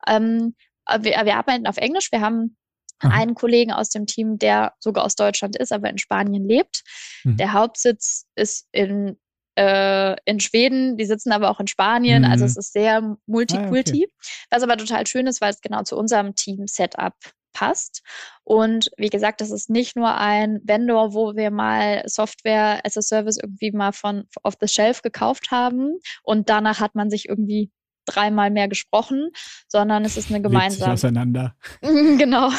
ähm, 0.07 0.55
wir, 0.99 1.25
wir 1.25 1.35
arbeiten 1.37 1.67
auf 1.67 1.77
Englisch. 1.77 2.11
Wir 2.11 2.21
haben 2.21 2.57
Aha. 2.99 3.13
einen 3.13 3.35
Kollegen 3.35 3.71
aus 3.71 3.89
dem 3.89 4.05
Team, 4.05 4.37
der 4.37 4.73
sogar 4.79 5.05
aus 5.05 5.15
Deutschland 5.15 5.55
ist, 5.55 5.71
aber 5.71 5.89
in 5.89 5.97
Spanien 5.97 6.47
lebt. 6.47 6.83
Mhm. 7.23 7.37
Der 7.37 7.53
Hauptsitz 7.53 8.25
ist 8.35 8.67
in 8.71 9.17
äh, 9.55 10.15
in 10.25 10.39
Schweden, 10.39 10.97
die 10.97 11.05
sitzen 11.05 11.31
aber 11.31 11.49
auch 11.49 11.59
in 11.59 11.67
Spanien. 11.67 12.25
Also 12.25 12.27
mhm. 12.27 12.43
Also 12.43 12.45
es 12.45 12.57
ist 12.57 12.73
sehr 12.73 13.17
multikulti. 13.27 14.07
Ah, 14.07 14.13
okay. 14.13 14.47
Was 14.49 14.63
aber 14.63 14.77
total 14.77 15.05
schön 15.07 15.27
ist, 15.27 15.39
weil 15.39 15.51
es 15.51 15.61
genau 15.61 15.83
zu 15.83 15.95
unserem 15.95 16.35
Team-Setup 16.35 17.13
passt. 17.53 18.01
Und 18.43 18.89
wie 18.97 19.09
gesagt, 19.09 19.39
das 19.39 19.51
ist 19.51 19.69
nicht 19.69 19.95
nur 19.95 20.17
ein 20.17 20.59
Vendor, 20.63 21.13
wo 21.13 21.35
wir 21.35 21.51
mal 21.51 22.03
Software 22.07 22.81
as 22.83 22.97
a 22.97 23.01
Service 23.01 23.37
irgendwie 23.41 23.71
mal 23.71 23.93
von 23.93 24.25
off 24.41 24.55
the 24.59 24.67
shelf 24.67 25.01
gekauft 25.01 25.51
haben 25.51 25.99
und 26.23 26.49
danach 26.49 26.79
hat 26.79 26.95
man 26.95 27.09
sich 27.09 27.29
irgendwie 27.29 27.71
dreimal 28.05 28.51
mehr 28.51 28.67
gesprochen, 28.67 29.29
sondern 29.69 30.03
es 30.03 30.17
ist 30.17 30.29
eine 30.29 30.41
gemeinsame. 30.41 30.93
auseinander. 30.93 31.55
genau. 31.81 32.49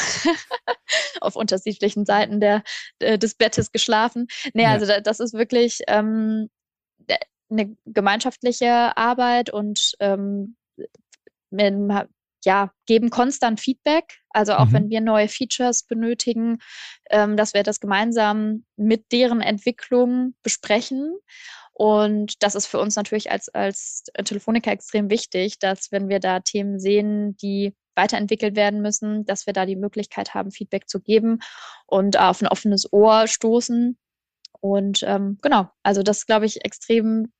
Auf 1.21 1.35
unterschiedlichen 1.35 2.05
Seiten 2.05 2.39
der, 2.39 2.63
des 2.99 3.35
Bettes 3.35 3.71
geschlafen. 3.71 4.27
Nee, 4.53 4.63
ja. 4.63 4.71
also 4.71 4.87
das 5.03 5.19
ist 5.19 5.33
wirklich 5.33 5.81
ähm, 5.87 6.49
eine 7.49 7.75
gemeinschaftliche 7.85 8.97
Arbeit 8.97 9.51
und 9.51 9.93
ähm, 9.99 10.55
ja, 12.45 12.71
geben 12.85 13.09
konstant 13.09 13.59
Feedback. 13.59 14.19
Also 14.29 14.53
auch 14.53 14.65
mhm. 14.65 14.73
wenn 14.73 14.89
wir 14.89 15.01
neue 15.01 15.27
Features 15.27 15.83
benötigen, 15.83 16.59
ähm, 17.09 17.35
dass 17.35 17.53
wir 17.53 17.63
das 17.63 17.79
gemeinsam 17.79 18.65
mit 18.77 19.11
deren 19.11 19.41
Entwicklung 19.41 20.35
besprechen. 20.43 21.17
Und 21.73 22.41
das 22.41 22.55
ist 22.55 22.67
für 22.67 22.79
uns 22.79 22.95
natürlich 22.95 23.31
als, 23.31 23.49
als 23.49 24.03
Telefoniker 24.23 24.71
extrem 24.71 25.09
wichtig, 25.09 25.59
dass 25.59 25.91
wenn 25.91 26.07
wir 26.07 26.19
da 26.19 26.39
Themen 26.39 26.79
sehen, 26.79 27.35
die 27.37 27.75
weiterentwickelt 27.95 28.55
werden 28.55 28.81
müssen, 28.81 29.25
dass 29.25 29.45
wir 29.45 29.53
da 29.53 29.65
die 29.65 29.75
Möglichkeit 29.75 30.33
haben, 30.33 30.51
Feedback 30.51 30.87
zu 30.87 31.01
geben 31.01 31.39
und 31.85 32.17
auf 32.17 32.41
ein 32.41 32.47
offenes 32.47 32.91
Ohr 32.93 33.27
stoßen. 33.27 33.97
Und 34.61 35.03
ähm, 35.03 35.37
genau, 35.41 35.69
also 35.83 36.01
das 36.01 36.25
glaube 36.25 36.45
ich 36.45 36.63
extrem 36.63 37.31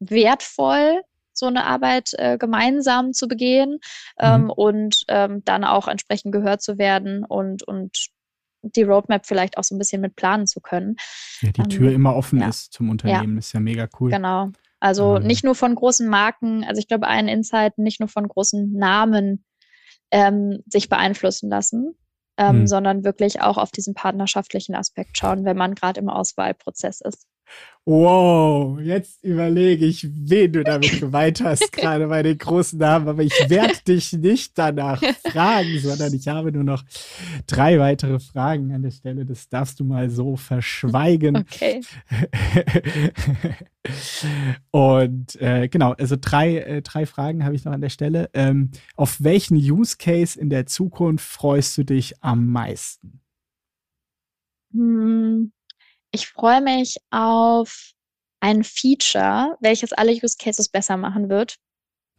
wertvoll, 0.00 1.02
so 1.32 1.46
eine 1.46 1.64
Arbeit 1.64 2.12
äh, 2.14 2.38
gemeinsam 2.38 3.12
zu 3.12 3.28
begehen 3.28 3.78
ähm, 4.18 4.44
mhm. 4.44 4.50
und 4.50 5.04
ähm, 5.08 5.42
dann 5.44 5.64
auch 5.64 5.88
entsprechend 5.88 6.32
gehört 6.32 6.62
zu 6.62 6.78
werden 6.78 7.24
und, 7.24 7.62
und 7.62 8.08
die 8.62 8.82
Roadmap 8.82 9.26
vielleicht 9.26 9.56
auch 9.56 9.64
so 9.64 9.74
ein 9.74 9.78
bisschen 9.78 10.02
mit 10.02 10.16
planen 10.16 10.46
zu 10.46 10.60
können. 10.60 10.96
Ja, 11.40 11.52
die 11.52 11.62
Tür 11.62 11.88
ähm, 11.88 11.94
immer 11.94 12.16
offen 12.16 12.40
ja. 12.40 12.48
ist 12.48 12.72
zum 12.72 12.90
Unternehmen, 12.90 13.34
ja. 13.34 13.38
ist 13.38 13.52
ja 13.52 13.60
mega 13.60 13.88
cool. 13.98 14.10
Genau. 14.10 14.50
Also 14.80 15.16
ähm. 15.16 15.24
nicht 15.24 15.44
nur 15.44 15.54
von 15.54 15.74
großen 15.74 16.08
Marken, 16.08 16.64
also 16.64 16.78
ich 16.78 16.88
glaube, 16.88 17.06
ein 17.06 17.28
Insight, 17.28 17.78
nicht 17.78 18.00
nur 18.00 18.08
von 18.08 18.28
großen 18.28 18.72
Namen 18.72 19.44
ähm, 20.10 20.62
sich 20.66 20.88
beeinflussen 20.88 21.48
lassen, 21.48 21.94
mhm. 22.38 22.66
sondern 22.66 23.04
wirklich 23.04 23.42
auch 23.42 23.58
auf 23.58 23.70
diesen 23.70 23.94
partnerschaftlichen 23.94 24.74
Aspekt 24.74 25.18
schauen, 25.18 25.44
wenn 25.44 25.56
man 25.56 25.74
gerade 25.74 26.00
im 26.00 26.08
Auswahlprozess 26.08 27.00
ist. 27.00 27.26
Wow, 27.86 28.78
jetzt 28.78 29.24
überlege 29.24 29.86
ich, 29.86 30.06
wen 30.08 30.52
du 30.52 30.62
damit 30.62 30.90
gemeint 31.00 31.42
hast, 31.42 31.72
gerade 31.72 32.08
bei 32.08 32.22
den 32.22 32.36
großen 32.36 32.78
Namen, 32.78 33.08
aber 33.08 33.22
ich 33.22 33.32
werde 33.48 33.74
dich 33.88 34.12
nicht 34.12 34.58
danach 34.58 35.02
fragen, 35.26 35.78
sondern 35.78 36.12
ich 36.12 36.28
habe 36.28 36.52
nur 36.52 36.62
noch 36.62 36.84
drei 37.46 37.78
weitere 37.78 38.20
Fragen 38.20 38.74
an 38.74 38.82
der 38.82 38.90
Stelle. 38.90 39.24
Das 39.24 39.48
darfst 39.48 39.80
du 39.80 39.84
mal 39.84 40.10
so 40.10 40.36
verschweigen. 40.36 41.38
Okay. 41.38 41.80
Und 44.70 45.40
äh, 45.40 45.68
genau, 45.68 45.92
also 45.92 46.16
drei, 46.20 46.58
äh, 46.58 46.82
drei 46.82 47.06
Fragen 47.06 47.44
habe 47.44 47.56
ich 47.56 47.64
noch 47.64 47.72
an 47.72 47.80
der 47.80 47.88
Stelle. 47.88 48.28
Ähm, 48.34 48.72
auf 48.94 49.22
welchen 49.22 49.56
Use 49.56 49.96
Case 49.98 50.38
in 50.38 50.50
der 50.50 50.66
Zukunft 50.66 51.26
freust 51.26 51.78
du 51.78 51.84
dich 51.84 52.22
am 52.22 52.46
meisten? 52.46 53.20
Hm 54.72 55.50
ich 56.12 56.26
freue 56.26 56.60
mich 56.60 56.96
auf 57.10 57.92
ein 58.40 58.64
Feature, 58.64 59.56
welches 59.60 59.92
alle 59.92 60.12
Use 60.12 60.36
Cases 60.38 60.68
besser 60.68 60.96
machen 60.96 61.28
wird. 61.28 61.56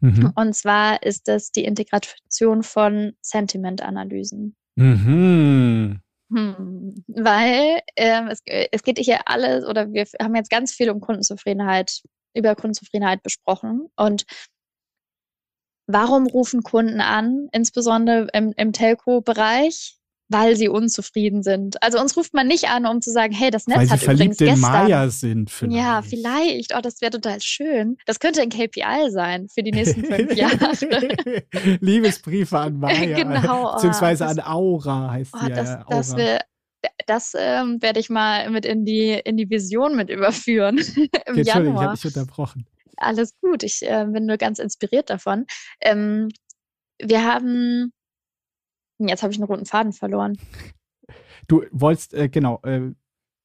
Mhm. 0.01 0.31
Und 0.35 0.55
zwar 0.55 1.03
ist 1.03 1.27
es 1.27 1.51
die 1.51 1.65
Integration 1.65 2.63
von 2.63 3.13
Sentiment-Analysen. 3.21 4.55
Mhm. 4.75 6.01
Hm, 6.33 7.03
weil 7.07 7.81
ähm, 7.97 8.27
es, 8.27 8.41
es 8.45 8.83
geht 8.83 8.97
hier 8.97 9.27
alles, 9.27 9.65
oder 9.65 9.91
wir 9.91 10.05
haben 10.21 10.35
jetzt 10.35 10.49
ganz 10.49 10.71
viel 10.71 10.89
um 10.89 11.01
Kundenzufriedenheit, 11.01 12.01
über 12.33 12.55
Kundenzufriedenheit 12.55 13.21
besprochen. 13.21 13.87
Und 13.97 14.23
warum 15.87 16.27
rufen 16.27 16.63
Kunden 16.63 17.01
an, 17.01 17.49
insbesondere 17.51 18.27
im, 18.33 18.53
im 18.55 18.71
Telco-Bereich? 18.71 19.97
Weil 20.31 20.55
sie 20.55 20.69
unzufrieden 20.69 21.43
sind. 21.43 21.81
Also 21.83 21.99
uns 21.99 22.15
ruft 22.15 22.33
man 22.33 22.47
nicht 22.47 22.69
an, 22.69 22.85
um 22.85 23.01
zu 23.01 23.11
sagen, 23.11 23.33
hey, 23.33 23.51
das 23.51 23.67
Netz 23.67 23.77
weil 23.77 23.89
hat 23.89 23.99
sie 23.99 24.05
verliebt 24.05 24.35
übrigens 24.35 24.41
in 24.41 24.61
gestern. 24.61 24.71
Maya 24.71 25.09
sind 25.09 25.51
vielleicht. 25.51 25.77
Ja, 25.77 26.01
vielleicht. 26.01 26.73
Oh, 26.75 26.79
das 26.81 27.01
wäre 27.01 27.11
total 27.11 27.41
schön. 27.41 27.97
Das 28.05 28.19
könnte 28.19 28.41
ein 28.41 28.49
KPI 28.49 29.09
sein 29.09 29.47
für 29.49 29.61
die 29.61 29.71
nächsten 29.71 30.05
fünf 30.05 30.33
Jahre. 30.35 30.71
Liebesbriefe 31.81 32.57
an 32.57 32.75
Maya. 32.79 33.15
genau. 33.15 33.71
Oh, 33.71 33.75
beziehungsweise 33.75 34.25
an 34.25 34.39
Aura 34.39 35.11
heißt 35.11 35.33
oh, 35.33 35.45
sie 35.45 35.51
das, 35.51 35.69
ja. 35.69 35.85
Das, 35.89 36.15
wär, 36.15 36.39
das 37.07 37.33
ähm, 37.37 37.81
werde 37.81 37.99
ich 37.99 38.09
mal 38.09 38.49
mit 38.49 38.65
in 38.65 38.85
die, 38.85 39.11
in 39.11 39.35
die 39.35 39.49
Vision 39.49 39.95
mit 39.95 40.09
überführen 40.09 40.77
im 41.25 41.37
Entschuldigung, 41.37 41.45
Januar. 41.45 41.81
ich 41.81 41.87
habe 41.87 41.97
dich 41.97 42.05
unterbrochen. 42.05 42.65
Alles 42.97 43.35
gut, 43.41 43.63
ich 43.63 43.81
äh, 43.81 44.05
bin 44.05 44.25
nur 44.27 44.37
ganz 44.37 44.59
inspiriert 44.59 45.09
davon. 45.09 45.45
Ähm, 45.81 46.29
wir 47.01 47.25
haben, 47.25 47.91
jetzt 49.07 49.23
habe 49.23 49.33
ich 49.33 49.39
einen 49.39 49.47
roten 49.47 49.65
Faden 49.65 49.93
verloren. 49.93 50.37
Du 51.47 51.63
wolltest, 51.71 52.13
äh, 52.13 52.29
genau, 52.29 52.59
äh, 52.63 52.91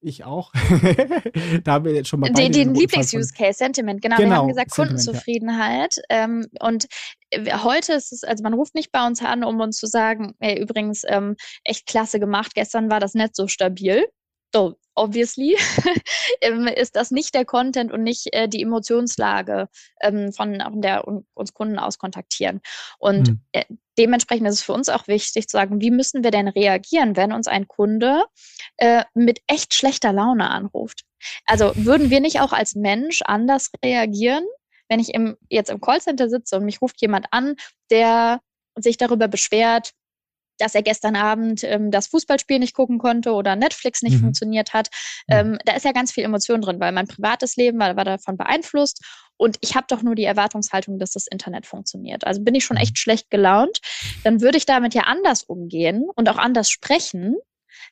ich 0.01 0.25
auch. 0.25 0.53
da 1.65 1.73
haben 1.73 1.85
wir 1.85 1.95
jetzt 1.95 2.09
schon 2.09 2.21
mal 2.21 2.31
Den, 2.31 2.53
den 2.53 2.75
Lieblings-Use-Case, 2.75 3.59
Sentiment, 3.59 4.01
genau. 4.03 4.17
Genau, 4.17 4.31
Wir 4.31 4.37
haben 4.37 4.49
gesagt 4.49 4.73
Sentiment, 4.73 5.05
Kundenzufriedenheit. 5.05 5.97
Ähm, 6.11 6.47
und 6.61 6.87
heute 7.35 7.95
ist 7.95 8.13
es, 8.13 8.23
also 8.23 8.43
man 8.43 8.55
ruft 8.55 8.75
nicht 8.75 8.93
bei 8.93 9.07
uns 9.07 9.23
an, 9.23 9.43
um 9.43 9.61
uns 9.61 9.79
zu 9.79 9.87
sagen, 9.87 10.35
ey, 10.39 10.61
übrigens, 10.61 11.03
ähm, 11.09 11.37
echt 11.65 11.87
klasse 11.87 12.21
gemacht, 12.21 12.55
gestern 12.55 12.91
war 12.91 13.01
das 13.01 13.15
Netz 13.15 13.37
so 13.37 13.49
stabil. 13.49 14.07
So, 14.53 14.77
obviously 14.95 15.57
ähm, 16.41 16.67
ist 16.67 16.97
das 16.97 17.11
nicht 17.11 17.35
der 17.35 17.45
Content 17.45 17.93
und 17.93 18.03
nicht 18.03 18.33
äh, 18.33 18.49
die 18.49 18.63
Emotionslage 18.63 19.69
ähm, 20.01 20.33
von 20.33 20.59
der 20.81 21.07
uns 21.07 21.53
Kunden 21.53 21.79
aus 21.79 21.99
kontaktieren. 21.99 22.61
Und 22.99 23.29
hm. 23.29 23.41
äh, 23.53 23.65
dementsprechend 23.99 24.49
ist 24.49 24.55
es 24.55 24.63
für 24.63 24.73
uns 24.73 24.89
auch 24.89 25.07
wichtig 25.09 25.49
zu 25.49 25.57
sagen, 25.57 25.81
wie 25.81 25.91
müssen 25.91 26.25
wir 26.25 26.31
denn 26.31 26.49
reagieren, 26.49 27.17
wenn 27.17 27.33
uns 27.33 27.47
ein 27.47 27.69
Kunde 27.69 28.25
äh, 28.79 29.05
mit 29.15 29.41
echt 29.47 29.75
schlechter 29.75 30.13
Laune 30.13 30.51
anruft? 30.51 31.05
Also 31.45 31.73
würden 31.77 32.11
wir 32.11 32.21
nicht 32.21 32.41
auch 32.41 32.53
als 32.53 32.75
Mensch 32.75 33.23
anders 33.23 33.71
reagieren, 33.85 34.45
wenn 34.89 35.01
ich 35.01 35.15
im, 35.15 35.37
jetzt 35.49 35.71
im 35.71 35.81
Callcenter 35.81 36.29
sitze 36.29 36.57
und 36.57 36.65
mich 36.65 36.81
ruft 36.81 37.01
jemand 37.01 37.27
an, 37.31 37.57
der 37.91 38.41
sich 38.77 38.97
darüber 38.97 39.29
beschwert, 39.29 39.93
dass 40.59 40.75
er 40.75 40.83
gestern 40.83 41.17
Abend 41.17 41.65
ähm, 41.65 41.91
das 41.91 42.07
Fußballspiel 42.09 42.59
nicht 42.59 42.75
gucken 42.75 42.99
konnte 42.99 43.33
oder 43.33 43.57
Netflix 43.57 44.03
nicht 44.03 44.17
mhm. 44.17 44.21
funktioniert 44.21 44.73
hat. 44.73 44.89
Ähm, 45.29 45.59
da 45.65 45.75
ist 45.75 45.85
ja 45.85 45.93
ganz 45.93 46.13
viel 46.13 46.25
Emotion 46.25 46.61
drin, 46.61 46.81
weil 46.81 46.93
mein 46.93 47.07
privates 47.07 47.57
Leben 47.57 47.79
war, 47.79 47.97
war 47.97 48.05
davon 48.05 48.37
beeinflusst 48.37 49.03
und 49.37 49.59
ich 49.61 49.75
habe 49.75 49.87
doch 49.89 50.03
nur 50.03 50.15
die 50.15 50.25
Erwartungshaltung, 50.25 50.99
dass 50.99 51.13
das 51.13 51.27
Internet 51.27 51.67
funktioniert. 51.67 52.27
Also 52.27 52.43
bin 52.43 52.55
ich 52.55 52.65
schon 52.65 52.77
mhm. 52.77 52.83
echt 52.83 52.99
schlecht 52.99 53.31
gelaunt. 53.31 53.81
Dann 54.25 54.41
würde 54.41 54.59
ich 54.59 54.67
damit 54.67 54.95
ja 54.95 55.03
anders 55.03 55.43
umgehen 55.43 56.09
und 56.15 56.29
auch 56.29 56.39
anders 56.39 56.71
sprechen, 56.71 57.37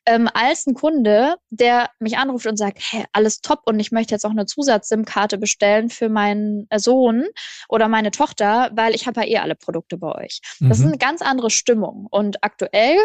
ähm, 0.06 0.28
als 0.32 0.66
ein 0.66 0.74
Kunde, 0.74 1.36
der 1.50 1.90
mich 1.98 2.18
anruft 2.18 2.46
und 2.46 2.56
sagt, 2.56 2.78
hey, 2.80 3.04
alles 3.12 3.40
top 3.40 3.62
und 3.66 3.80
ich 3.80 3.92
möchte 3.92 4.14
jetzt 4.14 4.24
auch 4.24 4.30
eine 4.30 4.46
Zusatz-SIM-Karte 4.46 5.38
bestellen 5.38 5.90
für 5.90 6.08
meinen 6.08 6.66
äh, 6.70 6.78
Sohn 6.78 7.26
oder 7.68 7.88
meine 7.88 8.10
Tochter, 8.10 8.70
weil 8.74 8.94
ich 8.94 9.06
habe 9.06 9.20
ja 9.22 9.26
eh 9.26 9.38
alle 9.38 9.54
Produkte 9.54 9.96
bei 9.96 10.14
euch. 10.24 10.40
Mhm. 10.60 10.68
Das 10.68 10.78
ist 10.78 10.84
mhm. 10.84 10.90
eine 10.90 10.98
ganz 10.98 11.22
andere 11.22 11.50
Stimmung. 11.50 12.06
Und 12.10 12.42
aktuell 12.42 12.96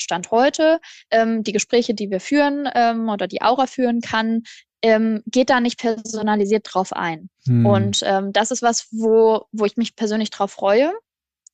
Stand 0.00 0.30
heute, 0.30 0.80
ähm, 1.10 1.42
die 1.42 1.52
Gespräche, 1.52 1.92
die 1.92 2.10
wir 2.10 2.20
führen 2.20 2.68
ähm, 2.74 3.08
oder 3.08 3.26
die 3.26 3.42
Aura 3.42 3.66
führen 3.66 4.00
kann, 4.00 4.44
ähm, 4.80 5.22
geht 5.26 5.50
da 5.50 5.60
nicht 5.60 5.80
personalisiert 5.80 6.68
drauf 6.70 6.92
ein. 6.92 7.30
Hm. 7.46 7.66
Und 7.66 8.02
ähm, 8.04 8.32
das 8.32 8.52
ist 8.52 8.62
was, 8.62 8.86
wo, 8.92 9.46
wo 9.50 9.64
ich 9.64 9.76
mich 9.76 9.96
persönlich 9.96 10.30
drauf 10.30 10.52
freue 10.52 10.92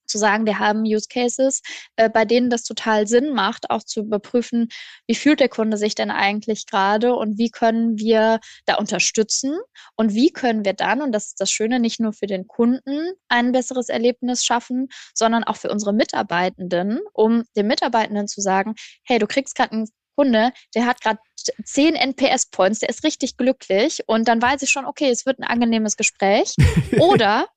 zu 0.06 0.18
sagen, 0.18 0.46
wir 0.46 0.58
haben 0.58 0.82
Use 0.82 1.08
Cases, 1.08 1.62
äh, 1.96 2.08
bei 2.08 2.24
denen 2.24 2.50
das 2.50 2.62
total 2.62 3.06
Sinn 3.06 3.32
macht, 3.32 3.70
auch 3.70 3.82
zu 3.82 4.00
überprüfen, 4.00 4.68
wie 5.06 5.14
fühlt 5.14 5.40
der 5.40 5.48
Kunde 5.48 5.76
sich 5.76 5.94
denn 5.94 6.10
eigentlich 6.10 6.66
gerade 6.66 7.14
und 7.14 7.38
wie 7.38 7.50
können 7.50 7.98
wir 7.98 8.40
da 8.66 8.76
unterstützen 8.76 9.58
und 9.96 10.14
wie 10.14 10.30
können 10.30 10.64
wir 10.64 10.74
dann, 10.74 11.02
und 11.02 11.12
das 11.12 11.28
ist 11.28 11.40
das 11.40 11.50
Schöne, 11.50 11.80
nicht 11.80 12.00
nur 12.00 12.12
für 12.12 12.26
den 12.26 12.46
Kunden 12.46 13.12
ein 13.28 13.52
besseres 13.52 13.88
Erlebnis 13.88 14.44
schaffen, 14.44 14.88
sondern 15.14 15.44
auch 15.44 15.56
für 15.56 15.70
unsere 15.70 15.92
Mitarbeitenden, 15.92 17.00
um 17.12 17.44
den 17.56 17.66
Mitarbeitenden 17.66 18.28
zu 18.28 18.40
sagen, 18.40 18.74
hey, 19.04 19.18
du 19.18 19.26
kriegst 19.26 19.54
gerade 19.54 19.72
einen 19.72 19.88
Kunde, 20.16 20.52
der 20.74 20.86
hat 20.86 21.00
gerade 21.00 21.18
10 21.64 21.94
NPS-Points, 21.94 22.80
der 22.80 22.88
ist 22.88 23.04
richtig 23.04 23.36
glücklich 23.36 24.02
und 24.06 24.28
dann 24.28 24.40
weiß 24.40 24.62
ich 24.62 24.70
schon, 24.70 24.86
okay, 24.86 25.10
es 25.10 25.26
wird 25.26 25.38
ein 25.38 25.44
angenehmes 25.44 25.96
Gespräch. 25.96 26.54
Oder 26.98 27.48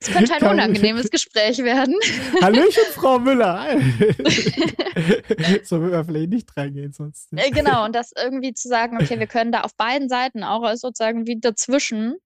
es 0.00 0.08
könnte 0.10 0.34
ein 0.34 0.46
unangenehmes 0.46 1.10
Gespräch 1.10 1.58
werden. 1.58 1.94
Hallöchen, 2.42 2.84
Frau 2.92 3.18
Müller. 3.18 3.66
so 5.64 5.80
will 5.80 5.90
man 5.90 6.04
vielleicht 6.04 6.30
nicht 6.30 6.56
reingehen 6.56 6.92
sonst. 6.92 7.32
Äh, 7.32 7.50
genau, 7.50 7.84
und 7.84 7.94
das 7.94 8.12
irgendwie 8.16 8.54
zu 8.54 8.68
sagen, 8.68 8.98
okay, 9.00 9.18
wir 9.18 9.26
können 9.26 9.52
da 9.52 9.62
auf 9.62 9.74
beiden 9.76 10.08
Seiten 10.08 10.44
auch 10.44 10.68
sozusagen 10.74 11.26
wie 11.26 11.40
dazwischen, 11.40 12.16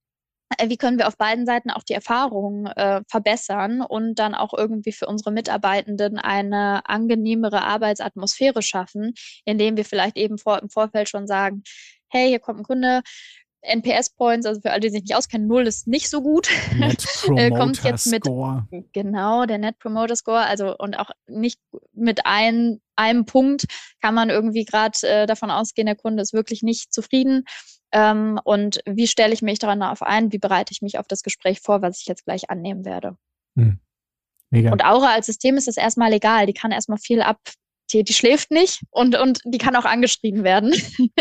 äh, 0.56 0.68
wie 0.68 0.76
können 0.76 0.98
wir 0.98 1.08
auf 1.08 1.16
beiden 1.16 1.46
Seiten 1.46 1.70
auch 1.70 1.82
die 1.82 1.94
Erfahrungen 1.94 2.66
äh, 2.66 3.02
verbessern 3.08 3.82
und 3.82 4.18
dann 4.18 4.34
auch 4.34 4.54
irgendwie 4.56 4.92
für 4.92 5.06
unsere 5.06 5.30
Mitarbeitenden 5.30 6.18
eine 6.18 6.82
angenehmere 6.88 7.62
Arbeitsatmosphäre 7.62 8.62
schaffen, 8.62 9.14
indem 9.44 9.76
wir 9.76 9.84
vielleicht 9.84 10.16
eben 10.16 10.38
vor, 10.38 10.60
im 10.62 10.70
Vorfeld 10.70 11.08
schon 11.08 11.26
sagen, 11.26 11.62
hey, 12.10 12.28
hier 12.28 12.40
kommt 12.40 12.60
ein 12.60 12.64
Kunde, 12.64 13.02
NPS-Points, 13.62 14.46
also 14.46 14.60
für 14.60 14.70
alle, 14.70 14.80
die 14.80 14.90
sich 14.90 15.02
nicht 15.02 15.16
auskennen, 15.16 15.46
null 15.46 15.66
ist 15.66 15.86
nicht 15.86 16.08
so 16.08 16.22
gut. 16.22 16.48
Net 16.76 17.04
Promoter 17.24 17.50
Kommt 17.50 17.84
jetzt 17.84 18.06
mit, 18.06 18.24
Score. 18.24 18.66
Genau, 18.92 19.46
der 19.46 19.58
Net 19.58 19.78
Promoter 19.78 20.16
Score, 20.16 20.40
also 20.40 20.76
und 20.76 20.98
auch 20.98 21.10
nicht 21.26 21.60
mit 21.92 22.24
ein, 22.24 22.80
einem 22.96 23.24
Punkt 23.24 23.66
kann 24.00 24.14
man 24.14 24.30
irgendwie 24.30 24.64
gerade 24.64 24.98
äh, 25.02 25.26
davon 25.26 25.50
ausgehen, 25.50 25.86
der 25.86 25.96
Kunde 25.96 26.22
ist 26.22 26.32
wirklich 26.32 26.62
nicht 26.62 26.92
zufrieden. 26.92 27.44
Ähm, 27.90 28.38
und 28.44 28.80
wie 28.86 29.06
stelle 29.06 29.32
ich 29.32 29.42
mich 29.42 29.58
darauf 29.58 30.02
ein? 30.02 30.32
Wie 30.32 30.38
bereite 30.38 30.72
ich 30.72 30.82
mich 30.82 30.98
auf 30.98 31.08
das 31.08 31.22
Gespräch 31.22 31.60
vor, 31.60 31.82
was 31.82 32.00
ich 32.00 32.06
jetzt 32.06 32.24
gleich 32.24 32.50
annehmen 32.50 32.84
werde? 32.84 33.16
Hm. 33.56 33.80
Mega. 34.50 34.72
Und 34.72 34.84
Aura 34.84 35.12
als 35.12 35.26
System 35.26 35.56
ist 35.56 35.68
das 35.68 35.76
erstmal 35.76 36.12
egal. 36.12 36.46
Die 36.46 36.54
kann 36.54 36.72
erstmal 36.72 36.98
viel 36.98 37.22
ab, 37.22 37.38
die, 37.92 38.04
die 38.04 38.12
schläft 38.12 38.50
nicht 38.50 38.82
und, 38.90 39.16
und 39.16 39.40
die 39.44 39.58
kann 39.58 39.76
auch 39.76 39.84
angeschrieben 39.84 40.44
werden. 40.44 40.72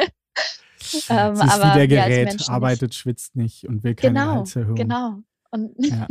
Ähm, 1.10 1.34
ist 1.34 1.42
aber 1.42 1.74
wie 1.74 1.78
der 1.78 1.88
Gerät, 1.88 2.50
arbeitet, 2.50 2.96
schwitzt 2.96 3.36
nicht 3.36 3.68
und 3.68 3.84
will 3.84 3.96
keine 3.96 4.14
genau, 4.14 4.32
Gehaltserhöhung. 4.32 4.76
Genau. 4.76 5.20
Ja. 5.78 6.08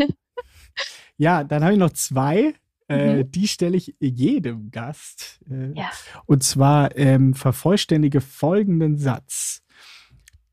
ja. 1.17 1.45
dann 1.45 1.63
habe 1.63 1.73
ich 1.75 1.79
noch 1.79 1.93
zwei. 1.93 2.55
Äh, 2.89 3.17
mhm. 3.17 3.33
die 3.33 3.49
stelle 3.49 3.77
ich 3.77 3.97
jedem 3.99 4.71
Gast. 4.71 5.41
Äh, 5.51 5.73
ja. 5.73 5.91
Und 6.27 6.45
zwar 6.45 6.97
ähm, 6.97 7.35
vervollständige 7.35 8.21
folgenden 8.21 8.97
Satz. 8.97 9.63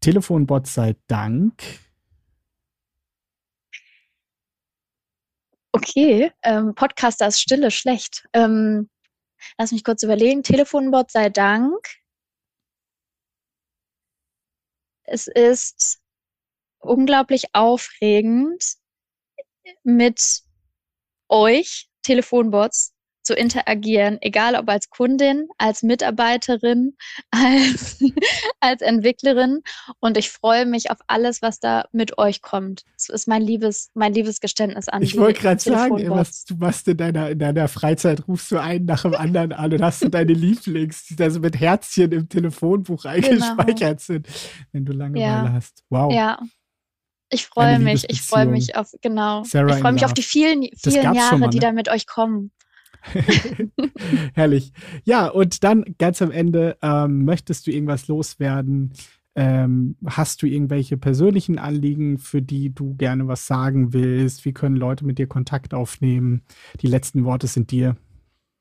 Telefonbot 0.01 0.67
sei 0.67 0.95
Dank. 1.07 1.61
Okay, 5.71 6.31
ähm, 6.43 6.75
Podcaster 6.75 7.27
ist 7.27 7.41
Stille 7.41 7.71
schlecht. 7.71 8.27
Ähm, 8.33 8.89
lass 9.57 9.71
mich 9.71 9.83
kurz 9.83 10.03
überlegen. 10.03 10.43
Telefonbot 10.43 11.09
sei 11.09 11.29
Dank. 11.29 11.79
Es 15.13 15.27
ist 15.27 16.01
unglaublich 16.79 17.53
aufregend, 17.53 18.77
mit 19.83 20.41
euch, 21.29 21.89
Telefonbots, 22.01 22.92
zu 23.23 23.33
interagieren, 23.33 24.17
egal 24.21 24.55
ob 24.55 24.69
als 24.69 24.89
Kundin, 24.89 25.47
als 25.57 25.81
Mitarbeiterin, 25.81 26.95
als, 27.31 28.03
als 28.59 28.81
Entwicklerin. 28.81 29.61
Und 29.99 30.17
ich 30.17 30.29
freue 30.29 30.65
mich 30.65 30.91
auf 30.91 30.97
alles, 31.07 31.41
was 31.41 31.59
da 31.59 31.85
mit 31.91 32.17
euch 32.17 32.41
kommt. 32.41 32.83
Das 32.95 33.09
ist 33.09 33.27
mein 33.27 33.41
liebes, 33.41 33.91
mein 33.93 34.13
liebes 34.13 34.41
Geständnis 34.41 34.89
an. 34.89 35.01
Ich 35.01 35.17
wollte 35.17 35.41
gerade 35.41 35.61
sagen, 35.61 36.09
was 36.09 36.45
du 36.45 36.55
machst 36.55 36.87
in 36.87 36.97
deiner, 36.97 37.29
in 37.29 37.39
deiner 37.39 37.67
Freizeit, 37.67 38.27
rufst 38.27 38.51
du 38.51 38.57
einen 38.57 38.85
nach 38.85 39.03
dem 39.03 39.15
anderen 39.15 39.53
an 39.53 39.73
und 39.73 39.81
hast 39.81 40.03
du 40.03 40.09
deine 40.09 40.33
Lieblings, 40.33 41.05
die 41.05 41.15
da 41.15 41.29
so 41.29 41.39
mit 41.39 41.59
Herzchen 41.59 42.11
im 42.11 42.29
Telefonbuch 42.29 43.05
eingespeichert 43.05 43.79
genau. 43.79 43.99
sind, 43.99 44.27
wenn 44.71 44.85
du 44.85 44.93
Langeweile 44.93 45.23
ja. 45.25 45.53
hast. 45.53 45.83
Wow. 45.89 46.13
Ja. 46.13 46.39
Ich 47.29 47.47
freue 47.47 47.79
mich, 47.79 48.05
ich 48.09 48.21
freue 48.21 48.45
mich 48.45 48.75
auf, 48.75 48.93
genau. 49.01 49.43
Sarah 49.43 49.73
ich 49.73 49.81
freue 49.81 49.93
mich 49.93 50.05
auf 50.05 50.13
die 50.13 50.21
vielen, 50.21 50.69
vielen 50.75 51.15
Jahre, 51.15 51.39
mal, 51.39 51.47
ne? 51.47 51.49
die 51.49 51.59
da 51.59 51.71
mit 51.71 51.89
euch 51.89 52.05
kommen. 52.05 52.51
Herrlich. 54.33 54.71
Ja, 55.03 55.27
und 55.27 55.63
dann 55.63 55.83
ganz 55.97 56.21
am 56.21 56.31
Ende, 56.31 56.77
ähm, 56.81 57.25
möchtest 57.25 57.67
du 57.67 57.71
irgendwas 57.71 58.07
loswerden? 58.07 58.93
Ähm, 59.35 59.95
hast 60.05 60.41
du 60.41 60.45
irgendwelche 60.45 60.95
persönlichen 60.97 61.57
Anliegen, 61.57 62.19
für 62.19 62.41
die 62.41 62.73
du 62.73 62.95
gerne 62.95 63.27
was 63.27 63.47
sagen 63.47 63.93
willst? 63.93 64.45
Wie 64.45 64.53
können 64.53 64.75
Leute 64.75 65.05
mit 65.05 65.17
dir 65.17 65.27
Kontakt 65.27 65.73
aufnehmen? 65.73 66.43
Die 66.81 66.87
letzten 66.87 67.25
Worte 67.25 67.47
sind 67.47 67.71
dir. 67.71 67.95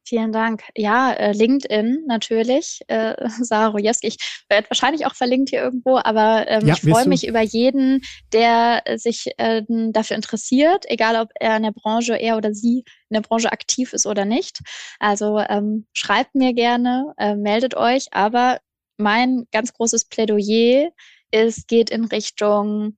Vielen 0.04 0.32
Dank. 0.32 0.64
Ja, 0.76 1.12
äh, 1.12 1.32
LinkedIn 1.32 2.04
natürlich, 2.06 2.80
äh, 2.88 3.14
Sarah 3.40 3.68
Rojewski. 3.68 4.08
Ich 4.08 4.16
werde 4.48 4.68
wahrscheinlich 4.68 5.06
auch 5.06 5.14
verlinkt 5.14 5.50
hier 5.50 5.62
irgendwo, 5.62 5.96
aber 5.96 6.48
ähm, 6.48 6.66
ja, 6.66 6.74
ich 6.74 6.80
freue 6.80 7.06
mich 7.06 7.26
über 7.26 7.40
jeden, 7.40 8.02
der 8.32 8.82
sich 8.96 9.30
äh, 9.38 9.62
dafür 9.68 10.16
interessiert, 10.16 10.84
egal 10.88 11.20
ob 11.20 11.30
er 11.38 11.56
in 11.56 11.62
der 11.62 11.72
Branche, 11.72 12.16
er 12.16 12.36
oder 12.36 12.52
sie 12.52 12.84
in 13.10 13.14
der 13.14 13.20
Branche 13.20 13.52
aktiv 13.52 13.92
ist 13.92 14.06
oder 14.06 14.24
nicht. 14.24 14.58
Also 14.98 15.38
ähm, 15.38 15.86
schreibt 15.92 16.34
mir 16.34 16.52
gerne, 16.52 17.14
äh, 17.16 17.36
meldet 17.36 17.76
euch, 17.76 18.06
aber 18.10 18.58
mein 18.96 19.46
ganz 19.52 19.72
großes 19.72 20.06
Plädoyer 20.06 20.90
ist, 21.30 21.68
geht 21.68 21.90
in 21.90 22.04
Richtung 22.06 22.96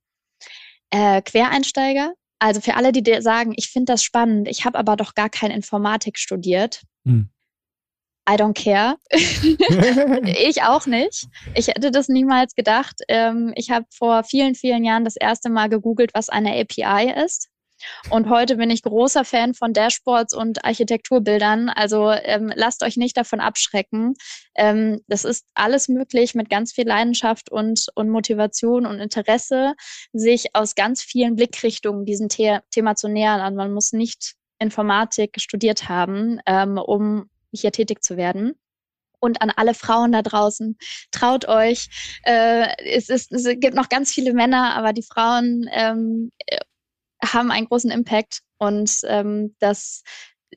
äh, 0.89 1.21
Quereinsteiger. 1.21 2.13
Also 2.39 2.61
für 2.61 2.75
alle, 2.75 2.91
die 2.91 3.21
sagen, 3.21 3.53
ich 3.55 3.69
finde 3.69 3.93
das 3.93 4.03
spannend, 4.03 4.47
ich 4.47 4.65
habe 4.65 4.77
aber 4.77 4.95
doch 4.95 5.15
gar 5.15 5.29
kein 5.29 5.51
Informatik 5.51 6.17
studiert, 6.17 6.81
hm. 7.05 7.29
I 8.27 8.37
don't 8.37 8.55
care. 8.55 8.95
ich 9.11 10.63
auch 10.63 10.87
nicht. 10.87 11.27
Ich 11.53 11.67
hätte 11.67 11.91
das 11.91 12.09
niemals 12.09 12.55
gedacht. 12.55 13.01
Ähm, 13.07 13.53
ich 13.55 13.69
habe 13.69 13.85
vor 13.91 14.23
vielen, 14.23 14.55
vielen 14.55 14.83
Jahren 14.83 15.05
das 15.05 15.15
erste 15.15 15.49
Mal 15.49 15.69
gegoogelt, 15.69 16.11
was 16.15 16.29
eine 16.29 16.59
API 16.59 17.13
ist. 17.23 17.49
Und 18.09 18.29
heute 18.29 18.55
bin 18.55 18.69
ich 18.69 18.81
großer 18.81 19.25
Fan 19.25 19.53
von 19.53 19.73
Dashboards 19.73 20.33
und 20.33 20.63
Architekturbildern. 20.65 21.69
Also 21.69 22.09
ähm, 22.09 22.51
lasst 22.55 22.83
euch 22.83 22.97
nicht 22.97 23.17
davon 23.17 23.39
abschrecken. 23.39 24.15
Ähm, 24.55 25.01
das 25.07 25.23
ist 25.23 25.45
alles 25.53 25.87
möglich 25.87 26.33
mit 26.33 26.49
ganz 26.49 26.71
viel 26.71 26.87
Leidenschaft 26.87 27.51
und, 27.51 27.87
und 27.95 28.09
Motivation 28.09 28.85
und 28.85 28.99
Interesse, 28.99 29.73
sich 30.13 30.55
aus 30.55 30.73
ganz 30.73 31.03
vielen 31.03 31.35
Blickrichtungen 31.35 32.05
diesem 32.05 32.29
The 32.29 32.59
Thema 32.71 32.95
zu 32.95 33.07
nähern. 33.07 33.41
Also 33.41 33.55
man 33.55 33.73
muss 33.73 33.91
nicht 33.91 34.35
Informatik 34.59 35.39
studiert 35.39 35.89
haben, 35.89 36.39
ähm, 36.45 36.77
um 36.77 37.29
hier 37.53 37.71
tätig 37.71 38.03
zu 38.03 38.17
werden. 38.17 38.53
Und 39.19 39.41
an 39.41 39.49
alle 39.49 39.73
Frauen 39.73 40.11
da 40.11 40.21
draußen, 40.21 40.77
traut 41.11 41.47
euch. 41.47 41.87
Äh, 42.23 42.67
es, 42.85 43.09
ist, 43.09 43.31
es 43.31 43.45
gibt 43.59 43.73
noch 43.73 43.89
ganz 43.89 44.13
viele 44.13 44.33
Männer, 44.33 44.75
aber 44.75 44.93
die 44.93 45.03
Frauen 45.03 45.67
ähm, 45.73 46.31
äh, 46.45 46.57
haben 47.23 47.51
einen 47.51 47.67
großen 47.67 47.91
Impact. 47.91 48.41
Und 48.57 48.99
ähm, 49.05 49.55
das, 49.59 50.03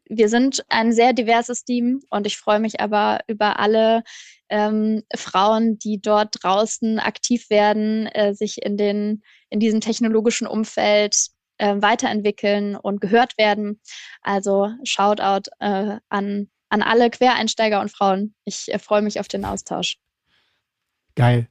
wir 0.09 0.29
sind 0.29 0.65
ein 0.69 0.93
sehr 0.93 1.13
diverses 1.13 1.65
Team 1.65 2.01
und 2.11 2.27
ich 2.27 2.37
freue 2.37 2.61
mich 2.61 2.81
aber 2.81 3.21
über 3.27 3.59
alle 3.59 4.03
ähm, 4.49 5.03
Frauen, 5.15 5.79
die 5.79 6.01
dort 6.01 6.43
draußen 6.43 6.99
aktiv 6.99 7.51
werden, 7.51 8.07
äh, 8.09 8.35
sich 8.35 8.63
in, 8.63 8.77
den, 8.77 9.23
in 9.51 9.61
diesem 9.61 9.81
technologischen 9.81 10.47
Umfeld 10.47 11.29
äh, 11.59 11.77
weiterentwickeln 11.81 12.77
und 12.77 13.01
gehört 13.01 13.37
werden. 13.39 13.81
Also 14.23 14.71
Shoutout 14.85 15.51
äh, 15.61 15.99
an, 16.09 16.49
an 16.69 16.83
alle 16.83 17.11
Quereinsteiger 17.11 17.81
und 17.81 17.91
Frauen. 17.91 18.35
Ich 18.45 18.73
äh, 18.73 18.79
freue 18.79 19.03
mich 19.03 19.21
auf 19.21 19.29
den 19.29 19.45
Austausch. 19.45 19.99
Geil. 21.15 21.49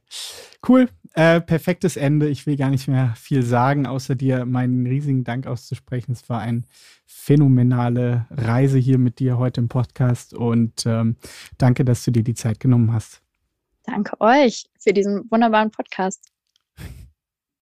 Cool. 0.66 0.88
Äh, 1.12 1.40
perfektes 1.40 1.96
Ende. 1.96 2.28
Ich 2.28 2.46
will 2.46 2.56
gar 2.56 2.70
nicht 2.70 2.88
mehr 2.88 3.14
viel 3.16 3.42
sagen, 3.42 3.86
außer 3.86 4.14
dir 4.14 4.46
meinen 4.46 4.86
riesigen 4.86 5.24
Dank 5.24 5.46
auszusprechen. 5.46 6.12
Es 6.12 6.28
war 6.30 6.40
eine 6.40 6.62
phänomenale 7.04 8.26
Reise 8.30 8.78
hier 8.78 8.96
mit 8.96 9.18
dir 9.18 9.36
heute 9.36 9.60
im 9.60 9.68
Podcast 9.68 10.32
und 10.32 10.86
ähm, 10.86 11.16
danke, 11.58 11.84
dass 11.84 12.04
du 12.04 12.10
dir 12.10 12.22
die 12.22 12.34
Zeit 12.34 12.60
genommen 12.60 12.92
hast. 12.92 13.20
Danke 13.84 14.18
euch 14.20 14.70
für 14.78 14.92
diesen 14.92 15.30
wunderbaren 15.30 15.70
Podcast. 15.70 16.30